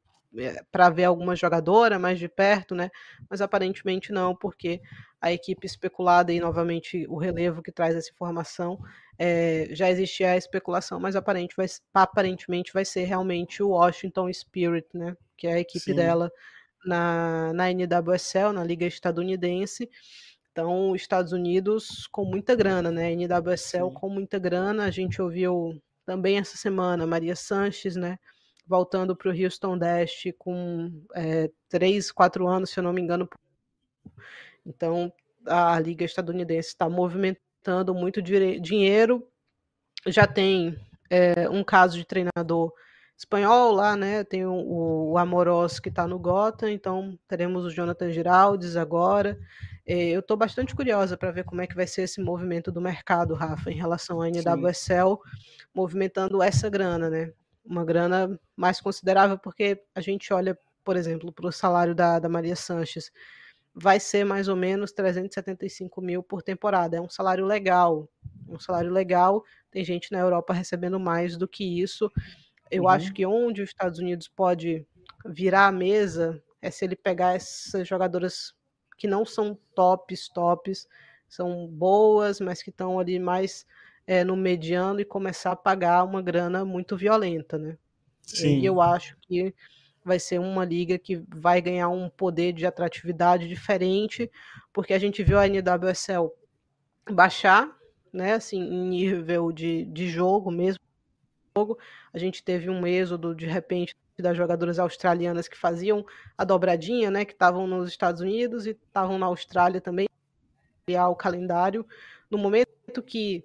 para 0.71 0.89
ver 0.89 1.05
alguma 1.05 1.35
jogadora 1.35 1.99
mais 1.99 2.17
de 2.17 2.27
perto, 2.27 2.73
né? 2.73 2.89
Mas 3.29 3.41
aparentemente 3.41 4.11
não, 4.11 4.35
porque 4.35 4.81
a 5.19 5.31
equipe 5.31 5.65
especulada 5.65 6.31
e 6.31 6.39
novamente 6.39 7.05
o 7.09 7.17
relevo 7.17 7.61
que 7.61 7.71
traz 7.71 7.95
essa 7.95 8.09
informação 8.09 8.79
é, 9.19 9.67
já 9.71 9.89
existia 9.89 10.31
a 10.31 10.37
especulação, 10.37 10.99
mas 10.99 11.15
aparente 11.15 11.55
vai, 11.55 11.67
aparentemente 11.93 12.73
vai 12.73 12.85
ser 12.85 13.03
realmente 13.03 13.61
o 13.61 13.69
Washington 13.69 14.31
Spirit, 14.31 14.87
né? 14.93 15.15
Que 15.37 15.47
é 15.47 15.53
a 15.53 15.59
equipe 15.59 15.85
Sim. 15.85 15.95
dela 15.95 16.31
na, 16.85 17.51
na 17.53 17.69
NWSL, 17.71 18.53
na 18.53 18.63
Liga 18.63 18.85
Estadunidense. 18.85 19.89
Então, 20.51 20.95
Estados 20.95 21.31
Unidos 21.31 22.07
com 22.07 22.25
muita 22.25 22.55
grana, 22.55 22.91
né? 22.91 23.11
NWSL 23.13 23.89
Sim. 23.89 23.93
com 23.93 24.09
muita 24.09 24.39
grana. 24.39 24.85
A 24.85 24.91
gente 24.91 25.21
ouviu 25.21 25.81
também 26.05 26.37
essa 26.37 26.57
semana 26.57 27.05
Maria 27.05 27.35
Sanches, 27.35 27.95
né? 27.95 28.17
Voltando 28.71 29.17
para 29.17 29.29
o 29.29 29.35
Houston 29.35 29.77
Dash 29.77 30.23
com 30.39 31.03
é, 31.13 31.51
3, 31.67 32.09
4 32.09 32.47
anos, 32.47 32.69
se 32.69 32.79
eu 32.79 32.83
não 32.85 32.93
me 32.93 33.01
engano. 33.01 33.29
Então, 34.65 35.11
a 35.45 35.77
Liga 35.77 36.05
Estadunidense 36.05 36.69
está 36.69 36.89
movimentando 36.89 37.93
muito 37.93 38.21
dinheiro. 38.21 39.27
Já 40.07 40.25
tem 40.25 40.79
é, 41.09 41.49
um 41.49 41.65
caso 41.65 41.97
de 41.97 42.05
treinador 42.05 42.71
espanhol 43.17 43.73
lá, 43.73 43.97
né? 43.97 44.23
Tem 44.23 44.45
o, 44.45 45.11
o 45.11 45.17
Amorós 45.17 45.77
que 45.77 45.89
está 45.89 46.07
no 46.07 46.17
Gota, 46.17 46.71
então 46.71 47.19
teremos 47.27 47.65
o 47.65 47.69
Jonathan 47.69 48.09
Giraldes 48.09 48.77
agora. 48.77 49.37
É, 49.85 50.11
eu 50.11 50.21
estou 50.21 50.37
bastante 50.37 50.73
curiosa 50.73 51.17
para 51.17 51.31
ver 51.31 51.43
como 51.43 51.59
é 51.59 51.67
que 51.67 51.75
vai 51.75 51.87
ser 51.87 52.03
esse 52.03 52.21
movimento 52.21 52.71
do 52.71 52.79
mercado, 52.79 53.33
Rafa, 53.33 53.69
em 53.69 53.75
relação 53.75 54.21
à 54.21 54.29
NWSL, 54.29 55.17
Sim. 55.17 55.65
movimentando 55.75 56.41
essa 56.41 56.69
grana, 56.69 57.09
né? 57.09 57.33
Uma 57.63 57.85
grana 57.85 58.39
mais 58.55 58.81
considerável, 58.81 59.37
porque 59.37 59.83
a 59.93 60.01
gente 60.01 60.33
olha, 60.33 60.57
por 60.83 60.95
exemplo, 60.95 61.31
para 61.31 61.47
o 61.47 61.51
salário 61.51 61.93
da, 61.93 62.19
da 62.19 62.29
Maria 62.29 62.55
Sanches 62.55 63.11
vai 63.73 63.99
ser 63.99 64.25
mais 64.25 64.47
ou 64.47 64.55
menos 64.55 64.91
375 64.91 66.01
mil 66.01 66.21
por 66.21 66.41
temporada. 66.41 66.97
É 66.97 67.01
um 67.01 67.09
salário 67.09 67.45
legal, 67.45 68.09
um 68.47 68.59
salário 68.59 68.91
legal. 68.91 69.43
Tem 69.69 69.83
gente 69.83 70.11
na 70.11 70.19
Europa 70.19 70.53
recebendo 70.53 70.99
mais 70.99 71.37
do 71.37 71.47
que 71.47 71.81
isso. 71.81 72.11
Eu 72.69 72.83
uhum. 72.83 72.89
acho 72.89 73.13
que 73.13 73.25
onde 73.25 73.61
os 73.61 73.69
Estados 73.69 73.99
Unidos 73.99 74.27
pode 74.27 74.85
virar 75.25 75.67
a 75.67 75.71
mesa 75.71 76.41
é 76.61 76.69
se 76.69 76.85
ele 76.85 76.95
pegar 76.95 77.35
essas 77.35 77.87
jogadoras 77.87 78.53
que 78.97 79.07
não 79.07 79.25
são 79.25 79.57
tops, 79.73 80.29
tops, 80.29 80.87
são 81.27 81.67
boas, 81.67 82.39
mas 82.39 82.61
que 82.61 82.69
estão 82.69 82.99
ali 82.99 83.19
mais 83.19 83.65
é, 84.11 84.25
no 84.25 84.35
mediano 84.35 84.99
e 84.99 85.05
começar 85.05 85.53
a 85.53 85.55
pagar 85.55 86.03
uma 86.03 86.21
grana 86.21 86.65
muito 86.65 86.97
violenta, 86.97 87.57
né? 87.57 87.77
Sim. 88.21 88.59
E 88.59 88.65
eu 88.65 88.81
acho 88.81 89.15
que 89.21 89.55
vai 90.03 90.19
ser 90.19 90.37
uma 90.37 90.65
liga 90.65 90.99
que 90.99 91.23
vai 91.29 91.61
ganhar 91.61 91.87
um 91.87 92.09
poder 92.09 92.51
de 92.51 92.65
atratividade 92.65 93.47
diferente, 93.47 94.29
porque 94.73 94.93
a 94.93 94.99
gente 94.99 95.23
viu 95.23 95.39
a 95.39 95.47
NWSL 95.47 96.29
baixar, 97.09 97.73
né, 98.11 98.33
assim, 98.33 98.59
em 98.59 98.89
nível 98.89 99.49
de, 99.49 99.85
de 99.85 100.09
jogo 100.09 100.51
mesmo. 100.51 100.81
A 102.13 102.17
gente 102.17 102.43
teve 102.43 102.69
um 102.69 102.85
êxodo, 102.85 103.33
de 103.33 103.45
repente, 103.45 103.95
das 104.19 104.35
jogadoras 104.35 104.77
australianas 104.77 105.47
que 105.47 105.57
faziam 105.57 106.05
a 106.37 106.43
dobradinha, 106.43 107.09
né, 107.09 107.23
que 107.23 107.31
estavam 107.31 107.65
nos 107.65 107.87
Estados 107.87 108.19
Unidos 108.19 108.65
e 108.65 108.71
estavam 108.71 109.17
na 109.17 109.27
Austrália 109.27 109.79
também, 109.79 110.09
criar 110.85 111.07
o 111.07 111.15
calendário. 111.15 111.87
No 112.29 112.37
momento 112.37 113.01
que 113.01 113.41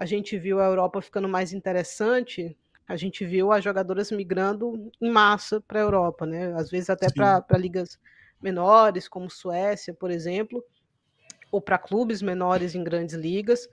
a 0.00 0.06
gente 0.06 0.38
viu 0.38 0.58
a 0.58 0.64
Europa 0.64 1.02
ficando 1.02 1.28
mais 1.28 1.52
interessante, 1.52 2.56
a 2.88 2.96
gente 2.96 3.22
viu 3.26 3.52
as 3.52 3.62
jogadoras 3.62 4.10
migrando 4.10 4.90
em 4.98 5.10
massa 5.10 5.60
para 5.60 5.78
a 5.78 5.82
Europa, 5.82 6.24
né? 6.24 6.54
Às 6.54 6.70
vezes 6.70 6.88
até 6.88 7.06
para 7.12 7.58
ligas 7.58 7.98
menores, 8.42 9.06
como 9.06 9.28
Suécia, 9.28 9.92
por 9.92 10.10
exemplo, 10.10 10.64
ou 11.52 11.60
para 11.60 11.76
clubes 11.76 12.22
menores 12.22 12.74
em 12.74 12.82
grandes 12.82 13.14
ligas. 13.14 13.68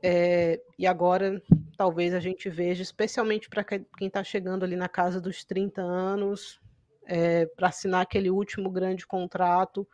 É, 0.00 0.60
e 0.78 0.86
agora 0.86 1.42
talvez 1.76 2.14
a 2.14 2.20
gente 2.20 2.48
veja, 2.48 2.80
especialmente 2.80 3.50
para 3.50 3.64
quem 3.64 3.84
está 4.02 4.22
chegando 4.22 4.64
ali 4.64 4.76
na 4.76 4.88
casa 4.88 5.20
dos 5.20 5.44
30 5.44 5.82
anos, 5.82 6.60
é, 7.06 7.44
para 7.44 7.70
assinar 7.70 8.02
aquele 8.02 8.30
último 8.30 8.70
grande 8.70 9.04
contrato, 9.04 9.84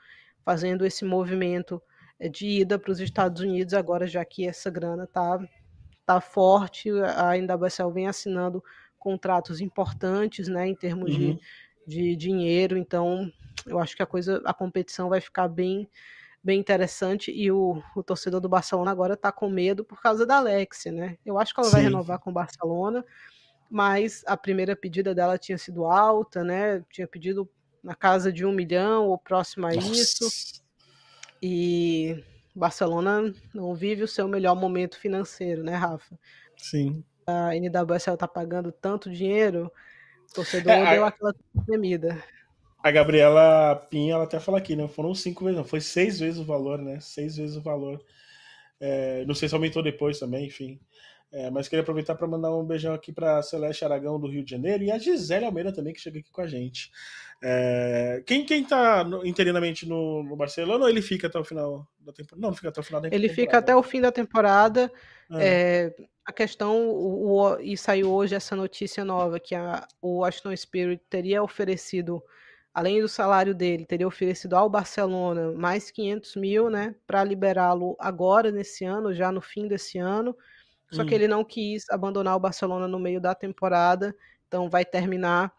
fazendo 0.44 0.84
esse 0.84 1.02
movimento 1.02 1.82
é, 2.20 2.28
de 2.28 2.46
ida 2.60 2.78
para 2.78 2.92
os 2.92 3.00
Estados 3.00 3.40
Unidos 3.40 3.72
agora, 3.72 4.06
já 4.06 4.22
que 4.22 4.46
essa 4.46 4.68
grana 4.68 5.04
está 5.04 5.40
está 6.12 6.20
forte, 6.20 6.90
a 7.16 7.36
NWSL 7.36 7.90
vem 7.90 8.06
assinando 8.06 8.62
contratos 8.98 9.60
importantes, 9.60 10.48
né, 10.48 10.68
em 10.68 10.74
termos 10.74 11.14
uhum. 11.14 11.18
de, 11.18 11.40
de 11.86 12.16
dinheiro, 12.16 12.76
então 12.76 13.30
eu 13.66 13.78
acho 13.78 13.96
que 13.96 14.02
a 14.02 14.06
coisa, 14.06 14.42
a 14.44 14.54
competição 14.54 15.08
vai 15.08 15.20
ficar 15.20 15.48
bem 15.48 15.88
bem 16.44 16.58
interessante 16.58 17.30
e 17.30 17.52
o, 17.52 17.80
o 17.94 18.02
torcedor 18.02 18.40
do 18.40 18.48
Barcelona 18.48 18.90
agora 18.90 19.14
está 19.14 19.30
com 19.30 19.48
medo 19.48 19.84
por 19.84 20.02
causa 20.02 20.26
da 20.26 20.38
Alexia, 20.38 20.90
né? 20.90 21.16
Eu 21.24 21.38
acho 21.38 21.54
que 21.54 21.60
ela 21.60 21.68
Sim. 21.68 21.76
vai 21.76 21.82
renovar 21.82 22.18
com 22.18 22.30
o 22.30 22.32
Barcelona, 22.32 23.04
mas 23.70 24.24
a 24.26 24.36
primeira 24.36 24.74
pedida 24.74 25.14
dela 25.14 25.38
tinha 25.38 25.56
sido 25.56 25.86
alta, 25.86 26.42
né? 26.42 26.84
Tinha 26.90 27.06
pedido 27.06 27.48
na 27.80 27.94
casa 27.94 28.32
de 28.32 28.44
um 28.44 28.50
milhão 28.50 29.06
ou 29.06 29.16
próximo 29.16 29.68
a 29.68 29.72
Nossa. 29.72 29.92
isso. 29.92 30.62
E 31.40 32.24
Barcelona 32.54 33.32
não 33.54 33.74
vive 33.74 34.02
o 34.02 34.08
seu 34.08 34.28
melhor 34.28 34.54
momento 34.54 34.98
financeiro, 34.98 35.62
né, 35.62 35.74
Rafa? 35.74 36.18
Sim. 36.56 37.02
A 37.26 37.56
NWSL 37.56 38.16
tá 38.16 38.28
pagando 38.28 38.70
tanto 38.70 39.10
dinheiro, 39.10 39.70
o 40.30 40.34
torcedor 40.34 40.72
é, 40.72 40.94
deu 40.94 41.04
a... 41.04 41.08
aquela 41.08 41.34
temida. 41.66 42.22
A 42.82 42.90
Gabriela 42.90 43.76
Pinha, 43.88 44.14
ela 44.14 44.24
até 44.24 44.40
fala 44.40 44.58
aqui, 44.58 44.74
né? 44.74 44.88
Foram 44.88 45.14
cinco 45.14 45.44
vezes, 45.44 45.56
não, 45.56 45.64
foi 45.64 45.80
seis 45.80 46.18
vezes 46.18 46.40
o 46.40 46.44
valor, 46.44 46.78
né? 46.78 46.98
Seis 47.00 47.36
vezes 47.36 47.56
o 47.56 47.62
valor. 47.62 48.02
É, 48.80 49.24
não 49.24 49.34
sei 49.34 49.48
se 49.48 49.54
aumentou 49.54 49.82
depois 49.82 50.18
também, 50.18 50.46
enfim. 50.46 50.80
É, 51.32 51.50
mas 51.50 51.66
queria 51.66 51.82
aproveitar 51.82 52.14
para 52.14 52.26
mandar 52.26 52.54
um 52.54 52.64
beijão 52.64 52.92
aqui 52.92 53.10
para 53.10 53.40
Celeste 53.42 53.84
Aragão 53.84 54.20
do 54.20 54.28
Rio 54.28 54.44
de 54.44 54.50
Janeiro 54.50 54.84
e 54.84 54.90
a 54.90 54.98
Gisele 54.98 55.46
Almeida 55.46 55.72
também, 55.72 55.94
que 55.94 56.00
chega 56.00 56.18
aqui 56.18 56.30
com 56.30 56.42
a 56.42 56.46
gente. 56.46 56.90
É, 57.42 58.22
quem, 58.26 58.44
quem 58.44 58.62
tá 58.62 59.02
no, 59.02 59.26
interinamente 59.26 59.88
no, 59.88 60.22
no, 60.22 60.36
Barcelona 60.36 60.84
ou 60.84 60.90
ele 60.90 61.00
fica 61.00 61.26
até 61.26 61.38
o 61.38 61.44
final 61.44 61.88
da 61.98 62.12
temporada? 62.12 62.46
Não, 62.46 62.54
fica 62.54 62.68
até 62.68 62.80
o 62.80 62.84
final 62.84 63.00
da 63.00 63.08
temporada. 63.08 63.26
Ele 63.26 63.34
fica 63.34 63.58
até 63.58 63.74
o 63.74 63.82
fim 63.82 64.00
da 64.00 64.12
temporada. 64.12 64.92
Ah. 65.30 65.42
É, 65.42 65.94
a 66.24 66.32
questão, 66.32 66.88
o, 66.88 67.32
o, 67.32 67.60
e 67.60 67.76
saiu 67.76 68.12
hoje 68.12 68.34
essa 68.34 68.54
notícia 68.54 69.04
nova, 69.04 69.40
que 69.40 69.54
a, 69.54 69.88
o 70.00 70.24
Aston 70.24 70.54
Spirit 70.54 71.02
teria 71.08 71.42
oferecido, 71.42 72.22
além 72.72 73.00
do 73.00 73.08
salário 73.08 73.54
dele, 73.54 73.86
teria 73.86 74.06
oferecido 74.06 74.54
ao 74.54 74.68
Barcelona 74.68 75.50
mais 75.52 75.90
500 75.90 76.36
mil, 76.36 76.70
né, 76.70 76.94
para 77.06 77.24
liberá-lo 77.24 77.96
agora, 77.98 78.52
nesse 78.52 78.84
ano, 78.84 79.12
já 79.12 79.32
no 79.32 79.40
fim 79.40 79.66
desse 79.66 79.98
ano. 79.98 80.36
Só 80.92 81.02
hum. 81.02 81.06
que 81.06 81.14
ele 81.14 81.26
não 81.26 81.42
quis 81.42 81.88
abandonar 81.88 82.36
o 82.36 82.40
Barcelona 82.40 82.86
no 82.86 82.98
meio 82.98 83.20
da 83.20 83.34
temporada, 83.34 84.14
então 84.46 84.68
vai 84.68 84.84
terminar 84.84 85.52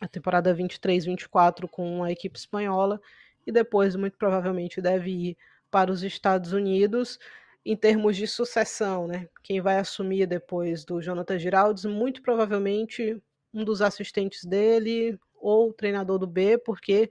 a 0.00 0.06
temporada 0.06 0.54
23-24 0.54 1.66
com 1.68 2.04
a 2.04 2.12
equipe 2.12 2.38
espanhola 2.38 3.00
e 3.46 3.50
depois, 3.50 3.96
muito 3.96 4.16
provavelmente, 4.16 4.80
deve 4.80 5.10
ir 5.10 5.36
para 5.70 5.90
os 5.90 6.02
Estados 6.02 6.52
Unidos. 6.52 7.18
Em 7.64 7.76
termos 7.76 8.16
de 8.16 8.26
sucessão, 8.26 9.06
né? 9.06 9.28
Quem 9.42 9.60
vai 9.60 9.78
assumir 9.78 10.26
depois 10.26 10.84
do 10.84 11.02
Jonathan 11.02 11.38
Giraldes, 11.38 11.84
muito 11.84 12.22
provavelmente 12.22 13.20
um 13.52 13.64
dos 13.64 13.82
assistentes 13.82 14.44
dele 14.44 15.18
ou 15.34 15.70
o 15.70 15.72
treinador 15.72 16.18
do 16.18 16.26
B, 16.26 16.58
porque 16.58 17.10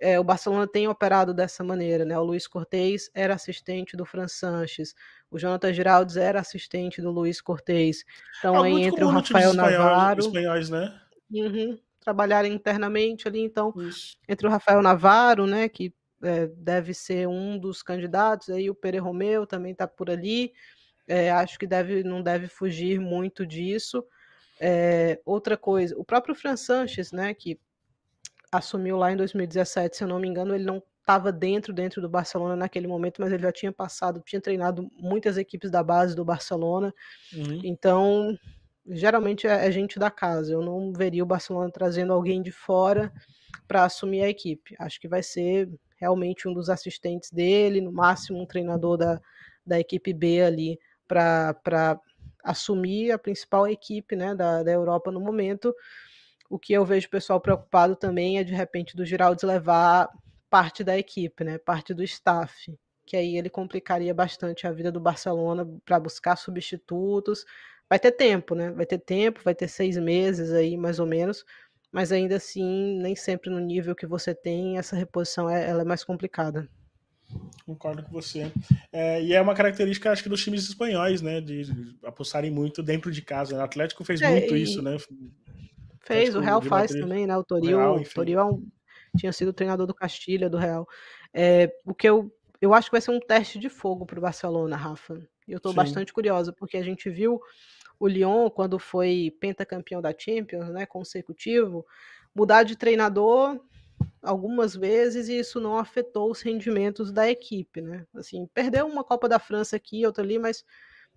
é, 0.00 0.18
o 0.18 0.24
Barcelona 0.24 0.66
tem 0.66 0.88
operado 0.88 1.34
dessa 1.34 1.64
maneira, 1.64 2.04
né? 2.04 2.18
O 2.18 2.24
Luiz 2.24 2.46
Cortez 2.46 3.10
era 3.14 3.34
assistente 3.34 3.96
do 3.96 4.04
Fran 4.04 4.28
Sanches, 4.28 4.94
o 5.30 5.38
Jonathan 5.38 5.72
Giraldes 5.72 6.16
era 6.16 6.40
assistente 6.40 7.02
do 7.02 7.10
Luiz 7.10 7.40
Cortez. 7.40 8.04
Então, 8.38 8.62
aí 8.62 8.82
entre 8.82 9.04
o 9.04 9.08
Rafael 9.08 9.52
Navarro. 9.52 10.20
Espanhóis, 10.20 10.70
né? 10.70 11.00
Uhum, 11.30 11.78
trabalharem 12.00 12.52
internamente 12.52 13.28
ali, 13.28 13.40
então, 13.40 13.72
Isso. 13.76 14.16
entre 14.28 14.46
o 14.46 14.50
Rafael 14.50 14.80
Navarro, 14.80 15.46
né, 15.46 15.68
que 15.68 15.92
é, 16.22 16.46
deve 16.46 16.94
ser 16.94 17.28
um 17.28 17.58
dos 17.58 17.82
candidatos, 17.82 18.48
aí 18.48 18.70
o 18.70 18.74
Pere 18.74 18.98
Romeu 18.98 19.46
também 19.46 19.72
está 19.72 19.86
por 19.86 20.10
ali, 20.10 20.52
é, 21.06 21.30
acho 21.30 21.58
que 21.58 21.66
deve, 21.66 22.02
não 22.02 22.22
deve 22.22 22.48
fugir 22.48 22.98
muito 22.98 23.46
disso. 23.46 24.04
É, 24.60 25.20
outra 25.24 25.56
coisa, 25.56 25.94
o 25.96 26.04
próprio 26.04 26.34
Fran 26.34 26.56
Sanches, 26.56 27.12
né, 27.12 27.32
que 27.34 27.58
assumiu 28.50 28.96
lá 28.96 29.12
em 29.12 29.16
2017, 29.16 29.96
se 29.96 30.04
eu 30.04 30.08
não 30.08 30.18
me 30.18 30.28
engano, 30.28 30.54
ele 30.54 30.64
não 30.64 30.82
estava 31.00 31.32
dentro 31.32 31.72
dentro 31.72 32.02
do 32.02 32.08
Barcelona 32.08 32.54
naquele 32.54 32.86
momento, 32.86 33.20
mas 33.20 33.32
ele 33.32 33.42
já 33.42 33.52
tinha 33.52 33.72
passado, 33.72 34.22
tinha 34.26 34.40
treinado 34.40 34.90
muitas 34.92 35.38
equipes 35.38 35.70
da 35.70 35.82
base 35.82 36.14
do 36.14 36.24
Barcelona. 36.24 36.94
Uhum. 37.32 37.60
Então, 37.64 38.38
geralmente 38.86 39.46
é, 39.46 39.66
é, 39.66 39.72
gente 39.72 39.98
da 39.98 40.10
casa. 40.10 40.52
Eu 40.52 40.62
não 40.62 40.92
veria 40.92 41.22
o 41.22 41.26
Barcelona 41.26 41.70
trazendo 41.72 42.12
alguém 42.12 42.42
de 42.42 42.52
fora 42.52 43.10
para 43.66 43.84
assumir 43.84 44.22
a 44.22 44.28
equipe. 44.28 44.74
Acho 44.78 45.00
que 45.00 45.08
vai 45.08 45.22
ser 45.22 45.70
realmente 45.98 46.46
um 46.46 46.52
dos 46.52 46.68
assistentes 46.68 47.30
dele, 47.30 47.80
no 47.80 47.92
máximo 47.92 48.40
um 48.40 48.46
treinador 48.46 48.98
da, 48.98 49.20
da 49.66 49.80
equipe 49.80 50.12
B 50.12 50.42
ali 50.42 50.78
para 51.06 51.98
assumir 52.44 53.12
a 53.12 53.18
principal 53.18 53.66
equipe 53.66 54.14
né, 54.14 54.34
da, 54.34 54.62
da 54.62 54.70
Europa 54.70 55.10
no 55.10 55.20
momento. 55.20 55.74
O 56.48 56.58
que 56.58 56.72
eu 56.72 56.84
vejo 56.84 57.06
o 57.06 57.10
pessoal 57.10 57.40
preocupado 57.40 57.94
também 57.94 58.38
é 58.38 58.44
de 58.44 58.54
repente 58.54 58.96
do 58.96 59.04
Giraldes 59.04 59.44
levar 59.44 60.08
parte 60.48 60.82
da 60.82 60.98
equipe, 60.98 61.44
né, 61.44 61.58
parte 61.58 61.92
do 61.92 62.02
staff, 62.02 62.74
que 63.04 63.16
aí 63.16 63.36
ele 63.36 63.50
complicaria 63.50 64.14
bastante 64.14 64.66
a 64.66 64.72
vida 64.72 64.90
do 64.90 65.00
Barcelona 65.00 65.68
para 65.84 66.00
buscar 66.00 66.36
substitutos. 66.36 67.44
Vai 67.88 67.98
ter 67.98 68.12
tempo, 68.12 68.54
né? 68.54 68.70
Vai 68.70 68.84
ter 68.84 68.98
tempo, 68.98 69.40
vai 69.42 69.54
ter 69.54 69.68
seis 69.68 69.96
meses 69.96 70.52
aí, 70.52 70.76
mais 70.76 70.98
ou 70.98 71.06
menos, 71.06 71.44
mas 71.90 72.12
ainda 72.12 72.36
assim, 72.36 72.98
nem 73.00 73.16
sempre 73.16 73.48
no 73.48 73.58
nível 73.58 73.94
que 73.94 74.06
você 74.06 74.34
tem, 74.34 74.76
essa 74.76 74.94
reposição 74.94 75.48
é, 75.48 75.68
ela 75.68 75.82
é 75.82 75.84
mais 75.86 76.04
complicada. 76.04 76.68
Concordo 77.64 78.02
com 78.02 78.10
você. 78.10 78.50
É, 78.92 79.22
e 79.22 79.34
é 79.34 79.40
uma 79.40 79.54
característica, 79.54 80.10
acho 80.10 80.22
que, 80.22 80.28
dos 80.28 80.42
times 80.42 80.68
espanhóis, 80.68 81.20
né? 81.20 81.40
De, 81.40 81.62
apostarem 82.04 82.50
muito 82.50 82.82
dentro 82.82 83.10
de 83.10 83.20
casa. 83.20 83.56
O 83.56 83.60
Atlético 83.60 84.04
fez 84.04 84.20
é, 84.20 84.30
muito 84.30 84.56
isso, 84.56 84.82
né? 84.82 84.96
Fez, 86.08 86.34
o 86.34 86.40
Real 86.40 86.62
faz 86.62 86.90
também, 86.92 87.26
né? 87.26 87.36
O 87.36 87.44
Toril, 87.44 87.78
Real, 87.78 87.96
o 87.96 88.04
Toril 88.04 88.38
é 88.38 88.44
um, 88.44 88.66
tinha 89.16 89.32
sido 89.32 89.52
treinador 89.52 89.86
do 89.86 89.94
Castilha, 89.94 90.48
do 90.48 90.56
Real. 90.56 90.88
É, 91.32 91.72
o 91.84 91.94
que 91.94 92.08
eu, 92.08 92.32
eu 92.60 92.74
acho 92.74 92.88
que 92.88 92.92
vai 92.92 93.00
ser 93.00 93.10
um 93.10 93.20
teste 93.20 93.58
de 93.58 93.68
fogo 93.68 94.06
para 94.06 94.18
o 94.18 94.22
Barcelona, 94.22 94.76
Rafa. 94.76 95.20
E 95.46 95.52
eu 95.52 95.58
estou 95.58 95.72
bastante 95.72 96.12
curiosa, 96.12 96.52
porque 96.52 96.76
a 96.76 96.82
gente 96.82 97.08
viu 97.08 97.40
o 97.98 98.06
Lyon, 98.06 98.48
quando 98.50 98.78
foi 98.78 99.34
pentacampeão 99.40 100.00
da 100.00 100.14
Champions, 100.16 100.68
né, 100.68 100.86
consecutivo, 100.86 101.84
mudar 102.34 102.62
de 102.62 102.76
treinador 102.76 103.58
algumas 104.22 104.74
vezes 104.76 105.28
e 105.28 105.38
isso 105.38 105.60
não 105.60 105.76
afetou 105.76 106.30
os 106.30 106.42
rendimentos 106.42 107.10
da 107.10 107.28
equipe, 107.28 107.80
né? 107.80 108.06
Assim, 108.14 108.46
perdeu 108.52 108.86
uma 108.86 109.02
Copa 109.02 109.28
da 109.28 109.38
França 109.38 109.76
aqui, 109.76 110.06
outra 110.06 110.22
ali, 110.22 110.38
mas 110.38 110.64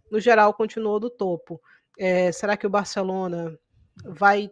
no 0.10 0.20
geral 0.20 0.54
continuou 0.54 1.00
do 1.00 1.10
topo. 1.10 1.62
É, 1.98 2.32
será 2.32 2.58
que 2.58 2.66
o 2.66 2.70
Barcelona 2.70 3.58
vai 4.04 4.52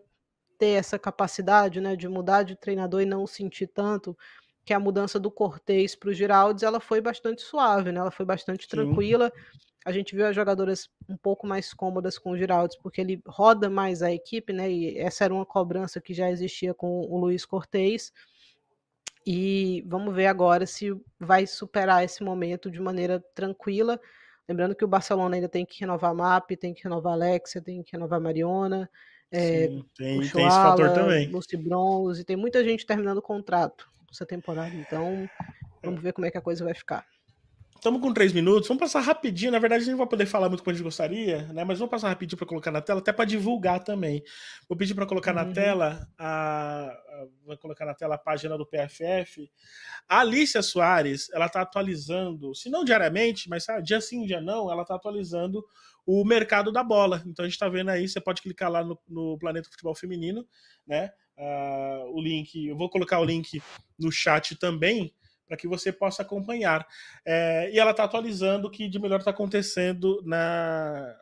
ter 0.59 0.73
essa 0.73 0.99
capacidade, 0.99 1.81
né, 1.81 1.95
de 1.95 2.07
mudar 2.07 2.43
de 2.43 2.55
treinador 2.55 3.01
e 3.01 3.05
não 3.05 3.25
sentir 3.25 3.67
tanto 3.67 4.15
que 4.63 4.73
a 4.73 4.79
mudança 4.79 5.19
do 5.19 5.31
Cortez 5.31 5.95
para 5.95 6.09
o 6.09 6.13
Giraldes 6.13 6.61
ela 6.61 6.79
foi 6.79 7.01
bastante 7.01 7.41
suave, 7.41 7.91
né? 7.91 7.99
Ela 7.99 8.11
foi 8.11 8.25
bastante 8.25 8.65
Sim. 8.65 8.69
tranquila 8.69 9.31
a 9.85 9.91
gente 9.91 10.15
viu 10.15 10.25
as 10.25 10.35
jogadoras 10.35 10.89
um 11.07 11.17
pouco 11.17 11.47
mais 11.47 11.73
cômodas 11.73 12.17
com 12.17 12.31
o 12.31 12.37
Giraldes, 12.37 12.77
porque 12.77 12.99
ele 12.99 13.21
roda 13.25 13.69
mais 13.69 14.01
a 14.01 14.11
equipe, 14.11 14.51
né? 14.51 14.69
E 14.69 14.97
essa 14.97 15.23
era 15.23 15.33
uma 15.33 15.45
cobrança 15.45 16.01
que 16.01 16.13
já 16.13 16.29
existia 16.29 16.73
com 16.73 17.01
o 17.01 17.17
Luiz 17.17 17.45
Cortez. 17.45 18.11
E 19.25 19.83
vamos 19.87 20.13
ver 20.13 20.27
agora 20.27 20.65
se 20.65 20.95
vai 21.19 21.47
superar 21.47 22.03
esse 22.03 22.23
momento 22.23 22.69
de 22.69 22.79
maneira 22.79 23.23
tranquila. 23.33 23.99
Lembrando 24.47 24.75
que 24.75 24.83
o 24.83 24.87
Barcelona 24.87 25.35
ainda 25.35 25.49
tem 25.49 25.65
que 25.65 25.79
renovar 25.79 26.11
a 26.11 26.13
MAP, 26.13 26.51
tem 26.57 26.73
que 26.73 26.83
renovar 26.83 27.13
a 27.13 27.15
Alexia, 27.15 27.61
tem 27.61 27.81
que 27.83 27.91
renovar 27.93 28.17
a 28.17 28.23
Mariona. 28.23 28.89
É, 29.31 29.67
Sim, 29.67 29.85
tem, 29.95 30.19
tem 30.19 30.47
esse 30.47 30.55
fator 30.55 30.93
também. 30.93 31.27
Lucy 31.29 31.55
Bronze, 31.55 32.23
tem 32.23 32.35
muita 32.35 32.63
gente 32.63 32.85
terminando 32.85 33.19
o 33.19 33.21
contrato 33.21 33.87
essa 34.11 34.25
temporada. 34.25 34.73
Então, 34.75 35.29
vamos 35.83 36.01
ver 36.01 36.13
como 36.13 36.25
é 36.25 36.31
que 36.31 36.37
a 36.37 36.41
coisa 36.41 36.63
vai 36.63 36.73
ficar. 36.73 37.05
Estamos 37.75 38.01
com 38.01 38.11
três 38.11 38.33
minutos, 38.33 38.67
vamos 38.67 38.81
passar 38.81 38.99
rapidinho. 38.99 39.53
Na 39.53 39.59
verdade, 39.59 39.83
a 39.83 39.85
gente 39.85 39.91
não 39.91 39.99
vai 39.99 40.07
poder 40.07 40.25
falar 40.25 40.49
muito 40.49 40.61
como 40.61 40.71
a 40.71 40.73
gente 40.73 40.83
gostaria, 40.83 41.43
né? 41.53 41.63
Mas 41.63 41.79
vamos 41.79 41.89
passar 41.89 42.09
rapidinho 42.09 42.37
para 42.37 42.45
colocar 42.45 42.71
na 42.71 42.81
tela, 42.81 42.99
até 42.99 43.13
para 43.13 43.23
divulgar 43.23 43.81
também. 43.81 44.21
Vou 44.67 44.77
pedir 44.77 44.93
para 44.93 45.05
colocar 45.05 45.31
uhum. 45.31 45.45
na 45.45 45.53
tela 45.53 46.05
a, 46.17 46.87
a, 46.87 47.27
vou 47.45 47.57
colocar 47.57 47.85
na 47.85 47.93
tela 47.93 48.15
a 48.15 48.17
página 48.17 48.57
do 48.57 48.65
PFF. 48.65 49.49
A 50.09 50.19
Alicia 50.19 50.61
Soares, 50.61 51.29
ela 51.31 51.45
está 51.45 51.61
atualizando, 51.61 52.53
se 52.53 52.69
não 52.69 52.83
diariamente, 52.83 53.47
mas 53.47 53.63
sabe, 53.63 53.81
dia 53.81 54.01
sim, 54.01 54.25
dia 54.25 54.41
não, 54.41 54.69
ela 54.69 54.81
está 54.81 54.95
atualizando 54.95 55.63
o 56.11 56.25
mercado 56.25 56.71
da 56.71 56.83
bola. 56.83 57.21
Então 57.27 57.45
a 57.45 57.47
gente 57.47 57.53
está 57.53 57.69
vendo 57.69 57.89
aí, 57.89 58.07
você 58.07 58.19
pode 58.19 58.41
clicar 58.41 58.71
lá 58.71 58.83
no, 58.83 58.99
no 59.07 59.37
Planeta 59.37 59.69
Futebol 59.69 59.93
Feminino, 59.93 60.43
né? 60.87 61.11
Uh, 61.37 62.17
o 62.17 62.19
link, 62.19 62.65
eu 62.65 62.75
vou 62.75 62.89
colocar 62.89 63.19
o 63.19 63.23
link 63.23 63.61
no 63.97 64.11
chat 64.11 64.55
também 64.55 65.13
para 65.47 65.55
que 65.55 65.67
você 65.67 65.93
possa 65.93 66.23
acompanhar. 66.23 66.83
É, 67.23 67.69
e 67.71 67.77
ela 67.77 67.91
está 67.91 68.05
atualizando 68.05 68.67
o 68.67 68.71
que 68.71 68.89
de 68.89 68.97
melhor 68.97 69.19
está 69.19 69.29
acontecendo 69.29 70.19
na, 70.25 71.15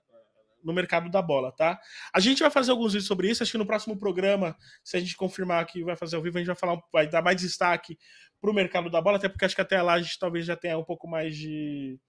no 0.63 0.71
mercado 0.71 1.09
da 1.09 1.21
bola, 1.21 1.51
tá? 1.51 1.77
A 2.13 2.21
gente 2.21 2.39
vai 2.39 2.49
fazer 2.49 2.71
alguns 2.71 2.93
vídeos 2.93 3.07
sobre 3.07 3.29
isso. 3.29 3.43
Acho 3.43 3.51
que 3.51 3.57
no 3.57 3.65
próximo 3.65 3.97
programa, 3.97 4.55
se 4.85 4.95
a 4.95 5.01
gente 5.01 5.17
confirmar 5.17 5.65
que 5.65 5.83
vai 5.83 5.97
fazer 5.97 6.15
ao 6.15 6.21
vivo, 6.21 6.37
a 6.37 6.39
gente 6.39 6.47
vai 6.47 6.55
falar, 6.55 6.81
vai 6.93 7.09
dar 7.09 7.21
mais 7.21 7.41
destaque 7.41 7.99
para 8.39 8.49
o 8.49 8.53
mercado 8.53 8.89
da 8.89 9.01
bola, 9.01 9.17
até 9.17 9.27
porque 9.27 9.43
acho 9.43 9.55
que 9.55 9.61
até 9.61 9.81
lá 9.81 9.95
a 9.95 10.01
gente 10.01 10.17
talvez 10.17 10.45
já 10.45 10.55
tenha 10.55 10.77
um 10.77 10.83
pouco 10.83 11.09
mais 11.09 11.35
de, 11.35 11.99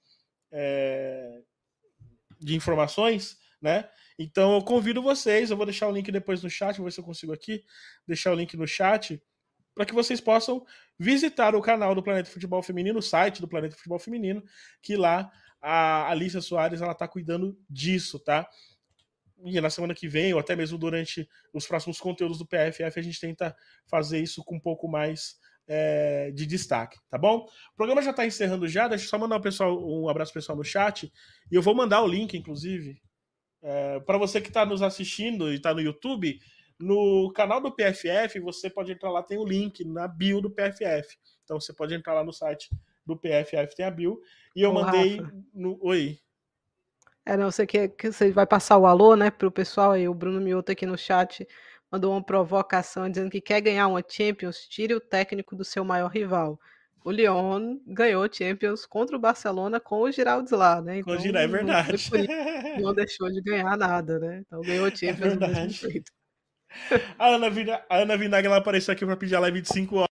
é, 0.53 1.41
de 2.39 2.55
informações, 2.55 3.39
né? 3.61 3.89
Então 4.19 4.55
eu 4.55 4.63
convido 4.63 5.03
vocês, 5.03 5.51
eu 5.51 5.57
vou 5.57 5.67
deixar 5.67 5.89
o 5.89 5.93
link 5.93 6.11
depois 6.11 6.43
no 6.43 6.51
chat, 6.51 6.77
vou 6.77 6.87
ver 6.87 6.93
se 6.93 7.01
eu 7.01 7.05
consigo 7.05 7.33
aqui 7.33 7.65
deixar 8.07 8.33
o 8.33 8.35
link 8.35 8.57
no 8.57 8.67
chat 8.67 9.23
para 9.75 9.87
que 9.87 9.95
vocês 9.95 10.21
possam 10.21 10.67
visitar 10.99 11.55
o 11.55 11.63
canal 11.63 11.95
do 11.95 12.03
Planeta 12.03 12.29
Futebol 12.29 12.61
Feminino, 12.63 12.99
o 12.99 13.03
site 13.03 13.41
do 13.41 13.47
Planeta 13.47 13.77
Futebol 13.77 14.01
Feminino, 14.01 14.43
que 14.83 14.97
lá 14.97 15.31
a 15.63 16.11
Alicia 16.11 16.41
Soares 16.41 16.81
ela 16.81 16.93
está 16.93 17.07
cuidando 17.07 17.57
disso, 17.71 18.19
tá? 18.19 18.49
E 19.45 19.61
na 19.61 19.71
semana 19.71 19.95
que 19.95 20.09
vem, 20.09 20.35
ou 20.35 20.41
até 20.41 20.57
mesmo 20.57 20.77
durante 20.77 21.29
os 21.53 21.65
próximos 21.65 22.01
conteúdos 22.01 22.39
do 22.39 22.47
PFF, 22.47 22.99
a 22.99 23.03
gente 23.03 23.21
tenta 23.21 23.57
fazer 23.87 24.21
isso 24.21 24.43
com 24.43 24.57
um 24.57 24.61
pouco 24.61 24.89
mais 24.89 25.37
é, 25.69 26.31
de 26.31 26.47
destaque, 26.47 26.99
tá 27.11 27.19
bom? 27.19 27.47
O 27.73 27.77
programa 27.77 28.03
já 28.03 28.11
está 28.11 28.27
encerrando 28.27 28.67
já, 28.67 28.89
deixa 28.89 29.05
eu 29.05 29.09
só 29.09 29.19
mandar 29.19 29.37
um, 29.37 29.41
pessoal, 29.41 29.79
um 29.79 30.09
abraço 30.09 30.33
pessoal 30.33 30.57
no 30.57 30.65
chat, 30.65 31.13
e 31.53 31.55
eu 31.55 31.63
vou 31.63 31.75
mandar 31.75 32.03
o 32.03 32.09
link, 32.09 32.37
inclusive, 32.37 33.01
é, 33.63 34.01
para 34.01 34.17
você 34.17 34.41
que 34.41 34.49
está 34.49 34.65
nos 34.65 34.83
assistindo 34.83 35.53
e 35.53 35.57
está 35.57 35.75
no 35.75 35.81
YouTube, 35.81 36.39
no 36.81 37.33
canal 37.33 37.61
do 37.61 37.73
PFF, 37.73 38.39
você 38.41 38.71
pode 38.71 38.93
entrar 38.93 39.11
lá, 39.11 39.23
tem 39.23 39.37
o 39.37 39.45
link 39.45 39.85
na 39.85 40.07
bio 40.07 40.41
do 40.41 40.51
PFF. 40.51 41.17
Então 41.43 41.61
você 41.61 41.73
pode 41.73 41.93
entrar 41.93 42.15
lá 42.15 42.23
no 42.23 42.33
site 42.33 42.69
do 43.05 43.17
PFF, 43.17 43.75
tem 43.75 43.85
a 43.85 43.91
bio. 43.91 44.21
E 44.55 44.63
eu 44.63 44.71
Ô, 44.71 44.75
mandei 44.75 45.21
no. 45.53 45.77
Oi. 45.83 46.19
É, 47.27 47.37
não, 47.37 47.51
você 47.51 47.67
quer 47.67 47.89
que 47.89 48.13
você 48.13 48.31
vai 48.31 48.47
passar 48.47 48.79
o 48.79 48.87
alô, 48.87 49.17
né, 49.17 49.31
pro 49.31 49.51
pessoal 49.51 49.91
aí. 49.91 50.09
O 50.09 50.15
Bruno 50.15 50.41
Mioto 50.41 50.73
aqui 50.73 50.87
no 50.87 50.97
chat 50.97 51.47
mandou 51.91 52.13
uma 52.13 52.23
provocação 52.23 53.09
dizendo 53.09 53.31
que 53.31 53.41
quer 53.41 53.61
ganhar 53.61 53.89
uma 53.89 54.03
Champions, 54.07 54.67
tire 54.69 54.95
o 54.95 55.01
técnico 55.01 55.57
do 55.57 55.65
seu 55.65 55.85
maior 55.85 56.09
rival. 56.09 56.59
O 57.05 57.11
Lyon 57.11 57.79
ganhou 57.87 58.29
Champions 58.31 58.85
contra 58.85 59.17
o 59.17 59.21
Barcelona 59.21 59.81
com 59.81 60.01
o 60.01 60.13
Giraldes 60.13 60.53
lá, 60.53 60.83
né? 60.83 60.99
Então, 60.99 61.15
com 61.15 61.21
o 61.21 61.23
Giraldes, 61.23 61.55
é 61.55 61.57
verdade. 61.57 62.11
Não, 62.13 62.81
não 62.89 62.95
deixou 62.95 63.31
de 63.31 63.41
ganhar 63.41 63.77
nada, 63.77 64.19
né? 64.19 64.43
Então 64.47 64.61
ganhou 64.61 64.87
é 64.87 64.91
Champions 64.95 65.33
é 65.33 65.37
do 65.37 65.49
mesmo 65.49 65.71
jeito. 65.71 66.13
A 67.19 67.29
Ana, 67.29 67.47
a 67.89 67.97
Ana 67.97 68.17
Vinagre 68.17 68.47
ela 68.47 68.59
apareceu 68.59 68.93
aqui 68.93 69.07
para 69.07 69.17
pedir 69.17 69.35
a 69.35 69.41
live 69.41 69.63
de 69.63 69.69
5 69.69 69.97
horas. 69.97 70.18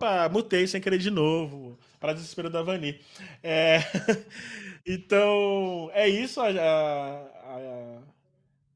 Opa, 0.00 0.30
mutei 0.30 0.66
sem 0.66 0.80
querer 0.80 0.96
de 0.96 1.10
novo. 1.10 1.78
Para 2.00 2.14
desespero 2.14 2.48
da 2.48 2.62
Vani. 2.62 2.98
É... 3.42 3.80
Então, 4.86 5.90
é 5.92 6.08
isso. 6.08 6.40
A, 6.40 6.48
a, 6.48 7.98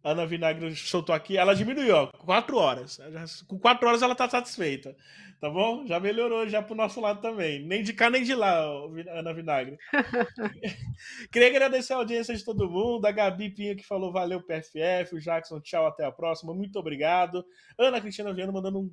a 0.05 0.11
Ana 0.11 0.27
Vinagre 0.27 0.77
soltou 0.77 1.15
aqui. 1.15 1.39
Ela 1.39 1.55
diminuiu, 1.55 1.97
ó, 1.97 2.07
quatro 2.09 2.59
horas. 2.59 3.01
Com 3.49 3.59
quatro 3.59 3.89
horas 3.89 4.03
ela 4.03 4.15
tá 4.15 4.29
satisfeita. 4.29 4.95
Tá 5.41 5.49
bom? 5.49 5.87
Já 5.87 5.99
melhorou 5.99 6.47
já 6.47 6.63
pro 6.63 6.75
nosso 6.75 7.01
lado 7.01 7.23
também. 7.23 7.65
Nem 7.65 7.83
de 7.83 7.95
cá 7.95 8.11
nem 8.11 8.23
de 8.23 8.35
lá, 8.35 8.63
Ana 9.11 9.33
Vinagre. 9.33 9.79
Queria 11.33 11.49
agradecer 11.49 11.95
a 11.95 11.97
audiência 11.97 12.37
de 12.37 12.45
todo 12.45 12.71
mundo. 12.71 13.07
A 13.07 13.11
Gabi 13.11 13.49
Pinho 13.49 13.75
que 13.75 13.83
falou 13.83 14.13
valeu 14.13 14.43
PFF. 14.43 15.15
O 15.15 15.21
Jackson, 15.21 15.59
tchau, 15.59 15.87
até 15.87 16.05
a 16.05 16.13
próxima. 16.13 16.55
Muito 16.55 16.79
obrigado. 16.79 17.45
Ana 17.79 18.01
Cristina 18.01 18.33
Viana 18.33 18.53
mandando 18.53 18.79
um, 18.79 18.91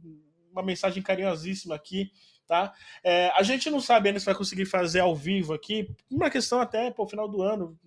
uma 0.52 0.64
mensagem 0.64 1.02
carinhosíssima 1.02 1.76
aqui 1.76 2.12
tá? 2.52 2.74
É, 3.02 3.30
a 3.30 3.44
gente 3.44 3.70
não 3.70 3.80
sabe 3.80 4.10
ainda 4.10 4.20
se 4.20 4.26
vai 4.26 4.36
conseguir 4.36 4.66
fazer 4.66 5.00
ao 5.00 5.16
vivo 5.16 5.54
aqui, 5.54 5.90
uma 6.12 6.30
questão 6.30 6.60
até 6.60 6.92
para 6.92 7.02
o 7.02 7.08
final 7.08 7.26
do 7.26 7.42
ano. 7.42 7.80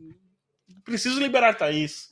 Preciso 0.82 1.20
liberar 1.20 1.52
Thaís. 1.52 2.10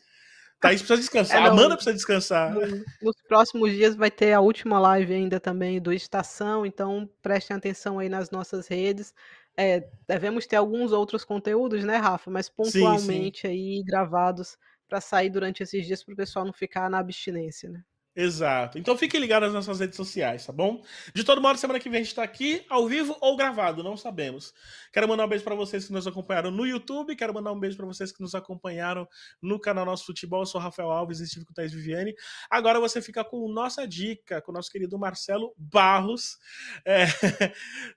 Thaís 0.60 0.82
precisa 0.82 1.00
descansar, 1.00 1.38
é, 1.40 1.44
não, 1.44 1.52
Amanda 1.52 1.76
precisa 1.76 1.94
descansar. 1.94 2.54
Nos 3.00 3.16
próximos 3.26 3.72
dias 3.72 3.96
vai 3.96 4.10
ter 4.10 4.34
a 4.34 4.40
última 4.40 4.78
live 4.78 5.14
ainda 5.14 5.40
também 5.40 5.80
do 5.80 5.94
Estação, 5.94 6.66
então 6.66 7.08
prestem 7.22 7.56
atenção 7.56 7.98
aí 7.98 8.10
nas 8.10 8.30
nossas 8.30 8.68
redes. 8.68 9.14
É, 9.56 9.88
devemos 10.06 10.46
ter 10.46 10.56
alguns 10.56 10.92
outros 10.92 11.24
conteúdos, 11.24 11.84
né, 11.84 11.96
Rafa? 11.96 12.30
Mas 12.30 12.50
pontualmente 12.50 13.40
sim, 13.40 13.48
sim. 13.48 13.48
aí 13.48 13.82
gravados 13.82 14.58
para 14.86 15.00
sair 15.00 15.30
durante 15.30 15.62
esses 15.62 15.86
dias 15.86 16.04
para 16.04 16.12
o 16.12 16.16
pessoal 16.16 16.44
não 16.44 16.52
ficar 16.52 16.90
na 16.90 16.98
abstinência, 16.98 17.70
né? 17.70 17.82
Exato. 18.14 18.78
Então 18.78 18.94
fiquem 18.96 19.18
ligados 19.18 19.50
nas 19.50 19.66
nossas 19.66 19.80
redes 19.80 19.96
sociais, 19.96 20.44
tá 20.44 20.52
bom? 20.52 20.82
De 21.14 21.24
todo 21.24 21.40
modo, 21.40 21.58
semana 21.58 21.80
que 21.80 21.88
vem 21.88 22.00
a 22.00 22.04
gente 22.04 22.14
tá 22.14 22.22
aqui, 22.22 22.62
ao 22.68 22.86
vivo 22.86 23.16
ou 23.22 23.38
gravado, 23.38 23.82
não 23.82 23.96
sabemos. 23.96 24.52
Quero 24.92 25.08
mandar 25.08 25.24
um 25.24 25.28
beijo 25.28 25.42
para 25.42 25.54
vocês 25.54 25.86
que 25.86 25.92
nos 25.92 26.06
acompanharam 26.06 26.50
no 26.50 26.66
YouTube, 26.66 27.16
quero 27.16 27.32
mandar 27.32 27.52
um 27.52 27.58
beijo 27.58 27.74
para 27.74 27.86
vocês 27.86 28.12
que 28.12 28.20
nos 28.20 28.34
acompanharam 28.34 29.08
no 29.40 29.58
canal 29.58 29.86
Nosso 29.86 30.04
Futebol. 30.04 30.42
Eu 30.42 30.46
sou 30.46 30.60
Rafael 30.60 30.90
Alves 30.90 31.20
e 31.20 31.24
estive 31.24 31.46
com 31.46 31.52
o 31.52 31.54
Thaís 31.54 31.72
Viviane. 31.72 32.14
Agora 32.50 32.78
você 32.78 33.00
fica 33.00 33.24
com 33.24 33.48
nossa 33.48 33.88
dica, 33.88 34.42
com 34.42 34.52
o 34.52 34.54
nosso 34.54 34.70
querido 34.70 34.98
Marcelo 34.98 35.54
Barros. 35.56 36.36
É... 36.84 37.06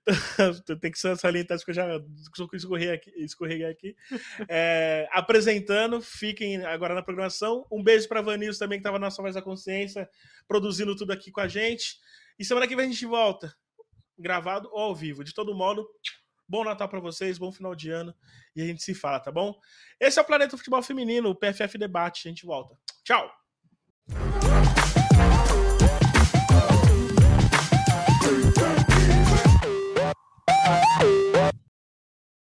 Tem 0.79 0.91
que 0.91 0.97
salientar 1.17 1.57
isso 1.57 1.65
que 1.65 1.71
eu 1.71 1.75
já 1.75 2.01
escorreguei 2.53 2.93
aqui. 2.93 3.11
Escorreguei 3.17 3.65
aqui. 3.65 3.95
É... 4.47 5.09
Apresentando, 5.11 6.01
fiquem 6.01 6.63
agora 6.63 6.95
na 6.95 7.01
programação. 7.01 7.67
Um 7.69 7.83
beijo 7.83 8.07
para 8.07 8.21
Vanilson 8.21 8.59
também, 8.59 8.77
que 8.77 8.81
estava 8.81 8.97
na 8.97 9.07
nossa 9.07 9.21
voz 9.21 9.35
da 9.35 9.41
consciência 9.41 10.04
produzindo 10.47 10.95
tudo 10.95 11.11
aqui 11.11 11.31
com 11.31 11.41
a 11.41 11.47
gente. 11.47 11.97
E 12.37 12.45
semana 12.45 12.67
que 12.67 12.75
vem 12.75 12.85
a 12.85 12.91
gente 12.91 13.05
volta, 13.05 13.55
gravado 14.17 14.69
ou 14.71 14.79
ao 14.79 14.95
vivo. 14.95 15.23
De 15.23 15.33
todo 15.33 15.55
modo, 15.55 15.87
bom 16.47 16.63
Natal 16.63 16.89
para 16.89 16.99
vocês, 16.99 17.37
bom 17.37 17.51
final 17.51 17.75
de 17.75 17.89
ano 17.89 18.15
e 18.55 18.61
a 18.61 18.65
gente 18.65 18.81
se 18.81 18.95
fala, 18.95 19.19
tá 19.19 19.31
bom? 19.31 19.53
Esse 19.99 20.17
é 20.17 20.21
o 20.21 20.25
Planeta 20.25 20.57
Futebol 20.57 20.81
Feminino, 20.81 21.29
o 21.29 21.35
PFF 21.35 21.77
Debate. 21.77 22.27
A 22.27 22.29
gente 22.29 22.45
volta. 22.45 22.77
Tchau! 23.03 23.44